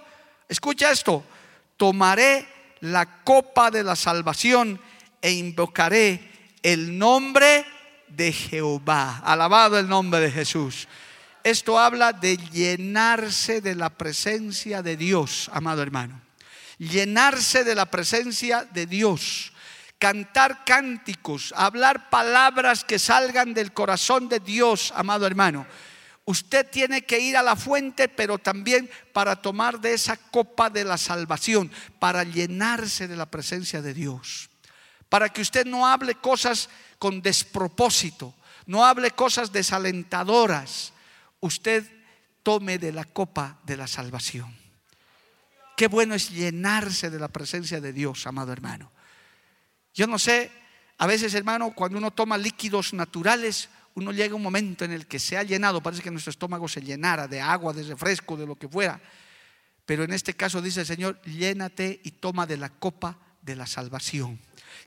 Escucha 0.49 0.91
esto, 0.91 1.25
tomaré 1.77 2.47
la 2.81 3.23
copa 3.25 3.71
de 3.71 3.83
la 3.83 3.97
salvación 3.97 4.81
e 5.23 5.33
invocaré 5.33 6.21
el 6.63 6.99
nombre 6.99 7.65
de 8.09 8.33
Jehová. 8.33 9.23
Alabado 9.25 9.79
el 9.79 9.89
nombre 9.89 10.21
de 10.21 10.31
Jesús. 10.31 10.89
Esto 11.51 11.79
habla 11.79 12.13
de 12.13 12.37
llenarse 12.37 13.61
de 13.61 13.77
la 13.77 13.91
presencia 13.91 14.83
de 14.83 14.97
Dios, 14.97 15.49
amado 15.53 15.81
hermano. 15.81 16.21
Llenarse 16.79 17.63
de 17.63 17.77
la 17.77 17.87
presencia 17.87 18.65
de 18.65 18.87
Dios. 18.87 19.53
Cantar 20.01 20.65
cánticos, 20.65 21.55
hablar 21.57 22.11
palabras 22.11 22.83
que 22.83 22.99
salgan 22.99 23.55
del 23.55 23.73
corazón 23.73 24.29
de 24.29 24.41
Dios, 24.41 24.93
amado 24.97 25.25
hermano. 25.25 25.69
Usted 26.25 26.69
tiene 26.69 27.03
que 27.03 27.21
ir 27.21 27.37
a 27.37 27.45
la 27.45 27.55
fuente, 27.55 28.09
pero 28.09 28.39
también 28.39 28.91
para 29.13 29.37
tomar 29.37 29.81
de 29.81 29.95
esa 29.95 30.17
copa 30.17 30.69
de 30.69 30.85
la 30.85 30.99
salvación, 30.99 31.71
para 32.01 32.25
llenarse 32.25 33.07
de 33.07 33.15
la 33.15 33.27
presencia 33.27 33.81
de 33.83 33.95
Dios. 33.95 34.51
Para 35.09 35.29
que 35.29 35.43
usted 35.43 35.65
no 35.65 35.87
hable 35.87 36.17
cosas 36.17 36.69
con 36.99 37.23
despropósito, 37.23 38.35
no 38.67 38.85
hable 38.85 39.13
cosas 39.13 39.53
desalentadoras. 39.53 40.93
Usted 41.41 41.85
tome 42.43 42.79
de 42.79 42.93
la 42.93 43.05
copa 43.05 43.61
de 43.65 43.77
la 43.77 43.87
salvación. 43.87 44.55
Qué 45.77 45.89
bueno 45.89 46.15
es 46.15 46.31
llenarse 46.31 47.11
de 47.11 47.19
la 47.19 47.29
presencia 47.29 47.81
de 47.81 47.93
Dios, 47.93 48.27
amado 48.27 48.53
hermano. 48.53 48.91
Yo 49.93 50.07
no 50.07 50.19
sé, 50.19 50.51
a 50.99 51.07
veces 51.07 51.35
hermano, 51.35 51.75
cuando 51.75 51.99
uno 51.99 52.11
toma 52.11 52.39
líquidos 52.39 52.95
naturales, 52.95 53.69
uno 53.95 54.13
llega 54.13 54.33
a 54.33 54.37
un 54.37 54.43
momento 54.43 54.85
en 54.85 54.93
el 54.93 55.07
que 55.07 55.19
se 55.19 55.37
ha 55.37 55.43
llenado, 55.43 55.83
parece 55.83 56.03
que 56.03 56.11
nuestro 56.11 56.31
estómago 56.31 56.69
se 56.69 56.81
llenara 56.83 57.27
de 57.29 57.41
agua, 57.41 57.73
de 57.73 57.83
refresco, 57.83 58.37
de 58.37 58.47
lo 58.47 58.57
que 58.57 58.69
fuera. 58.69 59.01
Pero 59.85 60.05
en 60.05 60.13
este 60.13 60.35
caso 60.35 60.63
dice 60.63 60.81
el 60.81 60.87
Señor, 60.87 61.21
llénate 61.23 62.01
y 62.05 62.11
toma 62.13 62.47
de 62.47 62.57
la 62.57 62.71
copa 62.71 63.19
de 63.43 63.57
la 63.57 63.67
salvación, 63.67 64.41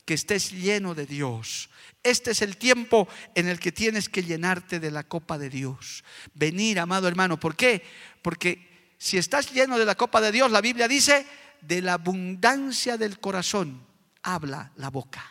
que 0.06 0.14
estés 0.14 0.52
lleno 0.52 0.96
de 0.96 1.06
Dios. 1.06 1.70
Este 2.04 2.32
es 2.32 2.42
el 2.42 2.58
tiempo 2.58 3.08
en 3.36 3.48
el 3.48 3.60
que 3.60 3.72
tienes 3.72 4.10
que 4.10 4.24
llenarte 4.24 4.80
de 4.80 4.92
la 4.92 5.04
copa 5.04 5.38
de 5.38 5.50
Dios. 5.50 6.04
Venir, 6.34 6.80
amado 6.80 7.08
hermano, 7.08 7.40
¿por 7.40 7.56
qué? 7.56 7.84
Porque 8.22 8.94
si 8.98 9.18
estás 9.18 9.52
lleno 9.52 9.78
de 9.78 9.86
la 9.86 9.96
copa 9.96 10.22
de 10.22 10.32
Dios, 10.32 10.52
la 10.52 10.62
Biblia 10.62 10.88
dice, 10.88 11.26
de 11.62 11.82
la 11.82 11.94
abundancia 11.94 12.98
del 12.98 13.20
corazón 13.20 13.86
habla 14.24 14.72
la 14.76 14.90
boca. 14.90 15.24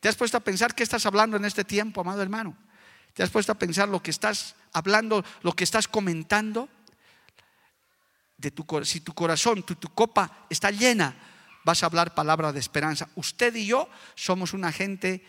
¿Te 0.00 0.08
has 0.08 0.16
puesto 0.16 0.36
a 0.36 0.40
pensar 0.40 0.74
qué 0.74 0.82
estás 0.82 1.06
hablando 1.06 1.36
en 1.36 1.44
este 1.44 1.64
tiempo, 1.64 2.00
amado 2.00 2.22
hermano? 2.22 2.56
¿Te 3.14 3.22
has 3.22 3.30
puesto 3.30 3.50
a 3.50 3.58
pensar 3.58 3.88
lo 3.88 4.02
que 4.02 4.10
estás 4.10 4.54
hablando, 4.72 5.24
lo 5.42 5.52
que 5.54 5.64
estás 5.64 5.88
comentando? 5.88 6.68
De 8.36 8.52
tu, 8.52 8.64
si 8.84 9.00
tu 9.00 9.12
corazón, 9.12 9.64
tu, 9.64 9.74
tu 9.74 9.88
copa 9.88 10.46
está 10.48 10.70
llena, 10.70 11.16
vas 11.68 11.82
a 11.82 11.86
hablar 11.86 12.14
palabra 12.14 12.50
de 12.50 12.60
esperanza. 12.60 13.08
Usted 13.14 13.54
y 13.54 13.66
yo 13.66 13.88
somos 14.14 14.54
una 14.54 14.72
gente, 14.72 15.22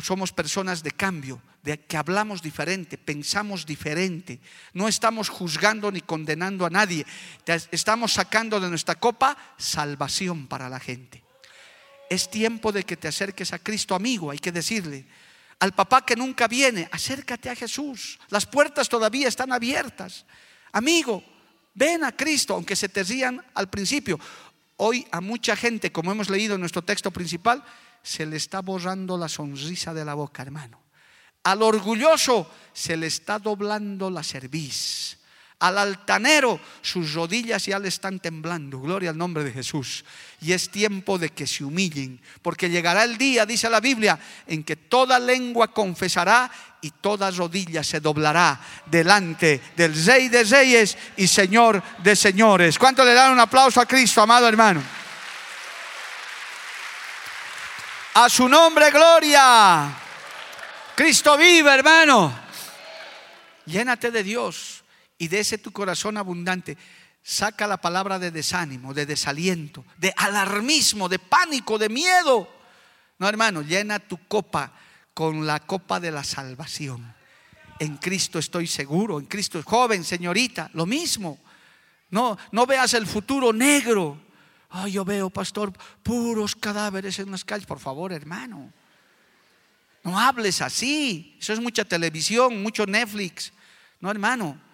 somos 0.00 0.32
personas 0.32 0.82
de 0.82 0.90
cambio, 0.90 1.40
de 1.62 1.80
que 1.80 1.96
hablamos 1.96 2.42
diferente, 2.42 2.98
pensamos 2.98 3.64
diferente. 3.64 4.38
No 4.74 4.86
estamos 4.86 5.30
juzgando 5.30 5.90
ni 5.90 6.02
condenando 6.02 6.66
a 6.66 6.70
nadie. 6.70 7.06
Estamos 7.72 8.12
sacando 8.12 8.60
de 8.60 8.68
nuestra 8.68 8.96
copa 8.96 9.36
salvación 9.56 10.46
para 10.46 10.68
la 10.68 10.78
gente 10.78 11.24
es 12.08 12.30
tiempo 12.30 12.72
de 12.72 12.84
que 12.84 12.96
te 12.96 13.08
acerques 13.08 13.52
a 13.52 13.58
Cristo, 13.58 13.94
amigo, 13.94 14.30
hay 14.30 14.38
que 14.38 14.52
decirle. 14.52 15.06
Al 15.60 15.72
papá 15.72 16.04
que 16.04 16.16
nunca 16.16 16.48
viene, 16.48 16.88
acércate 16.92 17.50
a 17.50 17.56
Jesús. 17.56 18.18
Las 18.28 18.46
puertas 18.46 18.88
todavía 18.88 19.28
están 19.28 19.52
abiertas. 19.52 20.24
Amigo, 20.72 21.22
ven 21.74 22.04
a 22.04 22.12
Cristo, 22.12 22.54
aunque 22.54 22.76
se 22.76 22.88
te 22.88 23.02
rían 23.02 23.44
al 23.54 23.68
principio. 23.68 24.18
Hoy 24.78 25.06
a 25.10 25.20
mucha 25.20 25.56
gente, 25.56 25.90
como 25.90 26.12
hemos 26.12 26.30
leído 26.30 26.54
en 26.54 26.60
nuestro 26.60 26.82
texto 26.82 27.10
principal, 27.10 27.64
se 28.02 28.24
le 28.24 28.36
está 28.36 28.62
borrando 28.62 29.18
la 29.18 29.28
sonrisa 29.28 29.92
de 29.92 30.04
la 30.04 30.14
boca, 30.14 30.42
hermano. 30.42 30.80
Al 31.42 31.62
orgulloso 31.62 32.48
se 32.72 32.96
le 32.96 33.08
está 33.08 33.40
doblando 33.40 34.08
la 34.08 34.22
cerviz. 34.22 35.18
Al 35.60 35.76
altanero 35.76 36.60
sus 36.82 37.14
rodillas 37.14 37.66
ya 37.66 37.80
le 37.80 37.88
están 37.88 38.20
temblando. 38.20 38.78
Gloria 38.78 39.10
al 39.10 39.18
nombre 39.18 39.42
de 39.42 39.50
Jesús. 39.50 40.04
Y 40.40 40.52
es 40.52 40.70
tiempo 40.70 41.18
de 41.18 41.30
que 41.30 41.48
se 41.48 41.64
humillen, 41.64 42.20
porque 42.42 42.70
llegará 42.70 43.02
el 43.02 43.18
día, 43.18 43.44
dice 43.44 43.68
la 43.68 43.80
Biblia, 43.80 44.16
en 44.46 44.62
que 44.62 44.76
toda 44.76 45.18
lengua 45.18 45.72
confesará 45.72 46.48
y 46.80 46.92
toda 46.92 47.32
rodilla 47.32 47.82
se 47.82 47.98
doblará 47.98 48.60
delante 48.86 49.60
del 49.76 50.04
Rey 50.04 50.28
de 50.28 50.44
Reyes 50.44 50.96
y 51.16 51.26
Señor 51.26 51.82
de 52.04 52.14
Señores. 52.14 52.78
¿Cuánto 52.78 53.04
le 53.04 53.14
dan 53.14 53.32
un 53.32 53.40
aplauso 53.40 53.80
a 53.80 53.86
Cristo, 53.86 54.22
amado 54.22 54.46
hermano? 54.46 54.80
A 58.14 58.28
su 58.28 58.48
nombre, 58.48 58.92
gloria. 58.92 59.92
Cristo 60.94 61.36
vive, 61.36 61.74
hermano. 61.74 62.32
Llénate 63.66 64.12
de 64.12 64.22
Dios 64.22 64.77
y 65.18 65.28
de 65.28 65.40
ese 65.40 65.58
tu 65.58 65.72
corazón 65.72 66.16
abundante 66.16 66.78
saca 67.22 67.66
la 67.66 67.76
palabra 67.76 68.18
de 68.18 68.30
desánimo, 68.30 68.94
de 68.94 69.04
desaliento, 69.04 69.84
de 69.98 70.14
alarmismo, 70.16 71.08
de 71.08 71.18
pánico, 71.18 71.76
de 71.76 71.88
miedo. 71.88 72.48
No, 73.18 73.28
hermano, 73.28 73.62
llena 73.62 73.98
tu 73.98 74.16
copa 74.28 74.72
con 75.12 75.46
la 75.46 75.58
copa 75.60 75.98
de 75.98 76.12
la 76.12 76.22
salvación. 76.22 77.14
En 77.80 77.96
Cristo 77.96 78.38
estoy 78.38 78.66
seguro, 78.66 79.18
en 79.18 79.26
Cristo 79.26 79.60
joven, 79.64 80.04
señorita, 80.04 80.70
lo 80.72 80.86
mismo. 80.86 81.38
No, 82.10 82.38
no 82.52 82.64
veas 82.64 82.94
el 82.94 83.06
futuro 83.06 83.52
negro. 83.52 84.20
Ay, 84.70 84.92
yo 84.92 85.04
veo, 85.04 85.30
pastor, 85.30 85.72
puros 86.02 86.54
cadáveres 86.54 87.18
en 87.18 87.30
las 87.30 87.44
calles. 87.44 87.66
Por 87.66 87.80
favor, 87.80 88.12
hermano. 88.12 88.72
No 90.04 90.18
hables 90.18 90.62
así. 90.62 91.36
Eso 91.40 91.52
es 91.52 91.60
mucha 91.60 91.84
televisión, 91.84 92.62
mucho 92.62 92.86
Netflix. 92.86 93.52
No, 94.00 94.10
hermano 94.10 94.67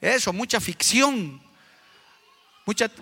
eso, 0.00 0.32
mucha 0.32 0.60
ficción, 0.60 1.40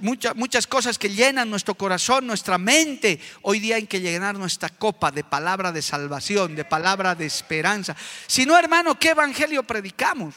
muchas, 0.00 0.66
cosas 0.66 0.98
que 0.98 1.10
llenan 1.10 1.50
nuestro 1.50 1.74
corazón, 1.74 2.26
nuestra 2.26 2.58
mente. 2.58 3.20
Hoy 3.42 3.60
día 3.60 3.76
hay 3.76 3.86
que 3.86 4.00
llenar 4.00 4.38
nuestra 4.38 4.68
copa 4.68 5.10
de 5.10 5.24
palabra 5.24 5.72
de 5.72 5.82
salvación, 5.82 6.56
de 6.56 6.64
palabra 6.64 7.14
de 7.14 7.26
esperanza. 7.26 7.94
Si 8.26 8.46
no, 8.46 8.58
hermano, 8.58 8.98
¿qué 8.98 9.10
evangelio 9.10 9.62
predicamos? 9.62 10.34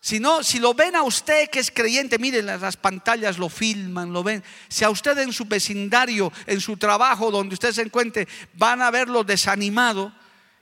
Si 0.00 0.20
no, 0.20 0.44
si 0.44 0.60
lo 0.60 0.74
ven 0.74 0.94
a 0.94 1.02
usted 1.02 1.50
que 1.50 1.58
es 1.58 1.70
creyente, 1.70 2.18
miren 2.18 2.46
las 2.46 2.76
pantallas 2.76 3.38
lo 3.38 3.48
filman, 3.48 4.12
lo 4.12 4.22
ven. 4.22 4.44
Si 4.68 4.84
a 4.84 4.90
usted 4.90 5.18
en 5.18 5.32
su 5.32 5.46
vecindario, 5.46 6.32
en 6.46 6.60
su 6.60 6.76
trabajo, 6.76 7.30
donde 7.30 7.54
usted 7.54 7.72
se 7.72 7.82
encuentre, 7.82 8.28
van 8.54 8.82
a 8.82 8.90
verlo 8.90 9.24
desanimado, 9.24 10.12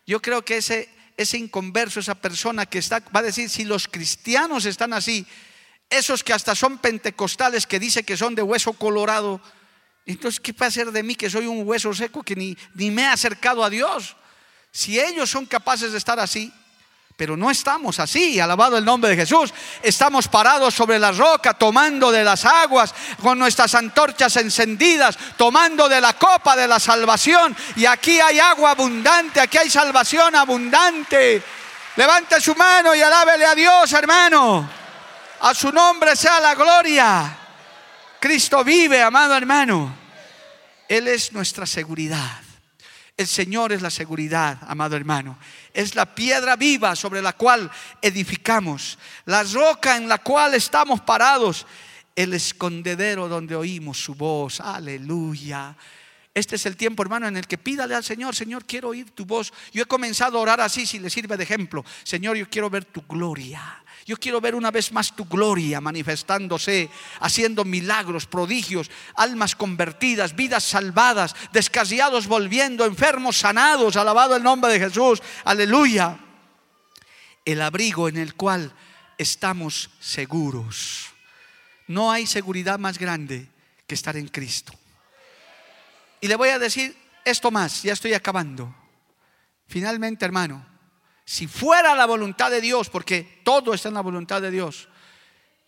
yo 0.07 0.23
creo 0.23 0.45
que 0.45 0.59
ese 0.59 0.89
ese 1.17 1.39
inconverso, 1.39 2.01
esa 2.01 2.15
persona 2.15 2.67
que 2.67 2.79
está, 2.79 3.01
va 3.15 3.21
a 3.21 3.23
decir, 3.23 3.49
si 3.49 3.65
los 3.65 3.89
cristianos 3.89 4.65
están 4.67 4.93
así, 4.93 5.27
esos 5.91 6.25
que 6.25 6.33
hasta 6.33 6.55
son 6.55 6.79
pentecostales, 6.79 7.67
que 7.67 7.79
dice 7.79 8.05
que 8.05 8.17
son 8.17 8.35
de 8.35 8.43
hueso 8.43 8.73
colorado, 8.73 9.41
entonces, 10.07 10.41
¿qué 10.41 10.53
va 10.53 10.67
a 10.67 10.69
hacer 10.69 10.93
de 10.93 11.03
mí 11.03 11.15
que 11.15 11.31
soy 11.31 11.47
un 11.47 11.67
hueso 11.67 11.95
seco 11.95 12.23
que 12.23 12.37
ni, 12.37 12.57
me 12.91 13.03
he 13.03 13.07
acercado 13.07 13.65
a 13.65 13.71
Dios? 13.71 14.17
Si 14.71 15.01
ellos 15.01 15.31
son 15.31 15.47
capaces 15.47 15.93
de 15.93 15.99
estar 15.99 16.21
así, 16.21 16.53
pero 17.17 17.37
no 17.37 17.51
estamos 17.51 18.01
así, 18.01 18.41
alabado 18.41 18.77
el 18.77 18.85
nombre 18.85 19.11
de 19.11 19.17
Jesús. 19.17 19.55
Estamos 19.83 20.27
parados 20.27 20.75
sobre 20.75 20.99
la 20.99 21.13
roca, 21.13 21.55
tomando 21.55 22.11
de 22.11 22.25
las 22.25 22.45
aguas, 22.45 22.93
con 23.23 23.39
nuestras 23.39 23.75
antorchas 23.77 24.37
encendidas, 24.37 25.17
tomando 25.37 25.89
de 25.89 26.01
la 26.01 26.15
copa 26.15 26.57
de 26.57 26.67
la 26.67 26.81
salvación. 26.81 27.57
Y 27.77 27.87
aquí 27.87 28.21
hay 28.21 28.41
agua 28.41 28.73
abundante, 28.73 29.41
aquí 29.41 29.59
hay 29.59 29.71
salvación 29.71 30.35
abundante. 30.35 31.41
Levante 31.97 32.41
su 32.41 32.57
mano 32.57 32.93
y 32.95 33.01
alábele 33.01 33.47
a 33.47 33.55
Dios, 33.55 33.93
hermano. 33.93 34.69
A 35.41 35.55
su 35.55 35.71
nombre 35.71 36.17
sea 36.17 36.41
la 36.41 36.57
gloria. 36.57 37.39
Cristo 38.19 38.65
vive, 38.65 39.01
amado 39.01 39.37
hermano. 39.37 39.95
Él 40.89 41.07
es 41.07 41.33
nuestra 41.33 41.65
seguridad. 41.65 42.41
El 43.17 43.29
Señor 43.29 43.73
es 43.73 43.81
la 43.81 43.91
seguridad, 43.91 44.59
amado 44.67 44.97
hermano. 44.97 45.39
Es 45.75 45.95
la 45.95 46.15
piedra 46.15 46.57
viva 46.57 46.97
sobre 46.97 47.21
la 47.21 47.35
cual 47.35 47.71
edificamos, 48.01 48.97
la 49.27 49.43
roca 49.43 49.97
en 49.97 50.09
la 50.09 50.19
cual 50.19 50.55
estamos 50.55 51.01
parados, 51.01 51.67
el 52.15 52.33
escondedero 52.33 53.29
donde 53.29 53.57
oímos 53.57 54.03
su 54.03 54.15
voz. 54.15 54.61
Aleluya. 54.61 55.77
Este 56.33 56.57
es 56.57 56.67
el 56.67 56.77
tiempo, 56.77 57.03
hermano, 57.03 57.29
en 57.29 57.37
el 57.37 57.47
que 57.47 57.59
pídale 57.59 57.95
al 57.95 58.03
Señor, 58.03 58.35
Señor, 58.35 58.65
quiero 58.65 58.89
oír 58.89 59.11
tu 59.11 59.25
voz. 59.25 59.53
Yo 59.73 59.83
he 59.83 59.87
comenzado 59.87 60.39
a 60.39 60.43
orar 60.43 60.61
así, 60.61 60.87
si 60.87 60.99
le 60.99 61.11
sirve 61.11 61.37
de 61.37 61.45
ejemplo. 61.45 61.85
Señor, 62.03 62.37
yo 62.37 62.49
quiero 62.49 62.71
ver 62.71 62.85
tu 62.85 63.03
gloria. 63.03 63.84
Yo 64.05 64.19
quiero 64.19 64.41
ver 64.41 64.55
una 64.55 64.71
vez 64.71 64.93
más 64.93 65.17
tu 65.17 65.25
gloria 65.25 65.81
manifestándose, 65.81 66.91
haciendo 67.21 67.65
milagros, 67.65 68.27
prodigios, 68.27 68.91
almas 69.15 69.57
convertidas, 69.57 70.37
vidas 70.37 70.65
salvadas, 70.65 71.35
descasiados 71.53 72.27
volviendo, 72.27 72.85
enfermos 72.85 73.39
sanados, 73.39 73.97
alabado 73.97 74.37
el 74.37 74.43
nombre 74.43 74.73
de 74.73 74.81
Jesús, 74.81 75.23
aleluya. 75.45 76.19
El 77.47 77.63
abrigo 77.63 78.09
en 78.09 78.19
el 78.19 78.35
cual 78.35 78.75
estamos 79.17 79.91
seguros. 80.01 81.07
No 81.87 82.13
hay 82.13 82.27
seguridad 82.27 82.79
más 82.79 82.99
grande 82.99 83.49
que 83.87 83.95
estar 83.95 84.17
en 84.17 84.29
Cristo. 84.29 84.75
Y 86.21 86.29
le 86.29 86.37
voy 86.37 86.51
a 86.51 86.59
decir 86.59 86.97
esto 87.25 87.51
más, 87.51 87.83
ya 87.83 87.95
estoy 87.95 88.13
acabando. 88.13 88.75
Finalmente, 89.67 90.27
hermano, 90.27 90.74
Si 91.25 91.47
fuera 91.47 91.95
la 91.95 92.07
voluntad 92.07 92.51
de 92.51 92.61
Dios, 92.61 92.91
porque 92.91 93.41
todo 93.45 93.73
está 93.73 93.89
en 93.89 93.95
la 93.95 94.03
voluntad 94.03 94.43
de 94.43 94.51
Dios, 94.51 94.89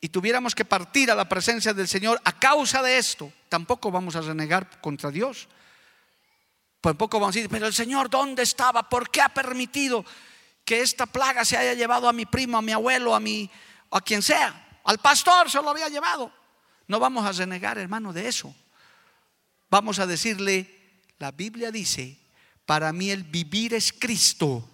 y 0.01 0.09
tuviéramos 0.11 0.55
que 0.55 0.65
partir 0.65 1.11
a 1.11 1.15
la 1.15 1.29
presencia 1.29 1.73
del 1.73 1.89
Señor 1.89 2.21
a 2.25 2.39
causa 2.39 2.83
de 2.83 2.99
esto, 2.99 3.33
tampoco 3.49 3.91
vamos 3.91 4.15
a 4.17 4.21
renegar 4.21 4.81
contra 4.81 5.11
Dios. 5.11 5.49
Tampoco 6.81 7.19
vamos 7.19 7.35
a 7.35 7.39
decir, 7.39 7.51
pero 7.51 7.67
el 7.67 7.73
Señor, 7.73 8.11
¿dónde 8.11 8.43
estaba? 8.43 8.89
¿Por 8.89 9.11
qué 9.11 9.23
ha 9.23 9.31
permitido 9.31 10.05
que 10.65 10.83
esta 10.83 11.07
plaga 11.07 11.45
se 11.45 11.57
haya 11.57 11.75
llevado 11.75 12.09
a 12.09 12.13
mi 12.13 12.27
primo, 12.27 12.59
a 12.59 12.63
mi 12.63 12.73
abuelo, 12.73 13.15
a 13.15 13.21
mi, 13.21 13.51
a 13.91 14.01
quien 14.01 14.23
sea? 14.23 14.81
Al 14.85 14.99
pastor 14.99 15.51
se 15.51 15.61
lo 15.61 15.71
había 15.71 15.89
llevado. 15.89 16.31
No 16.87 17.01
vamos 17.01 17.25
a 17.25 17.33
renegar, 17.33 17.79
hermano, 17.79 18.13
de 18.13 18.29
eso. 18.29 18.55
Vamos 19.71 19.99
a 19.99 20.07
decirle, 20.07 21.03
la 21.19 21.33
Biblia 21.33 21.73
dice, 21.73 22.21
para 22.67 22.93
mí 22.93 23.11
el 23.11 23.25
vivir 23.25 23.75
es 23.75 23.93
Cristo 23.93 24.69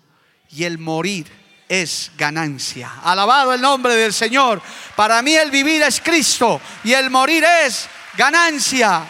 y 0.53 0.65
el 0.65 0.79
morir 0.79 1.27
es 1.69 2.13
ganancia. 2.17 3.01
Alabado 3.03 3.55
el 3.55 3.61
nombre 3.61 3.95
del 3.97 4.13
Señor. 4.13 4.61
Para 4.95 5.23
mí 5.23 5.35
el 5.35 5.51
vivir 5.51 5.83
es 5.83 6.01
Cristo 6.01 6.61
y 6.85 6.93
el 6.93 7.11
morir 7.11 7.45
es 7.65 7.89
ganancia. 8.17 9.07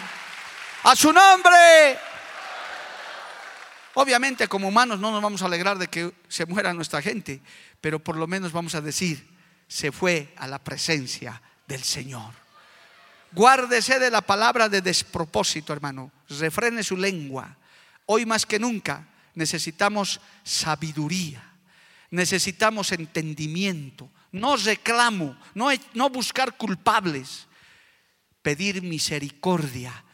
A 0.84 0.96
su 0.96 1.12
nombre. 1.12 1.98
Obviamente 3.94 4.48
como 4.48 4.68
humanos 4.68 5.00
no 5.00 5.10
nos 5.10 5.22
vamos 5.22 5.42
a 5.42 5.46
alegrar 5.46 5.78
de 5.78 5.88
que 5.88 6.12
se 6.28 6.46
muera 6.46 6.72
nuestra 6.72 7.02
gente, 7.02 7.42
pero 7.80 7.98
por 7.98 8.16
lo 8.16 8.26
menos 8.26 8.52
vamos 8.52 8.74
a 8.74 8.80
decir, 8.80 9.28
se 9.68 9.92
fue 9.92 10.32
a 10.36 10.46
la 10.46 10.58
presencia 10.58 11.42
del 11.66 11.82
Señor. 11.82 12.32
Guárdese 13.32 13.98
de 13.98 14.10
la 14.10 14.20
palabra 14.20 14.68
de 14.68 14.80
despropósito, 14.80 15.72
hermano. 15.72 16.12
Refrene 16.28 16.82
su 16.82 16.96
lengua. 16.96 17.56
Hoy 18.06 18.26
más 18.26 18.46
que 18.46 18.58
nunca 18.58 19.06
necesitamos 19.34 20.20
sabiduría, 20.42 21.42
necesitamos 22.10 22.92
entendimiento, 22.92 24.10
no 24.32 24.56
reclamo, 24.56 25.36
no, 25.54 26.10
buscar 26.10 26.56
culpables, 26.56 27.46
pedir 28.42 28.82
misericordia, 28.82 30.04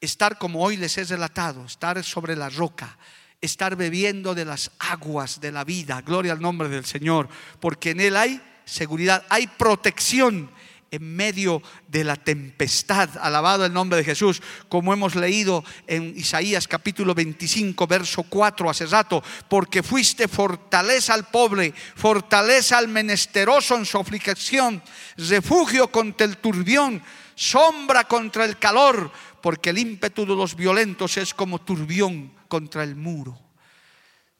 estar 0.00 0.38
como 0.38 0.62
hoy 0.62 0.76
les 0.76 0.96
he 0.98 1.04
relatado, 1.04 1.64
estar 1.64 2.02
sobre 2.04 2.36
la 2.36 2.50
roca, 2.50 2.98
estar 3.40 3.76
bebiendo 3.76 4.34
de 4.34 4.44
las 4.44 4.70
aguas 4.78 5.40
de 5.40 5.52
la 5.52 5.64
vida, 5.64 6.00
gloria 6.02 6.32
al 6.32 6.40
nombre 6.40 6.68
del 6.68 6.84
Señor, 6.84 7.28
porque 7.60 7.90
en 7.90 8.00
Él 8.00 8.16
hay 8.16 8.40
seguridad, 8.64 9.24
hay 9.28 9.46
protección 9.46 10.50
en 10.94 11.16
medio 11.16 11.62
de 11.88 12.04
la 12.04 12.16
tempestad. 12.16 13.10
Alabado 13.20 13.64
el 13.64 13.72
nombre 13.72 13.98
de 13.98 14.04
Jesús, 14.04 14.42
como 14.68 14.92
hemos 14.92 15.14
leído 15.14 15.64
en 15.86 16.16
Isaías 16.16 16.68
capítulo 16.68 17.14
25, 17.14 17.86
verso 17.86 18.22
4 18.22 18.70
hace 18.70 18.86
rato, 18.86 19.22
porque 19.48 19.82
fuiste 19.82 20.28
fortaleza 20.28 21.14
al 21.14 21.26
pobre, 21.28 21.74
fortaleza 21.96 22.78
al 22.78 22.88
menesteroso 22.88 23.76
en 23.76 23.84
su 23.84 23.98
aflicción, 23.98 24.82
refugio 25.16 25.88
contra 25.88 26.26
el 26.26 26.38
turbión, 26.38 27.02
sombra 27.34 28.04
contra 28.04 28.44
el 28.44 28.58
calor, 28.58 29.10
porque 29.42 29.70
el 29.70 29.78
ímpetu 29.78 30.24
de 30.24 30.34
los 30.34 30.54
violentos 30.54 31.16
es 31.16 31.34
como 31.34 31.60
turbión 31.60 32.32
contra 32.48 32.82
el 32.82 32.96
muro. 32.96 33.38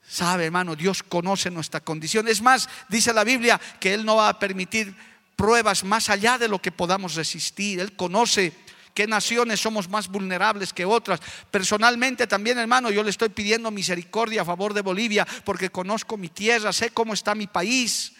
Sabe, 0.07 0.45
hermano, 0.45 0.75
Dios 0.75 1.01
conoce 1.01 1.49
nuestra 1.49 1.79
condición. 1.79 2.27
Es 2.27 2.41
más, 2.41 2.69
dice 2.89 3.11
la 3.11 3.23
Biblia 3.23 3.59
que 3.79 3.93
Él 3.93 4.05
no 4.05 4.17
va 4.17 4.29
a 4.29 4.39
permitir 4.39 4.95
pruebas 5.35 5.83
más 5.83 6.09
allá 6.09 6.37
de 6.37 6.47
lo 6.47 6.61
que 6.61 6.71
podamos 6.71 7.15
resistir. 7.15 7.79
Él 7.79 7.95
conoce 7.95 8.53
qué 8.93 9.05
naciones 9.05 9.59
somos 9.59 9.89
más 9.89 10.07
vulnerables 10.07 10.73
que 10.73 10.85
otras. 10.85 11.19
Personalmente 11.51 12.27
también, 12.27 12.57
hermano, 12.57 12.89
yo 12.89 13.03
le 13.03 13.09
estoy 13.09 13.29
pidiendo 13.29 13.69
misericordia 13.69 14.41
a 14.41 14.45
favor 14.45 14.73
de 14.73 14.81
Bolivia 14.81 15.27
porque 15.43 15.69
conozco 15.69 16.17
mi 16.17 16.29
tierra, 16.29 16.71
sé 16.71 16.89
cómo 16.91 17.13
está 17.13 17.35
mi 17.35 17.47
país, 17.47 18.13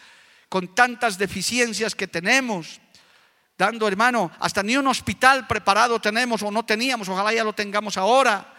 con 0.49 0.76
tantas 0.76 1.18
deficiencias 1.18 1.95
que 1.95 2.07
tenemos. 2.07 2.82
Dando, 3.57 3.88
hermano, 3.88 4.32
hasta 4.39 4.61
ni 4.61 4.76
un 4.76 4.88
hospital 4.88 5.47
preparado 5.47 5.99
tenemos 5.99 6.43
o 6.43 6.51
no 6.51 6.66
teníamos, 6.66 7.07
ojalá 7.07 7.34
ya 7.34 7.45
lo 7.45 7.53
tengamos 7.53 7.95
ahora. 7.95 8.53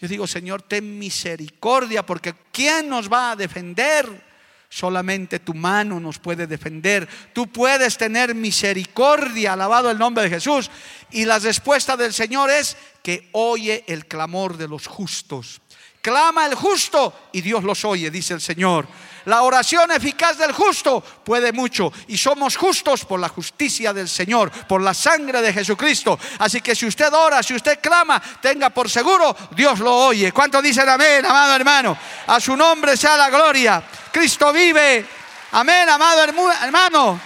Yo 0.00 0.06
digo, 0.06 0.28
Señor, 0.28 0.62
ten 0.62 0.96
misericordia 0.96 2.06
porque 2.06 2.34
¿quién 2.52 2.88
nos 2.88 3.12
va 3.12 3.32
a 3.32 3.36
defender? 3.36 4.27
Solamente 4.70 5.38
tu 5.38 5.54
mano 5.54 5.98
nos 5.98 6.18
puede 6.18 6.46
defender. 6.46 7.08
Tú 7.32 7.46
puedes 7.46 7.96
tener 7.96 8.34
misericordia, 8.34 9.54
alabado 9.54 9.90
el 9.90 9.98
nombre 9.98 10.24
de 10.24 10.30
Jesús. 10.30 10.70
Y 11.10 11.24
la 11.24 11.38
respuesta 11.38 11.96
del 11.96 12.12
Señor 12.12 12.50
es 12.50 12.76
que 13.02 13.30
oye 13.32 13.84
el 13.86 14.06
clamor 14.06 14.58
de 14.58 14.68
los 14.68 14.86
justos. 14.86 15.62
Clama 16.02 16.46
el 16.46 16.54
justo 16.54 17.30
y 17.32 17.40
Dios 17.40 17.64
los 17.64 17.84
oye, 17.84 18.10
dice 18.10 18.34
el 18.34 18.40
Señor. 18.40 18.86
La 19.24 19.42
oración 19.42 19.90
eficaz 19.90 20.38
del 20.38 20.52
justo 20.52 21.02
puede 21.02 21.52
mucho 21.52 21.92
y 22.06 22.16
somos 22.16 22.56
justos 22.56 23.04
por 23.04 23.20
la 23.20 23.28
justicia 23.28 23.92
del 23.92 24.08
Señor, 24.08 24.50
por 24.66 24.80
la 24.80 24.94
sangre 24.94 25.42
de 25.42 25.52
Jesucristo. 25.52 26.18
Así 26.38 26.60
que 26.60 26.74
si 26.74 26.86
usted 26.86 27.12
ora, 27.12 27.42
si 27.42 27.54
usted 27.54 27.78
clama, 27.80 28.22
tenga 28.40 28.70
por 28.70 28.88
seguro, 28.88 29.36
Dios 29.54 29.80
lo 29.80 29.94
oye. 29.94 30.32
¿Cuánto 30.32 30.62
dicen 30.62 30.88
amén, 30.88 31.26
amado 31.26 31.56
hermano? 31.56 31.98
A 32.26 32.40
su 32.40 32.56
nombre 32.56 32.96
sea 32.96 33.16
la 33.16 33.28
gloria. 33.28 33.82
Cristo 34.18 34.52
vive. 34.52 35.06
Amén, 35.52 35.88
amado 35.88 36.24
hermano. 36.24 37.20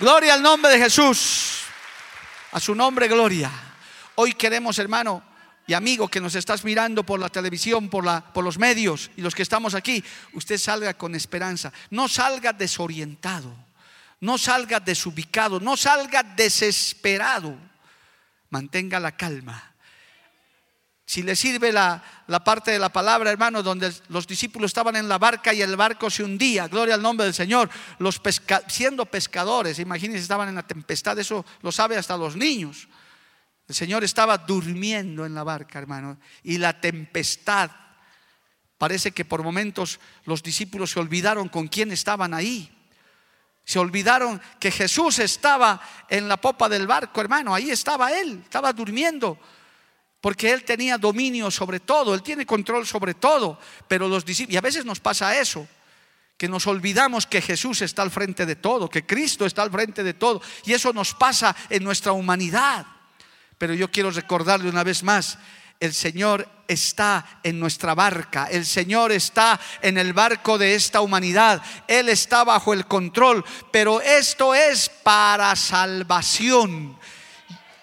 Gloria 0.00 0.34
al 0.34 0.42
nombre 0.42 0.72
de 0.72 0.78
Jesús. 0.80 1.60
A 2.50 2.58
su 2.58 2.74
nombre, 2.74 3.06
gloria. 3.06 3.52
Hoy 4.16 4.32
queremos, 4.32 4.80
hermano, 4.80 5.22
y 5.68 5.74
amigo 5.74 6.08
que 6.08 6.20
nos 6.20 6.34
estás 6.34 6.64
mirando 6.64 7.04
por 7.04 7.20
la 7.20 7.28
televisión, 7.28 7.88
por, 7.88 8.04
la, 8.04 8.20
por 8.20 8.42
los 8.42 8.58
medios 8.58 9.12
y 9.16 9.20
los 9.20 9.32
que 9.32 9.42
estamos 9.42 9.76
aquí, 9.76 10.02
usted 10.32 10.58
salga 10.58 10.94
con 10.94 11.14
esperanza. 11.14 11.72
No 11.90 12.08
salga 12.08 12.52
desorientado, 12.52 13.54
no 14.18 14.38
salga 14.38 14.80
desubicado, 14.80 15.60
no 15.60 15.76
salga 15.76 16.24
desesperado. 16.24 17.56
Mantenga 18.48 18.98
la 18.98 19.16
calma. 19.16 19.69
Si 21.10 21.24
le 21.24 21.34
sirve 21.34 21.72
la, 21.72 22.00
parte 22.44 22.70
de 22.70 22.78
la 22.78 22.88
palabra, 22.88 23.32
hermano, 23.32 23.64
donde 23.64 23.92
los 24.10 24.28
discípulos 24.28 24.70
estaban 24.70 24.94
en 24.94 25.08
la 25.08 25.18
barca 25.18 25.52
y 25.52 25.60
el 25.60 25.74
barco 25.74 26.08
se 26.08 26.22
hundía, 26.22 26.68
gloria 26.68 26.94
al 26.94 27.02
nombre 27.02 27.24
del 27.24 27.34
Señor, 27.34 27.68
los 27.98 28.22
siendo 28.68 29.04
pescadores, 29.06 29.80
imagínense, 29.80 30.22
estaban 30.22 30.50
en 30.50 30.54
la 30.54 30.64
tempestad, 30.64 31.18
eso 31.18 31.44
lo 31.62 31.72
sabe 31.72 31.96
hasta 31.96 32.16
los 32.16 32.36
niños. 32.36 32.86
El 33.66 33.74
Señor 33.74 34.04
estaba 34.04 34.38
durmiendo 34.38 35.26
en 35.26 35.34
la 35.34 35.42
barca, 35.42 35.80
hermano, 35.80 36.16
y 36.44 36.58
la 36.58 36.80
tempestad, 36.80 37.72
parece 38.78 39.10
que 39.10 39.24
por 39.24 39.42
momentos 39.42 39.98
los 40.26 40.44
discípulos 40.44 40.92
se 40.92 41.00
olvidaron 41.00 41.48
con 41.48 41.66
quién 41.66 41.90
estaban 41.90 42.34
ahí. 42.34 42.70
Se 43.64 43.80
olvidaron 43.80 44.40
que 44.60 44.70
Jesús 44.70 45.18
estaba 45.18 45.80
en 46.08 46.28
la 46.28 46.36
popa 46.36 46.68
del 46.68 46.86
barco, 46.86 47.20
hermano, 47.20 47.52
ahí 47.52 47.68
estaba 47.68 48.12
Él, 48.12 48.42
estaba 48.44 48.72
durmiendo 48.72 49.40
porque 50.20 50.52
Él 50.52 50.64
tenía 50.64 50.98
dominio 50.98 51.50
sobre 51.50 51.80
todo, 51.80 52.14
Él 52.14 52.22
tiene 52.22 52.46
control 52.46 52.86
sobre 52.86 53.14
todo, 53.14 53.58
pero 53.88 54.08
los 54.08 54.24
discípulos, 54.24 54.54
y 54.54 54.58
a 54.58 54.62
veces 54.62 54.84
nos 54.84 55.00
pasa 55.00 55.38
eso, 55.38 55.66
que 56.36 56.48
nos 56.48 56.66
olvidamos 56.66 57.26
que 57.26 57.42
Jesús 57.42 57.82
está 57.82 58.02
al 58.02 58.10
frente 58.10 58.46
de 58.46 58.56
todo, 58.56 58.88
que 58.88 59.04
Cristo 59.04 59.44
está 59.46 59.62
al 59.62 59.70
frente 59.70 60.02
de 60.02 60.14
todo, 60.14 60.40
y 60.64 60.72
eso 60.72 60.92
nos 60.92 61.14
pasa 61.14 61.54
en 61.68 61.84
nuestra 61.84 62.12
humanidad. 62.12 62.86
Pero 63.58 63.74
yo 63.74 63.90
quiero 63.90 64.10
recordarle 64.10 64.70
una 64.70 64.84
vez 64.84 65.02
más, 65.02 65.38
el 65.80 65.94
Señor 65.94 66.48
está 66.68 67.40
en 67.42 67.58
nuestra 67.58 67.94
barca, 67.94 68.46
el 68.50 68.66
Señor 68.66 69.12
está 69.12 69.58
en 69.80 69.96
el 69.98 70.12
barco 70.12 70.58
de 70.58 70.74
esta 70.74 71.00
humanidad, 71.00 71.62
Él 71.88 72.08
está 72.08 72.44
bajo 72.44 72.72
el 72.72 72.86
control, 72.86 73.44
pero 73.70 74.00
esto 74.02 74.54
es 74.54 74.88
para 74.88 75.56
salvación. 75.56 76.98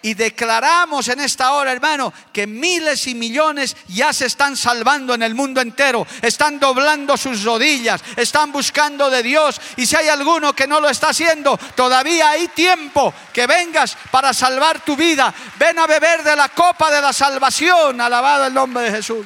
Y 0.08 0.14
declaramos 0.14 1.10
en 1.10 1.20
esta 1.20 1.52
hora, 1.52 1.74
hermano, 1.74 2.14
que 2.32 2.48
miles 2.48 3.08
y 3.08 3.14
millones 3.14 3.76
ya 3.90 4.14
se 4.14 4.28
están 4.28 4.56
salvando 4.56 5.14
en 5.14 5.22
el 5.22 5.36
mundo 5.36 5.60
entero. 5.60 6.08
Están 6.22 6.62
doblando 6.62 7.18
sus 7.18 7.44
rodillas, 7.44 8.02
están 8.16 8.54
buscando 8.54 9.10
de 9.10 9.22
Dios. 9.22 9.60
Y 9.76 9.86
si 9.86 9.98
hay 9.98 10.08
alguno 10.08 10.54
que 10.54 10.66
no 10.66 10.80
lo 10.80 10.88
está 10.88 11.10
haciendo, 11.10 11.58
todavía 11.76 12.30
hay 12.30 12.48
tiempo 12.48 13.14
que 13.34 13.48
vengas 13.48 13.98
para 14.10 14.34
salvar 14.34 14.80
tu 14.80 14.96
vida. 14.96 15.34
Ven 15.60 15.78
a 15.78 15.86
beber 15.86 16.24
de 16.24 16.38
la 16.38 16.48
copa 16.48 16.90
de 16.90 17.02
la 17.02 17.12
salvación. 17.12 18.00
Alabado 18.00 18.46
el 18.46 18.54
nombre 18.54 18.84
de 18.84 18.92
Jesús. 18.92 19.26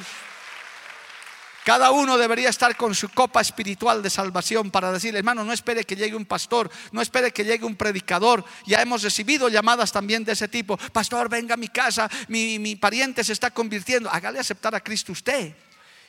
Cada 1.64 1.92
uno 1.92 2.18
debería 2.18 2.48
estar 2.48 2.76
con 2.76 2.92
su 2.92 3.08
copa 3.10 3.40
espiritual 3.40 4.02
de 4.02 4.10
salvación 4.10 4.72
para 4.72 4.90
decirle, 4.90 5.20
hermano, 5.20 5.44
no 5.44 5.52
espere 5.52 5.84
que 5.84 5.94
llegue 5.94 6.16
un 6.16 6.26
pastor, 6.26 6.68
no 6.90 7.00
espere 7.00 7.30
que 7.30 7.44
llegue 7.44 7.64
un 7.64 7.76
predicador. 7.76 8.44
Ya 8.66 8.82
hemos 8.82 9.02
recibido 9.02 9.48
llamadas 9.48 9.92
también 9.92 10.24
de 10.24 10.32
ese 10.32 10.48
tipo. 10.48 10.76
Pastor, 10.76 11.28
venga 11.28 11.54
a 11.54 11.56
mi 11.56 11.68
casa, 11.68 12.10
mi, 12.26 12.74
pariente 12.76 13.22
se 13.22 13.32
está 13.32 13.52
convirtiendo. 13.52 14.10
Hágale 14.10 14.40
aceptar 14.40 14.74
a 14.74 14.80
Cristo 14.80 15.12
usted. 15.12 15.54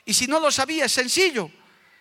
Y 0.06 0.16
si 0.16 0.26
no 0.26 0.39
lo 0.39 0.51
sabía, 0.51 0.86
es 0.86 0.91
sencillo. 0.91 1.51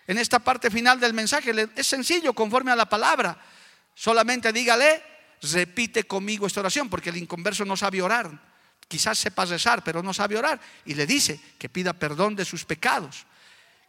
En 0.06 0.16
esta 0.16 0.38
parte 0.38 0.70
final 0.70 0.98
del 0.98 1.12
mensaje 1.12 1.52
es 1.76 1.86
sencillo 1.86 2.32
conforme 2.32 2.72
a 2.72 2.76
la 2.76 2.86
palabra. 2.88 3.38
Solamente 3.94 4.50
dígale, 4.50 5.02
repite 5.42 6.04
conmigo 6.04 6.46
esta 6.46 6.60
oración, 6.60 6.88
porque 6.88 7.10
el 7.10 7.18
inconverso 7.18 7.66
no 7.66 7.76
sabe 7.76 8.00
orar. 8.00 8.30
Quizás 8.88 9.18
sepa 9.18 9.44
rezar, 9.44 9.84
pero 9.84 10.02
no 10.02 10.14
sabe 10.14 10.38
orar. 10.38 10.58
Y 10.86 10.94
le 10.94 11.04
dice 11.06 11.38
que 11.58 11.68
pida 11.68 11.92
perdón 11.92 12.34
de 12.34 12.46
sus 12.46 12.64
pecados 12.64 13.26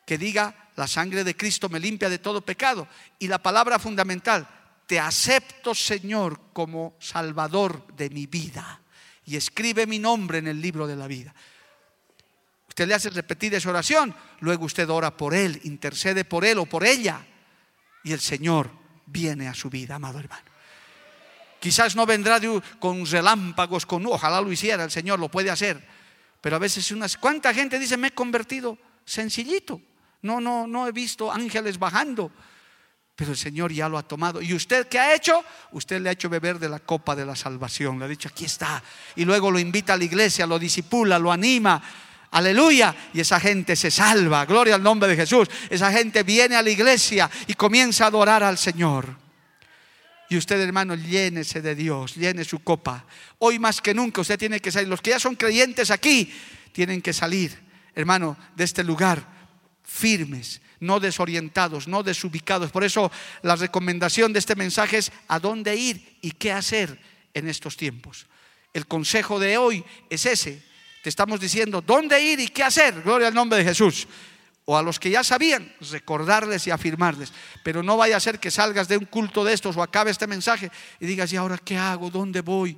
que 0.05 0.17
diga, 0.17 0.69
la 0.75 0.87
sangre 0.87 1.23
de 1.23 1.35
Cristo 1.35 1.69
me 1.69 1.79
limpia 1.79 2.09
de 2.09 2.19
todo 2.19 2.41
pecado. 2.41 2.87
Y 3.19 3.27
la 3.27 3.37
palabra 3.41 3.79
fundamental, 3.79 4.47
te 4.85 4.99
acepto 4.99 5.73
Señor 5.73 6.39
como 6.53 6.95
Salvador 6.99 7.87
de 7.95 8.09
mi 8.09 8.25
vida. 8.25 8.81
Y 9.25 9.35
escribe 9.35 9.87
mi 9.87 9.99
nombre 9.99 10.39
en 10.39 10.47
el 10.47 10.61
libro 10.61 10.87
de 10.87 10.95
la 10.95 11.07
vida. 11.07 11.33
Usted 12.67 12.87
le 12.87 12.95
hace 12.95 13.09
repetir 13.09 13.53
esa 13.53 13.69
oración, 13.69 14.15
luego 14.39 14.65
usted 14.65 14.89
ora 14.89 15.15
por 15.15 15.33
él, 15.33 15.61
intercede 15.63 16.25
por 16.25 16.43
él 16.43 16.57
o 16.57 16.65
por 16.65 16.83
ella. 16.83 17.25
Y 18.03 18.11
el 18.11 18.19
Señor 18.19 18.71
viene 19.05 19.47
a 19.47 19.53
su 19.53 19.69
vida, 19.69 19.95
amado 19.95 20.19
hermano. 20.19 20.51
Quizás 21.59 21.95
no 21.95 22.05
vendrá 22.05 22.41
con 22.79 23.05
relámpagos, 23.05 23.85
con 23.85 24.05
ojalá 24.07 24.41
lo 24.41 24.51
hiciera, 24.51 24.83
el 24.83 24.91
Señor 24.91 25.19
lo 25.19 25.29
puede 25.29 25.49
hacer. 25.49 25.81
Pero 26.41 26.57
a 26.57 26.59
veces 26.59 26.93
cuánta 27.21 27.53
gente 27.53 27.79
dice, 27.79 27.95
"Me 27.95 28.07
he 28.07 28.11
convertido 28.11 28.77
sencillito." 29.05 29.79
No, 30.23 30.41
no, 30.41 30.65
no 30.65 30.87
he 30.87 30.91
visto 30.91 31.31
ángeles 31.31 31.77
bajando. 31.77 32.31
Pero 33.15 33.31
el 33.31 33.37
Señor 33.37 33.71
ya 33.71 33.87
lo 33.87 33.97
ha 33.97 34.03
tomado. 34.03 34.41
¿Y 34.41 34.53
usted 34.53 34.87
qué 34.87 34.99
ha 34.99 35.13
hecho? 35.13 35.43
Usted 35.73 36.01
le 36.01 36.09
ha 36.09 36.13
hecho 36.13 36.29
beber 36.29 36.57
de 36.57 36.67
la 36.67 36.79
copa 36.79 37.15
de 37.15 37.25
la 37.25 37.35
salvación. 37.35 37.99
Le 37.99 38.05
ha 38.05 38.07
dicho, 38.07 38.29
aquí 38.29 38.45
está. 38.45 38.81
Y 39.15 39.25
luego 39.25 39.51
lo 39.51 39.59
invita 39.59 39.93
a 39.93 39.97
la 39.97 40.05
iglesia, 40.05 40.47
lo 40.47 40.57
disipula, 40.57 41.19
lo 41.19 41.31
anima. 41.31 41.81
Aleluya. 42.31 42.95
Y 43.13 43.19
esa 43.19 43.39
gente 43.39 43.75
se 43.75 43.91
salva. 43.91 44.45
Gloria 44.45 44.75
al 44.75 44.81
nombre 44.81 45.09
de 45.09 45.15
Jesús. 45.15 45.47
Esa 45.69 45.91
gente 45.91 46.23
viene 46.23 46.55
a 46.55 46.63
la 46.63 46.71
iglesia 46.71 47.29
y 47.45 47.53
comienza 47.53 48.05
a 48.05 48.07
adorar 48.07 48.41
al 48.41 48.57
Señor. 48.57 49.15
Y 50.29 50.37
usted, 50.37 50.59
hermano, 50.59 50.95
llénese 50.95 51.61
de 51.61 51.75
Dios, 51.75 52.15
llene 52.15 52.43
su 52.43 52.63
copa. 52.63 53.05
Hoy 53.37 53.59
más 53.59 53.81
que 53.81 53.93
nunca 53.93 54.21
usted 54.21 54.39
tiene 54.39 54.59
que 54.59 54.71
salir. 54.71 54.87
Los 54.87 55.01
que 55.01 55.11
ya 55.11 55.19
son 55.19 55.35
creyentes 55.35 55.91
aquí 55.91 56.33
tienen 56.71 57.01
que 57.01 57.13
salir, 57.13 57.61
hermano, 57.93 58.35
de 58.55 58.63
este 58.63 58.83
lugar 58.83 59.33
firmes, 59.83 60.61
no 60.79 60.99
desorientados, 60.99 61.87
no 61.87 62.03
desubicados. 62.03 62.71
Por 62.71 62.83
eso 62.83 63.11
la 63.41 63.55
recomendación 63.55 64.33
de 64.33 64.39
este 64.39 64.55
mensaje 64.55 64.97
es 64.97 65.11
a 65.27 65.39
dónde 65.39 65.75
ir 65.75 66.17
y 66.21 66.31
qué 66.31 66.51
hacer 66.51 66.99
en 67.33 67.47
estos 67.47 67.77
tiempos. 67.77 68.27
El 68.73 68.87
consejo 68.87 69.39
de 69.39 69.57
hoy 69.57 69.83
es 70.09 70.25
ese. 70.25 70.63
Te 71.03 71.09
estamos 71.09 71.39
diciendo 71.39 71.81
dónde 71.81 72.21
ir 72.21 72.39
y 72.39 72.47
qué 72.47 72.63
hacer. 72.63 73.01
Gloria 73.01 73.27
al 73.27 73.33
nombre 73.33 73.59
de 73.59 73.65
Jesús. 73.65 74.07
O 74.65 74.77
a 74.77 74.81
los 74.81 74.97
que 74.97 75.09
ya 75.09 75.23
sabían, 75.23 75.73
recordarles 75.91 76.65
y 76.67 76.71
afirmarles. 76.71 77.33
Pero 77.63 77.83
no 77.83 77.97
vaya 77.97 78.15
a 78.15 78.21
ser 78.21 78.39
que 78.39 78.49
salgas 78.49 78.87
de 78.87 78.97
un 78.97 79.05
culto 79.05 79.43
de 79.43 79.53
estos 79.53 79.75
o 79.75 79.83
acabe 79.83 80.11
este 80.11 80.25
mensaje 80.25 80.71
y 80.99 81.05
digas, 81.05 81.31
¿y 81.33 81.35
ahora 81.35 81.57
qué 81.57 81.77
hago? 81.77 82.09
¿Dónde 82.09 82.39
voy? 82.39 82.77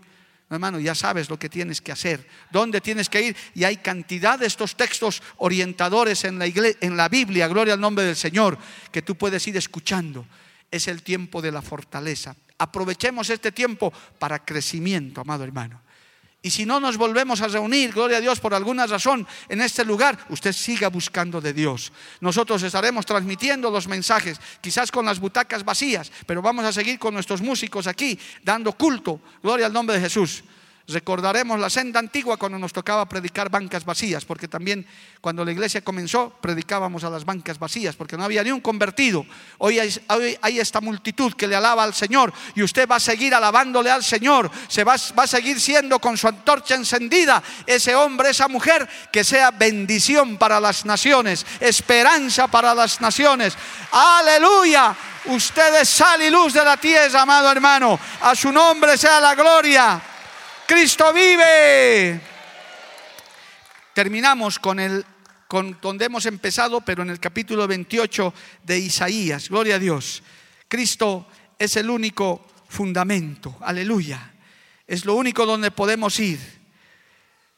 Hermano, 0.49 0.79
ya 0.79 0.93
sabes 0.93 1.29
lo 1.29 1.39
que 1.39 1.49
tienes 1.49 1.81
que 1.81 1.91
hacer, 1.91 2.27
dónde 2.51 2.81
tienes 2.81 3.09
que 3.09 3.21
ir. 3.21 3.37
Y 3.53 3.63
hay 3.63 3.77
cantidad 3.77 4.37
de 4.37 4.45
estos 4.45 4.75
textos 4.75 5.21
orientadores 5.37 6.23
en 6.23 6.37
la, 6.39 6.45
en 6.45 6.97
la 6.97 7.09
Biblia, 7.09 7.47
gloria 7.47 7.73
al 7.73 7.81
nombre 7.81 8.05
del 8.05 8.15
Señor, 8.15 8.57
que 8.91 9.01
tú 9.01 9.15
puedes 9.15 9.47
ir 9.47 9.57
escuchando. 9.57 10.25
Es 10.69 10.87
el 10.87 11.03
tiempo 11.03 11.41
de 11.41 11.51
la 11.51 11.61
fortaleza. 11.61 12.35
Aprovechemos 12.57 13.29
este 13.29 13.51
tiempo 13.51 13.91
para 14.19 14.43
crecimiento, 14.45 15.21
amado 15.21 15.43
hermano. 15.43 15.84
Y 16.45 16.51
si 16.51 16.63
no 16.63 16.79
nos 16.79 16.95
volvemos 16.95 17.41
a 17.41 17.47
reunir, 17.47 17.91
gloria 17.91 18.17
a 18.17 18.21
Dios, 18.21 18.39
por 18.39 18.53
alguna 18.53 18.85
razón 18.85 19.25
en 19.49 19.61
este 19.61 19.83
lugar, 19.83 20.27
usted 20.29 20.53
siga 20.53 20.89
buscando 20.89 21.41
de 21.41 21.53
Dios. 21.53 21.91
Nosotros 22.21 22.61
estaremos 22.61 23.03
transmitiendo 23.03 23.71
los 23.71 23.87
mensajes, 23.87 24.39
quizás 24.61 24.91
con 24.91 25.07
las 25.07 25.19
butacas 25.19 25.65
vacías, 25.65 26.11
pero 26.27 26.43
vamos 26.43 26.63
a 26.63 26.71
seguir 26.71 26.99
con 26.99 27.15
nuestros 27.15 27.41
músicos 27.41 27.87
aquí, 27.87 28.19
dando 28.43 28.73
culto, 28.73 29.19
gloria 29.41 29.65
al 29.65 29.73
nombre 29.73 29.95
de 29.95 30.03
Jesús. 30.03 30.43
Recordaremos 30.87 31.59
la 31.59 31.71
senda 31.71 31.99
antigua 31.99 32.37
cuando 32.37 32.59
nos 32.59 32.71
tocaba 32.71 33.09
predicar 33.09 33.49
bancas 33.49 33.83
vacías, 33.83 34.23
porque 34.23 34.47
también 34.47 34.85
cuando 35.19 35.43
la 35.43 35.51
iglesia 35.51 35.81
comenzó 35.81 36.29
predicábamos 36.39 37.03
a 37.03 37.09
las 37.09 37.25
bancas 37.25 37.57
vacías, 37.57 37.95
porque 37.95 38.15
no 38.15 38.23
había 38.23 38.43
ni 38.43 38.51
un 38.51 38.61
convertido. 38.61 39.25
Hoy 39.57 39.79
hay, 39.79 40.59
esta 40.59 40.81
multitud 40.81 41.33
que 41.33 41.47
le 41.47 41.55
alaba 41.55 41.83
al 41.83 41.95
Señor 41.95 42.31
y 42.53 42.61
usted 42.61 42.87
va 42.87 42.97
a 42.97 42.99
seguir 42.99 43.33
alabándole 43.33 43.89
al 43.89 44.03
Señor, 44.03 44.51
se 44.67 44.83
va, 44.83 44.95
va 45.17 45.23
a 45.23 45.27
seguir 45.27 45.59
siendo 45.59 45.97
con 45.97 46.17
su 46.17 46.27
antorcha 46.27 46.75
encendida 46.75 47.41
ese 47.65 47.95
hombre, 47.95 48.29
esa 48.29 48.47
mujer, 48.47 48.87
que 49.11 49.23
sea 49.23 49.49
bendición 49.49 50.37
para 50.37 50.59
las 50.59 50.85
naciones, 50.85 51.47
esperanza 51.61 52.47
para 52.47 52.75
las 52.75 53.01
naciones. 53.01 53.57
Aleluya. 53.91 54.95
Usted 55.25 55.81
es 55.81 55.89
sal 55.89 56.21
y 56.21 56.29
luz 56.29 56.53
de 56.53 56.63
la 56.63 56.77
tierra, 56.77 57.23
amado 57.23 57.51
hermano. 57.51 57.99
A 58.21 58.35
su 58.35 58.51
nombre 58.51 58.95
sea 58.99 59.19
la 59.19 59.33
gloria. 59.33 59.99
Cristo 60.67 61.13
vive. 61.13 62.19
Terminamos 63.93 64.57
con 64.57 64.79
el 64.79 65.05
con 65.47 65.77
donde 65.79 66.05
hemos 66.05 66.25
empezado, 66.25 66.81
pero 66.81 67.03
en 67.03 67.11
el 67.11 67.19
capítulo 67.19 67.67
28 67.67 68.33
de 68.63 68.79
Isaías. 68.79 69.49
Gloria 69.49 69.75
a 69.75 69.79
Dios. 69.79 70.23
Cristo 70.67 71.27
es 71.59 71.75
el 71.75 71.89
único 71.89 72.47
fundamento. 72.67 73.55
Aleluya. 73.61 74.33
Es 74.87 75.05
lo 75.05 75.15
único 75.15 75.45
donde 75.45 75.69
podemos 75.69 76.19
ir. 76.19 76.39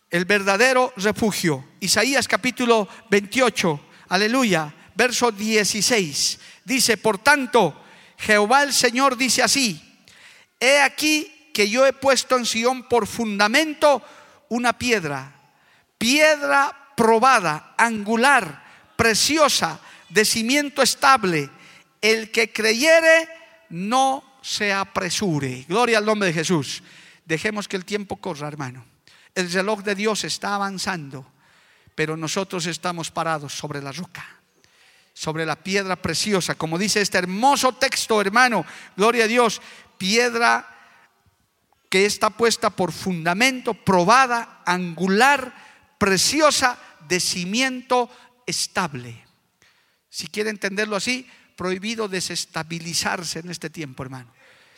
El 0.10 0.26
verdadero 0.26 0.93
refugio. 0.97 1.66
Isaías 1.80 2.28
capítulo 2.28 2.89
28. 3.10 3.80
Aleluya. 4.10 4.74
Verso 4.93 5.32
16. 5.32 6.39
Dice, 6.66 6.97
por 6.97 7.20
tanto, 7.20 7.84
Jehová 8.18 8.64
el 8.64 8.74
Señor 8.74 9.16
dice 9.16 9.43
así. 9.43 9.82
He 10.60 10.82
aquí 10.82 11.37
que 11.58 11.68
yo 11.68 11.88
he 11.88 11.93
puesto 11.93 12.38
en 12.38 12.45
Sión 12.45 12.84
por 12.84 13.08
fundamento 13.08 14.03
una 14.49 14.78
piedra, 14.78 15.34
piedra 15.97 16.93
probada, 16.95 17.74
angular, 17.80 18.64
preciosa, 18.95 19.80
de 20.08 20.24
cimiento 20.24 20.84
estable. 20.84 21.49
El 21.99 22.30
que 22.30 22.53
creyere 22.53 23.28
no 23.70 24.38
se 24.39 24.72
apresure. 24.72 25.66
Gloria 25.68 25.97
al 25.97 26.05
nombre 26.05 26.28
de 26.28 26.34
Jesús. 26.34 26.84
Dejemos 27.26 27.68
que 27.68 27.76
el 27.76 27.86
tiempo 27.86 28.18
corra, 28.18 28.47
hermano. 28.47 28.86
El 29.34 29.51
reloj 29.51 29.82
de 29.82 29.95
Dios 29.95 30.26
está 30.26 30.53
avanzando, 30.53 31.26
pero 31.95 32.16
nosotros 32.16 32.68
estamos 32.68 33.10
parados 33.10 33.53
sobre 33.53 33.82
la 33.82 33.91
roca, 33.91 34.24
sobre 35.12 35.43
la 35.43 35.55
piedra 35.55 35.95
preciosa, 35.95 36.53
como 36.53 36.78
dice 36.78 37.01
este 37.01 37.18
hermoso 37.18 37.72
texto, 37.72 38.22
hermano. 38.22 38.64
Gloria 38.95 39.24
a 39.24 39.28
Dios, 39.28 39.60
piedra 39.97 40.76
que 41.90 42.06
está 42.06 42.30
puesta 42.30 42.70
por 42.70 42.92
fundamento, 42.92 43.74
probada, 43.74 44.62
angular, 44.66 45.54
preciosa, 45.98 46.78
de 47.08 47.20
cimiento 47.20 48.10
estable. 48.46 49.26
Si 50.10 50.28
quiere 50.28 50.50
entenderlo 50.50 50.96
así, 50.96 51.30
prohibido 51.56 52.08
desestabilizarse 52.08 53.40
en 53.40 53.50
este 53.50 53.70
tiempo, 53.70 54.04
hermano. 54.04 54.32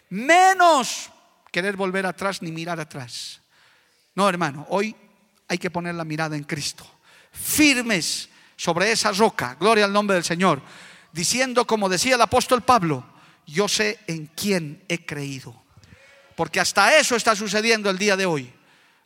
Menos 0.10 1.12
querer 1.52 1.76
volver 1.76 2.06
atrás 2.06 2.42
ni 2.42 2.52
mirar 2.52 2.80
atrás. 2.80 3.42
No, 4.16 4.28
hermano, 4.30 4.66
hoy 4.70 4.96
hay 5.48 5.58
que 5.58 5.72
poner 5.72 5.96
la 5.96 6.06
mirada 6.06 6.36
en 6.36 6.44
Cristo. 6.44 6.86
Firmes 7.32 8.30
sobre 8.56 8.92
esa 8.92 9.12
roca, 9.12 9.56
gloria 9.60 9.86
al 9.86 9.94
nombre 9.94 10.16
del 10.16 10.24
Señor, 10.24 10.62
diciendo 11.12 11.66
como 11.66 11.90
decía 11.90 12.16
el 12.16 12.22
apóstol 12.22 12.62
Pablo, 12.62 13.06
yo 13.46 13.68
sé 13.68 14.00
en 14.08 14.28
quién 14.28 14.84
he 14.88 15.06
creído. 15.06 15.64
Porque 16.40 16.62
hasta 16.62 16.98
eso 16.98 17.18
está 17.18 17.36
sucediendo 17.36 17.90
el 17.90 17.98
día 17.98 18.16
de 18.16 18.26
hoy. 18.26 18.50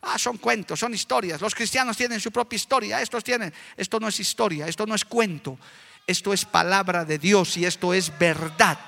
Ah, 0.02 0.16
son 0.20 0.38
cuentos, 0.38 0.78
son 0.78 0.94
historias. 0.94 1.40
Los 1.40 1.52
cristianos 1.52 1.96
tienen 1.96 2.20
su 2.20 2.30
propia 2.30 2.54
historia. 2.54 3.02
Estos 3.02 3.24
tienen. 3.24 3.52
Esto 3.76 3.98
no 3.98 4.06
es 4.06 4.20
historia, 4.20 4.68
esto 4.68 4.86
no 4.86 4.94
es 4.94 5.04
cuento. 5.04 5.58
Esto 6.06 6.32
es 6.32 6.44
palabra 6.44 7.04
de 7.04 7.18
Dios 7.18 7.56
y 7.56 7.66
esto 7.66 7.92
es 7.92 8.16
verdad. 8.20 8.78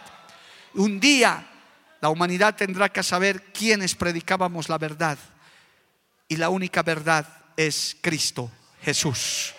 Un 0.75 1.01
día 1.01 1.45
la 2.01 2.09
humanidad 2.09 2.55
tendrá 2.55 2.89
que 2.89 3.03
saber 3.03 3.47
quiénes 3.53 3.97
predicábamos 3.97 4.69
la 4.69 4.79
verdad. 4.79 5.19
Y 6.29 6.37
la 6.37 6.49
única 6.49 6.85
verdad 6.85 7.27
es 7.57 7.97
Cristo 8.01 8.49
Jesús. 8.81 9.56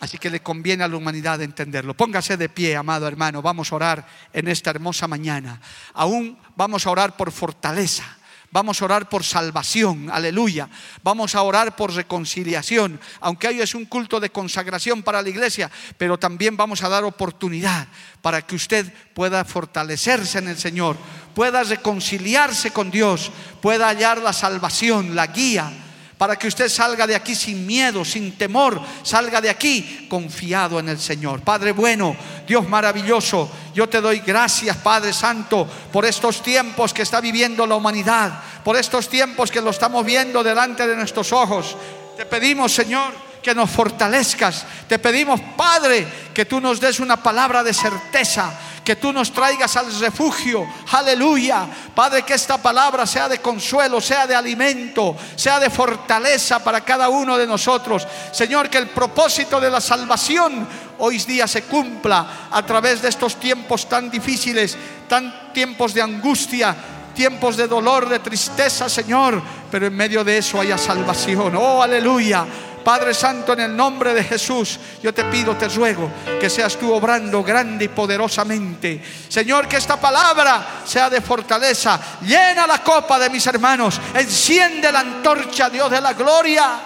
Así 0.00 0.18
que 0.18 0.30
le 0.30 0.40
conviene 0.40 0.84
a 0.84 0.88
la 0.88 0.96
humanidad 0.96 1.42
entenderlo. 1.42 1.94
Póngase 1.94 2.36
de 2.36 2.48
pie, 2.48 2.76
amado 2.76 3.08
hermano. 3.08 3.42
Vamos 3.42 3.72
a 3.72 3.76
orar 3.76 4.06
en 4.32 4.46
esta 4.48 4.70
hermosa 4.70 5.08
mañana. 5.08 5.60
Aún 5.94 6.38
vamos 6.56 6.86
a 6.86 6.90
orar 6.90 7.16
por 7.16 7.32
fortaleza. 7.32 8.04
Vamos 8.50 8.80
a 8.80 8.86
orar 8.86 9.10
por 9.10 9.24
salvación, 9.24 10.08
aleluya. 10.10 10.70
Vamos 11.02 11.34
a 11.34 11.42
orar 11.42 11.76
por 11.76 11.92
reconciliación, 11.92 12.98
aunque 13.20 13.48
hoy 13.48 13.60
es 13.60 13.74
un 13.74 13.84
culto 13.84 14.20
de 14.20 14.30
consagración 14.30 15.02
para 15.02 15.20
la 15.20 15.28
iglesia, 15.28 15.70
pero 15.98 16.18
también 16.18 16.56
vamos 16.56 16.82
a 16.82 16.88
dar 16.88 17.04
oportunidad 17.04 17.88
para 18.22 18.40
que 18.40 18.56
usted 18.56 18.90
pueda 19.12 19.44
fortalecerse 19.44 20.38
en 20.38 20.48
el 20.48 20.56
Señor, 20.56 20.96
pueda 21.34 21.62
reconciliarse 21.62 22.70
con 22.70 22.90
Dios, 22.90 23.30
pueda 23.60 23.88
hallar 23.88 24.16
la 24.16 24.32
salvación, 24.32 25.14
la 25.14 25.26
guía 25.26 25.70
para 26.18 26.36
que 26.36 26.48
usted 26.48 26.68
salga 26.68 27.06
de 27.06 27.14
aquí 27.14 27.36
sin 27.36 27.64
miedo, 27.64 28.04
sin 28.04 28.36
temor, 28.36 28.80
salga 29.04 29.40
de 29.40 29.48
aquí 29.48 30.06
confiado 30.10 30.80
en 30.80 30.88
el 30.88 30.98
Señor. 30.98 31.40
Padre 31.42 31.70
bueno, 31.70 32.16
Dios 32.46 32.68
maravilloso, 32.68 33.48
yo 33.72 33.88
te 33.88 34.00
doy 34.00 34.18
gracias, 34.18 34.76
Padre 34.78 35.12
Santo, 35.12 35.66
por 35.92 36.04
estos 36.04 36.42
tiempos 36.42 36.92
que 36.92 37.02
está 37.02 37.20
viviendo 37.20 37.64
la 37.66 37.76
humanidad, 37.76 38.42
por 38.64 38.76
estos 38.76 39.08
tiempos 39.08 39.52
que 39.52 39.60
lo 39.60 39.70
estamos 39.70 40.04
viendo 40.04 40.42
delante 40.42 40.88
de 40.88 40.96
nuestros 40.96 41.32
ojos. 41.32 41.76
Te 42.16 42.26
pedimos, 42.26 42.72
Señor, 42.72 43.12
que 43.40 43.54
nos 43.54 43.70
fortalezcas. 43.70 44.66
Te 44.88 44.98
pedimos, 44.98 45.40
Padre, 45.56 46.06
que 46.34 46.44
tú 46.44 46.60
nos 46.60 46.80
des 46.80 46.98
una 46.98 47.16
palabra 47.16 47.62
de 47.62 47.72
certeza, 47.72 48.52
que 48.88 48.96
tú 48.96 49.12
nos 49.12 49.30
traigas 49.34 49.76
al 49.76 50.00
refugio. 50.00 50.66
Aleluya. 50.92 51.68
Padre, 51.94 52.22
que 52.22 52.32
esta 52.32 52.56
palabra 52.56 53.04
sea 53.06 53.28
de 53.28 53.38
consuelo, 53.38 54.00
sea 54.00 54.26
de 54.26 54.34
alimento, 54.34 55.14
sea 55.36 55.60
de 55.60 55.68
fortaleza 55.68 56.64
para 56.64 56.80
cada 56.80 57.10
uno 57.10 57.36
de 57.36 57.46
nosotros. 57.46 58.08
Señor, 58.32 58.70
que 58.70 58.78
el 58.78 58.88
propósito 58.88 59.60
de 59.60 59.68
la 59.68 59.82
salvación 59.82 60.66
hoy 61.00 61.18
día 61.18 61.46
se 61.46 61.64
cumpla 61.64 62.48
a 62.50 62.64
través 62.64 63.02
de 63.02 63.10
estos 63.10 63.36
tiempos 63.36 63.86
tan 63.90 64.08
difíciles, 64.08 64.74
tan 65.06 65.52
tiempos 65.52 65.92
de 65.92 66.00
angustia, 66.00 66.74
tiempos 67.14 67.58
de 67.58 67.68
dolor, 67.68 68.08
de 68.08 68.20
tristeza, 68.20 68.88
Señor, 68.88 69.42
pero 69.70 69.86
en 69.86 69.94
medio 69.94 70.24
de 70.24 70.38
eso 70.38 70.58
haya 70.58 70.78
salvación. 70.78 71.54
Oh, 71.56 71.82
aleluya. 71.82 72.46
Padre 72.88 73.12
Santo, 73.12 73.52
en 73.52 73.60
el 73.60 73.76
nombre 73.76 74.14
de 74.14 74.24
Jesús, 74.24 74.80
yo 75.02 75.12
te 75.12 75.24
pido, 75.24 75.54
te 75.58 75.68
ruego 75.68 76.10
que 76.40 76.48
seas 76.48 76.74
tú 76.76 76.90
obrando 76.90 77.44
grande 77.44 77.84
y 77.84 77.88
poderosamente. 77.88 79.04
Señor, 79.28 79.68
que 79.68 79.76
esta 79.76 80.00
palabra 80.00 80.80
sea 80.86 81.10
de 81.10 81.20
fortaleza. 81.20 82.00
Llena 82.22 82.66
la 82.66 82.82
copa 82.82 83.18
de 83.18 83.28
mis 83.28 83.46
hermanos. 83.46 84.00
Enciende 84.14 84.90
la 84.90 85.00
antorcha, 85.00 85.68
Dios 85.68 85.90
de 85.90 86.00
la 86.00 86.14
gloria. 86.14 86.80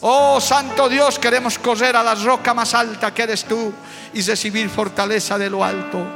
Oh 0.00 0.40
Santo 0.40 0.88
Dios, 0.88 1.18
queremos 1.18 1.58
correr 1.58 1.94
a 1.94 2.02
la 2.02 2.14
roca 2.14 2.54
más 2.54 2.72
alta 2.72 3.12
que 3.12 3.24
eres 3.24 3.44
tú 3.44 3.70
y 4.14 4.22
recibir 4.22 4.70
fortaleza 4.70 5.36
de 5.36 5.50
lo 5.50 5.62
alto. 5.62 6.06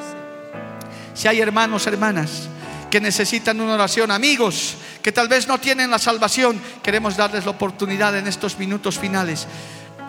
Si 1.12 1.28
hay 1.28 1.38
hermanos, 1.42 1.86
hermanas 1.86 2.48
que 2.90 2.98
necesitan 2.98 3.60
una 3.60 3.74
oración, 3.74 4.10
amigos 4.10 4.76
que 5.02 5.12
tal 5.12 5.28
vez 5.28 5.46
no 5.48 5.58
tienen 5.58 5.90
la 5.90 5.98
salvación, 5.98 6.60
queremos 6.82 7.16
darles 7.16 7.44
la 7.44 7.50
oportunidad 7.50 8.16
en 8.16 8.26
estos 8.26 8.58
minutos 8.58 8.98
finales. 8.98 9.46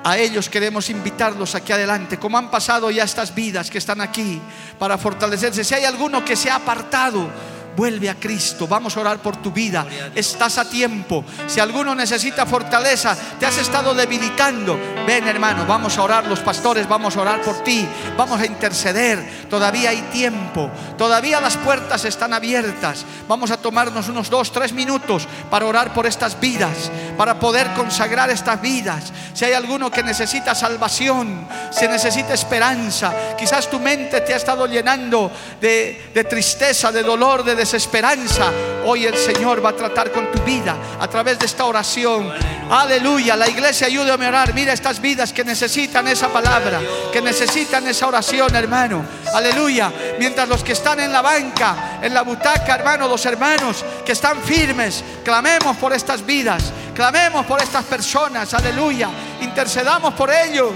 A 0.06 0.18
ellos 0.18 0.50
queremos 0.50 0.90
invitarlos 0.90 1.56
aquí 1.56 1.72
adelante, 1.72 2.20
como 2.20 2.38
han 2.38 2.52
pasado 2.52 2.92
ya 2.92 3.04
estas 3.04 3.34
vidas 3.34 3.72
que 3.72 3.78
están 3.78 4.02
aquí 4.02 4.40
para 4.78 4.98
fortalecerse. 4.98 5.64
Si 5.64 5.74
hay 5.74 5.86
alguno 5.86 6.26
que 6.26 6.36
se 6.36 6.50
ha 6.50 6.56
apartado, 6.56 7.30
Vuelve 7.76 8.10
a 8.10 8.16
Cristo. 8.16 8.68
Vamos 8.68 8.96
a 8.96 9.02
orar 9.02 9.20
por 9.20 9.38
tu 9.38 9.52
vida. 9.52 9.86
Estás 10.14 10.58
a 10.58 10.70
tiempo. 10.70 11.26
Si 11.48 11.60
alguno 11.60 11.96
necesita 11.96 12.46
fortaleza, 12.46 13.16
te 13.40 13.46
has 13.46 13.58
estado 13.58 13.94
debilitando. 13.94 14.78
Ven 15.08 15.28
hermano, 15.28 15.66
vamos 15.66 15.98
a 15.98 16.04
orar 16.04 16.26
los 16.26 16.40
pastores, 16.40 16.88
vamos 16.88 17.18
a 17.18 17.22
orar 17.22 17.42
por 17.42 17.64
ti. 17.64 17.88
Vamos 18.16 18.40
a 18.40 18.46
interceder. 18.46 19.48
Todavía 19.50 19.90
hay 19.90 20.02
tiempo. 20.14 20.70
Todavía 20.98 21.42
las 21.42 21.58
puertas 21.58 22.06
están 22.06 22.34
abiertas. 22.34 23.06
Vamos 23.28 23.52
a 23.52 23.58
tomarnos 23.58 24.08
unos 24.10 24.30
dos, 24.30 24.52
tres 24.52 24.74
minutos 24.74 25.28
para 25.50 25.66
orar 25.66 25.94
por 25.94 26.06
estas 26.06 26.40
vidas. 26.40 26.92
Para 27.18 27.40
poder 27.40 27.74
consagrar 27.74 28.30
estas 28.30 28.62
vidas. 28.62 29.12
Si 29.34 29.46
hay 29.46 29.54
alguno 29.54 29.90
que 29.90 30.04
necesita 30.04 30.54
salvación, 30.54 31.48
se 31.72 31.88
necesita 31.88 32.34
esperanza. 32.34 33.36
Quizás 33.38 33.70
tu 33.70 33.80
mente 33.80 34.22
te 34.22 34.34
ha 34.34 34.38
estado 34.38 34.68
llenando 34.68 35.32
de, 35.60 36.12
de 36.14 36.24
tristeza, 36.24 36.92
de 36.92 37.02
dolor, 37.02 37.44
de 37.44 37.63
desesperanza, 37.64 38.52
hoy 38.84 39.06
el 39.06 39.16
Señor 39.16 39.64
va 39.64 39.70
a 39.70 39.76
tratar 39.76 40.12
con 40.12 40.30
tu 40.30 40.42
vida 40.44 40.76
a 41.00 41.08
través 41.08 41.40
de 41.40 41.46
esta 41.46 41.64
oración. 41.64 42.30
Aleluya, 42.70 43.38
la 43.38 43.48
iglesia 43.48 43.88
ayúdame 43.88 44.26
a 44.26 44.30
orar. 44.30 44.54
Mira 44.54 44.74
estas 44.74 45.00
vidas 45.00 45.32
que 45.32 45.46
necesitan 45.46 46.06
esa 46.10 46.28
palabra, 46.28 46.82
que 47.14 47.22
necesitan 47.22 47.88
esa 47.88 48.08
oración, 48.08 48.54
hermano. 48.54 49.06
Aleluya. 49.34 49.94
Mientras 50.20 50.50
los 50.50 50.62
que 50.62 50.74
están 50.74 51.00
en 51.00 51.14
la 51.14 51.22
banca, 51.22 52.00
en 52.02 52.14
la 52.14 52.24
butaca, 52.24 52.76
hermano, 52.76 53.08
los 53.08 53.26
hermanos 53.26 53.86
que 54.06 54.12
están 54.12 54.42
firmes, 54.42 55.02
clamemos 55.24 55.78
por 55.78 55.94
estas 55.94 56.26
vidas, 56.26 56.64
clamemos 56.94 57.46
por 57.46 57.62
estas 57.62 57.86
personas. 57.86 58.54
Aleluya. 58.54 59.10
Intercedamos 59.42 60.14
por 60.16 60.30
ellos 60.30 60.74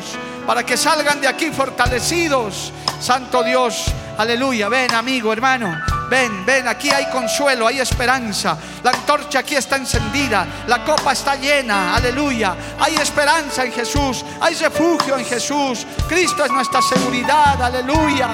para 0.48 0.66
que 0.66 0.78
salgan 0.78 1.20
de 1.20 1.28
aquí 1.28 1.52
fortalecidos. 1.52 2.72
Santo 3.02 3.44
Dios, 3.44 3.86
aleluya. 4.18 4.70
Ven, 4.70 4.96
amigo, 4.96 5.34
hermano. 5.34 5.78
Ven, 6.10 6.46
ven, 6.46 6.66
aquí 6.70 6.90
hay 6.90 7.10
consuelo, 7.10 7.68
hay 7.68 7.82
esperanza. 7.82 8.58
La 8.82 8.92
antorcha 8.92 9.40
aquí 9.40 9.56
está 9.56 9.76
encendida, 9.76 10.48
la 10.68 10.86
copa 10.86 11.12
está 11.12 11.36
llena, 11.36 11.94
aleluya. 11.94 12.56
Hay 12.80 12.96
esperanza 12.96 13.66
en 13.66 13.74
Jesús, 13.74 14.24
hay 14.40 14.56
refugio 14.56 15.18
en 15.18 15.26
Jesús. 15.26 15.86
Cristo 16.08 16.46
es 16.46 16.52
nuestra 16.52 16.82
seguridad, 16.82 17.62
aleluya. 17.62 18.30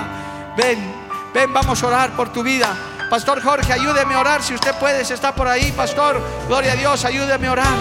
Ven, 0.56 0.94
ven, 1.34 1.52
vamos 1.52 1.82
a 1.82 1.88
orar 1.88 2.12
por 2.12 2.32
tu 2.32 2.44
vida. 2.44 2.76
Pastor 3.10 3.42
Jorge, 3.42 3.74
ayúdeme 3.74 4.14
a 4.14 4.20
orar 4.20 4.44
si 4.44 4.54
usted 4.54 4.76
puede, 4.76 5.04
si 5.04 5.14
está 5.14 5.34
por 5.34 5.48
ahí, 5.48 5.72
pastor. 5.72 6.22
Gloria 6.48 6.74
a 6.74 6.76
Dios, 6.76 7.04
ayúdeme 7.06 7.48
a 7.48 7.52
orar. 7.52 7.78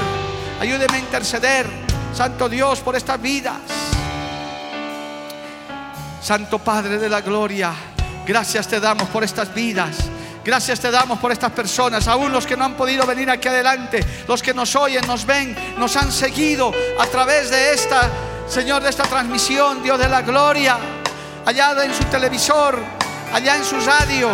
Ayúdeme 0.58 0.96
a 0.96 1.00
interceder, 1.00 1.66
Santo 2.14 2.48
Dios, 2.48 2.80
por 2.80 2.96
estas 2.96 3.20
vidas. 3.20 3.81
Santo 6.22 6.60
Padre 6.60 6.98
de 6.98 7.08
la 7.08 7.20
Gloria. 7.20 7.72
Gracias 8.24 8.68
te 8.68 8.78
damos 8.78 9.08
por 9.08 9.24
estas 9.24 9.52
vidas. 9.52 9.96
Gracias 10.44 10.78
te 10.78 10.90
damos 10.90 11.18
por 11.18 11.30
estas 11.30 11.52
personas, 11.52 12.08
aún 12.08 12.32
los 12.32 12.46
que 12.46 12.56
no 12.56 12.64
han 12.64 12.74
podido 12.74 13.06
venir 13.06 13.30
aquí 13.30 13.46
adelante, 13.46 14.04
los 14.26 14.42
que 14.42 14.52
nos 14.52 14.74
oyen, 14.74 15.06
nos 15.06 15.24
ven, 15.24 15.56
nos 15.78 15.96
han 15.96 16.10
seguido 16.10 16.72
a 16.98 17.06
través 17.06 17.50
de 17.50 17.72
esta, 17.72 18.10
Señor, 18.48 18.82
de 18.82 18.90
esta 18.90 19.04
transmisión, 19.04 19.84
Dios 19.84 20.00
de 20.00 20.08
la 20.08 20.22
gloria, 20.22 20.78
allá 21.46 21.76
en 21.84 21.94
su 21.94 22.02
televisor, 22.04 22.76
allá 23.32 23.56
en 23.56 23.64
su 23.64 23.78
radio, 23.80 24.30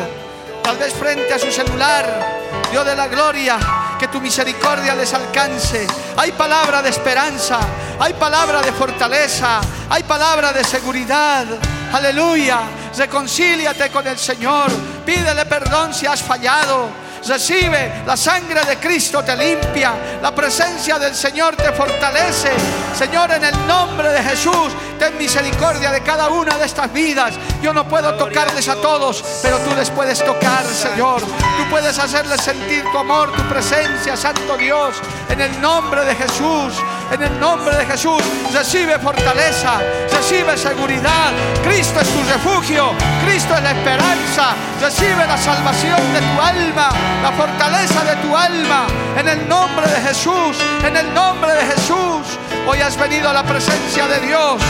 tal 0.63 0.79
vez 0.79 0.95
frente 0.95 1.35
a 1.35 1.39
su 1.39 1.51
celular, 1.51 2.39
Dios 2.71 2.87
de 2.87 2.97
la 2.97 3.09
gloria, 3.09 3.59
que 3.99 4.09
tu 4.09 4.19
misericordia 4.19 4.95
les 4.95 5.13
alcance. 5.13 5.87
Hay 6.17 6.33
palabra 6.33 6.81
de 6.81 6.89
esperanza, 6.89 7.61
hay 8.01 8.15
palabra 8.15 8.63
de 8.63 8.73
fortaleza, 8.73 9.61
hay 9.91 10.05
palabra 10.05 10.55
de 10.55 10.65
seguridad. 10.65 11.45
Aleluya. 11.93 12.61
Reconcíliate 12.97 13.91
con 13.91 14.07
el 14.07 14.19
Señor. 14.19 14.71
Pídele 15.05 15.47
perdón 15.47 15.95
si 15.95 16.07
has 16.07 16.23
fallado. 16.23 17.09
Recibe 17.27 18.05
la 18.07 18.17
sangre 18.17 18.65
de 18.65 18.77
Cristo 18.77 19.23
te 19.23 19.37
limpia. 19.37 19.93
La 20.23 20.35
presencia 20.35 20.99
del 20.99 21.15
Señor 21.15 21.57
te 21.57 21.73
fortalece. 21.73 22.51
Señor, 22.97 23.31
en 23.33 23.45
el 23.45 23.67
nombre 23.67 24.09
de 24.11 24.23
Jesús, 24.23 24.73
ten 24.99 25.17
misericordia 25.19 25.91
de 25.91 26.01
cada 26.03 26.29
una 26.29 26.57
de 26.57 26.67
estas 26.67 26.93
vidas. 26.93 27.35
Yo 27.63 27.73
no 27.73 27.89
puedo 27.89 28.15
tocarles 28.15 28.69
a 28.69 28.77
todos, 28.77 29.23
pero 29.43 29.59
tú 29.59 29.75
les 29.75 29.91
puedes 29.91 30.25
tocar, 30.25 30.65
Señor. 30.65 31.21
Tú 31.21 31.71
puedes 31.71 31.99
hacerles 31.99 32.41
sentir 32.41 32.85
tu 32.93 32.99
amor, 32.99 33.33
tu 33.33 33.43
presencia, 33.43 34.17
Santo 34.17 34.57
Dios. 34.57 34.97
En 35.29 35.41
el 35.41 35.61
nombre 35.61 36.05
de 36.05 36.15
Jesús, 36.15 36.75
en 37.11 37.23
el 37.23 37.41
nombre 37.41 37.77
de 37.77 37.87
Jesús, 37.87 38.23
recibe 38.53 38.99
fortaleza, 38.99 39.81
recibe 40.13 40.57
seguridad. 40.57 41.33
Cristo 41.65 42.01
es 42.01 42.09
tu 42.09 42.23
refugio, 42.31 42.93
Cristo 43.25 43.55
es 43.55 43.63
la 43.63 43.71
esperanza. 43.71 44.55
Recibe 44.81 45.27
la 45.27 45.37
salvación 45.37 46.01
de 46.13 46.21
tu 46.21 46.41
alma, 46.41 46.91
la 47.23 47.33
fortaleza 47.33 48.05
de 48.05 48.17
tu 48.17 48.37
alma. 48.37 48.87
En 49.17 49.29
el 49.29 49.49
nombre 49.49 49.87
de 49.89 50.01
Jesús, 50.09 50.57
en 50.85 50.97
el 50.97 51.13
nombre 51.15 51.53
de 51.53 51.67
Jesús. 51.67 52.39
Hoy 52.67 52.81
has 52.81 52.97
venido 52.97 53.29
a 53.29 53.33
la 53.33 53.43
presencia 53.43 54.07
de 54.07 54.21
Dios 54.21 54.63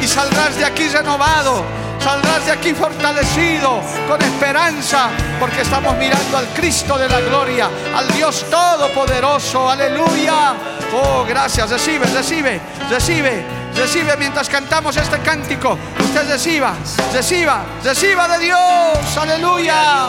y 0.00 0.06
saldrás 0.06 0.56
de 0.56 0.64
aquí 0.64 0.88
renovado. 0.88 1.64
Saldrás 2.02 2.46
de 2.46 2.52
aquí 2.52 2.72
fortalecido, 2.72 3.82
con 4.08 4.20
esperanza, 4.22 5.10
porque 5.38 5.60
estamos 5.60 5.94
mirando 5.98 6.38
al 6.38 6.46
Cristo 6.48 6.96
de 6.96 7.06
la 7.06 7.20
gloria, 7.20 7.68
al 7.94 8.08
Dios 8.14 8.46
Todopoderoso. 8.50 9.68
Aleluya. 9.68 10.54
Oh, 10.94 11.26
gracias. 11.28 11.68
Recibe, 11.68 12.06
recibe, 12.06 12.58
recibe, 12.88 13.44
recibe 13.76 14.16
mientras 14.16 14.48
cantamos 14.48 14.96
este 14.96 15.18
cántico. 15.18 15.76
Usted 15.98 16.26
reciba, 16.26 16.74
reciba, 17.12 17.64
reciba 17.84 18.28
de 18.28 18.38
Dios. 18.46 19.16
Aleluya. 19.18 20.08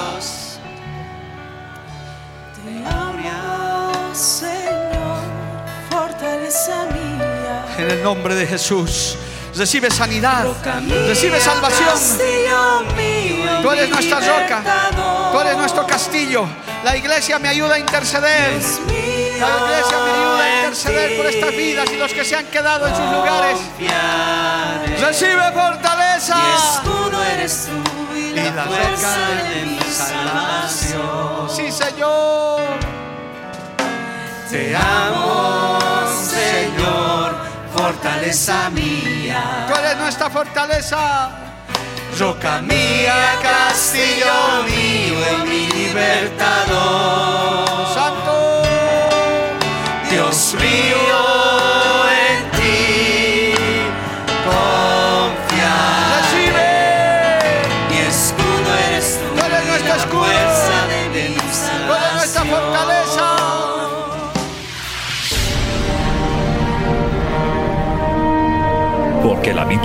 Te 2.55 2.87
amo, 2.89 4.15
Señor, 4.15 5.19
fortaleza 5.89 6.85
mía. 6.93 7.65
En 7.77 7.91
el 7.91 8.01
nombre 8.01 8.33
de 8.35 8.47
Jesús. 8.47 9.17
Recibe 9.55 9.91
sanidad, 9.91 10.45
recibe 11.07 11.39
salvación. 11.39 11.97
Tú 13.61 13.71
eres 13.71 13.89
nuestra 13.89 14.19
roca, 14.19 14.63
tú 15.31 15.39
eres 15.39 15.57
nuestro 15.57 15.85
castillo. 15.85 16.47
La 16.83 16.95
iglesia 16.95 17.37
me 17.37 17.49
ayuda 17.49 17.75
a 17.75 17.79
interceder. 17.79 18.61
La 19.39 19.57
iglesia 19.57 19.97
me 20.05 20.11
ayuda 20.11 20.43
a 20.43 20.55
interceder 20.55 21.17
por 21.17 21.25
estas 21.25 21.51
vidas 21.51 21.91
y 21.91 21.97
los 21.97 22.13
que 22.13 22.23
se 22.23 22.35
han 22.35 22.45
quedado 22.45 22.87
en 22.87 22.95
sus 22.95 23.05
lugares. 23.11 23.59
Recibe 24.99 25.51
fortaleza. 25.53 26.37
Escudo 26.55 27.23
eres 27.23 27.67
tú 27.67 28.15
y 28.15 28.33
la 28.33 28.65
roca 28.65 29.17
de 29.49 29.65
mi 29.65 29.79
salvación. 29.81 31.49
Sí, 31.49 31.71
Señor. 31.71 32.61
Te 34.49 34.75
amo, 34.75 35.79
Señor, 36.29 36.70
fortaleza 37.81 38.69
mía. 38.69 39.65
Tú 39.67 39.73
eres 39.79 39.97
nuestra 39.97 40.29
fortaleza. 40.29 41.31
Roca 42.19 42.61
mía, 42.61 43.39
castillo 43.41 44.63
mío 44.67 45.45
mi 45.45 45.65
libertador. 45.67 47.70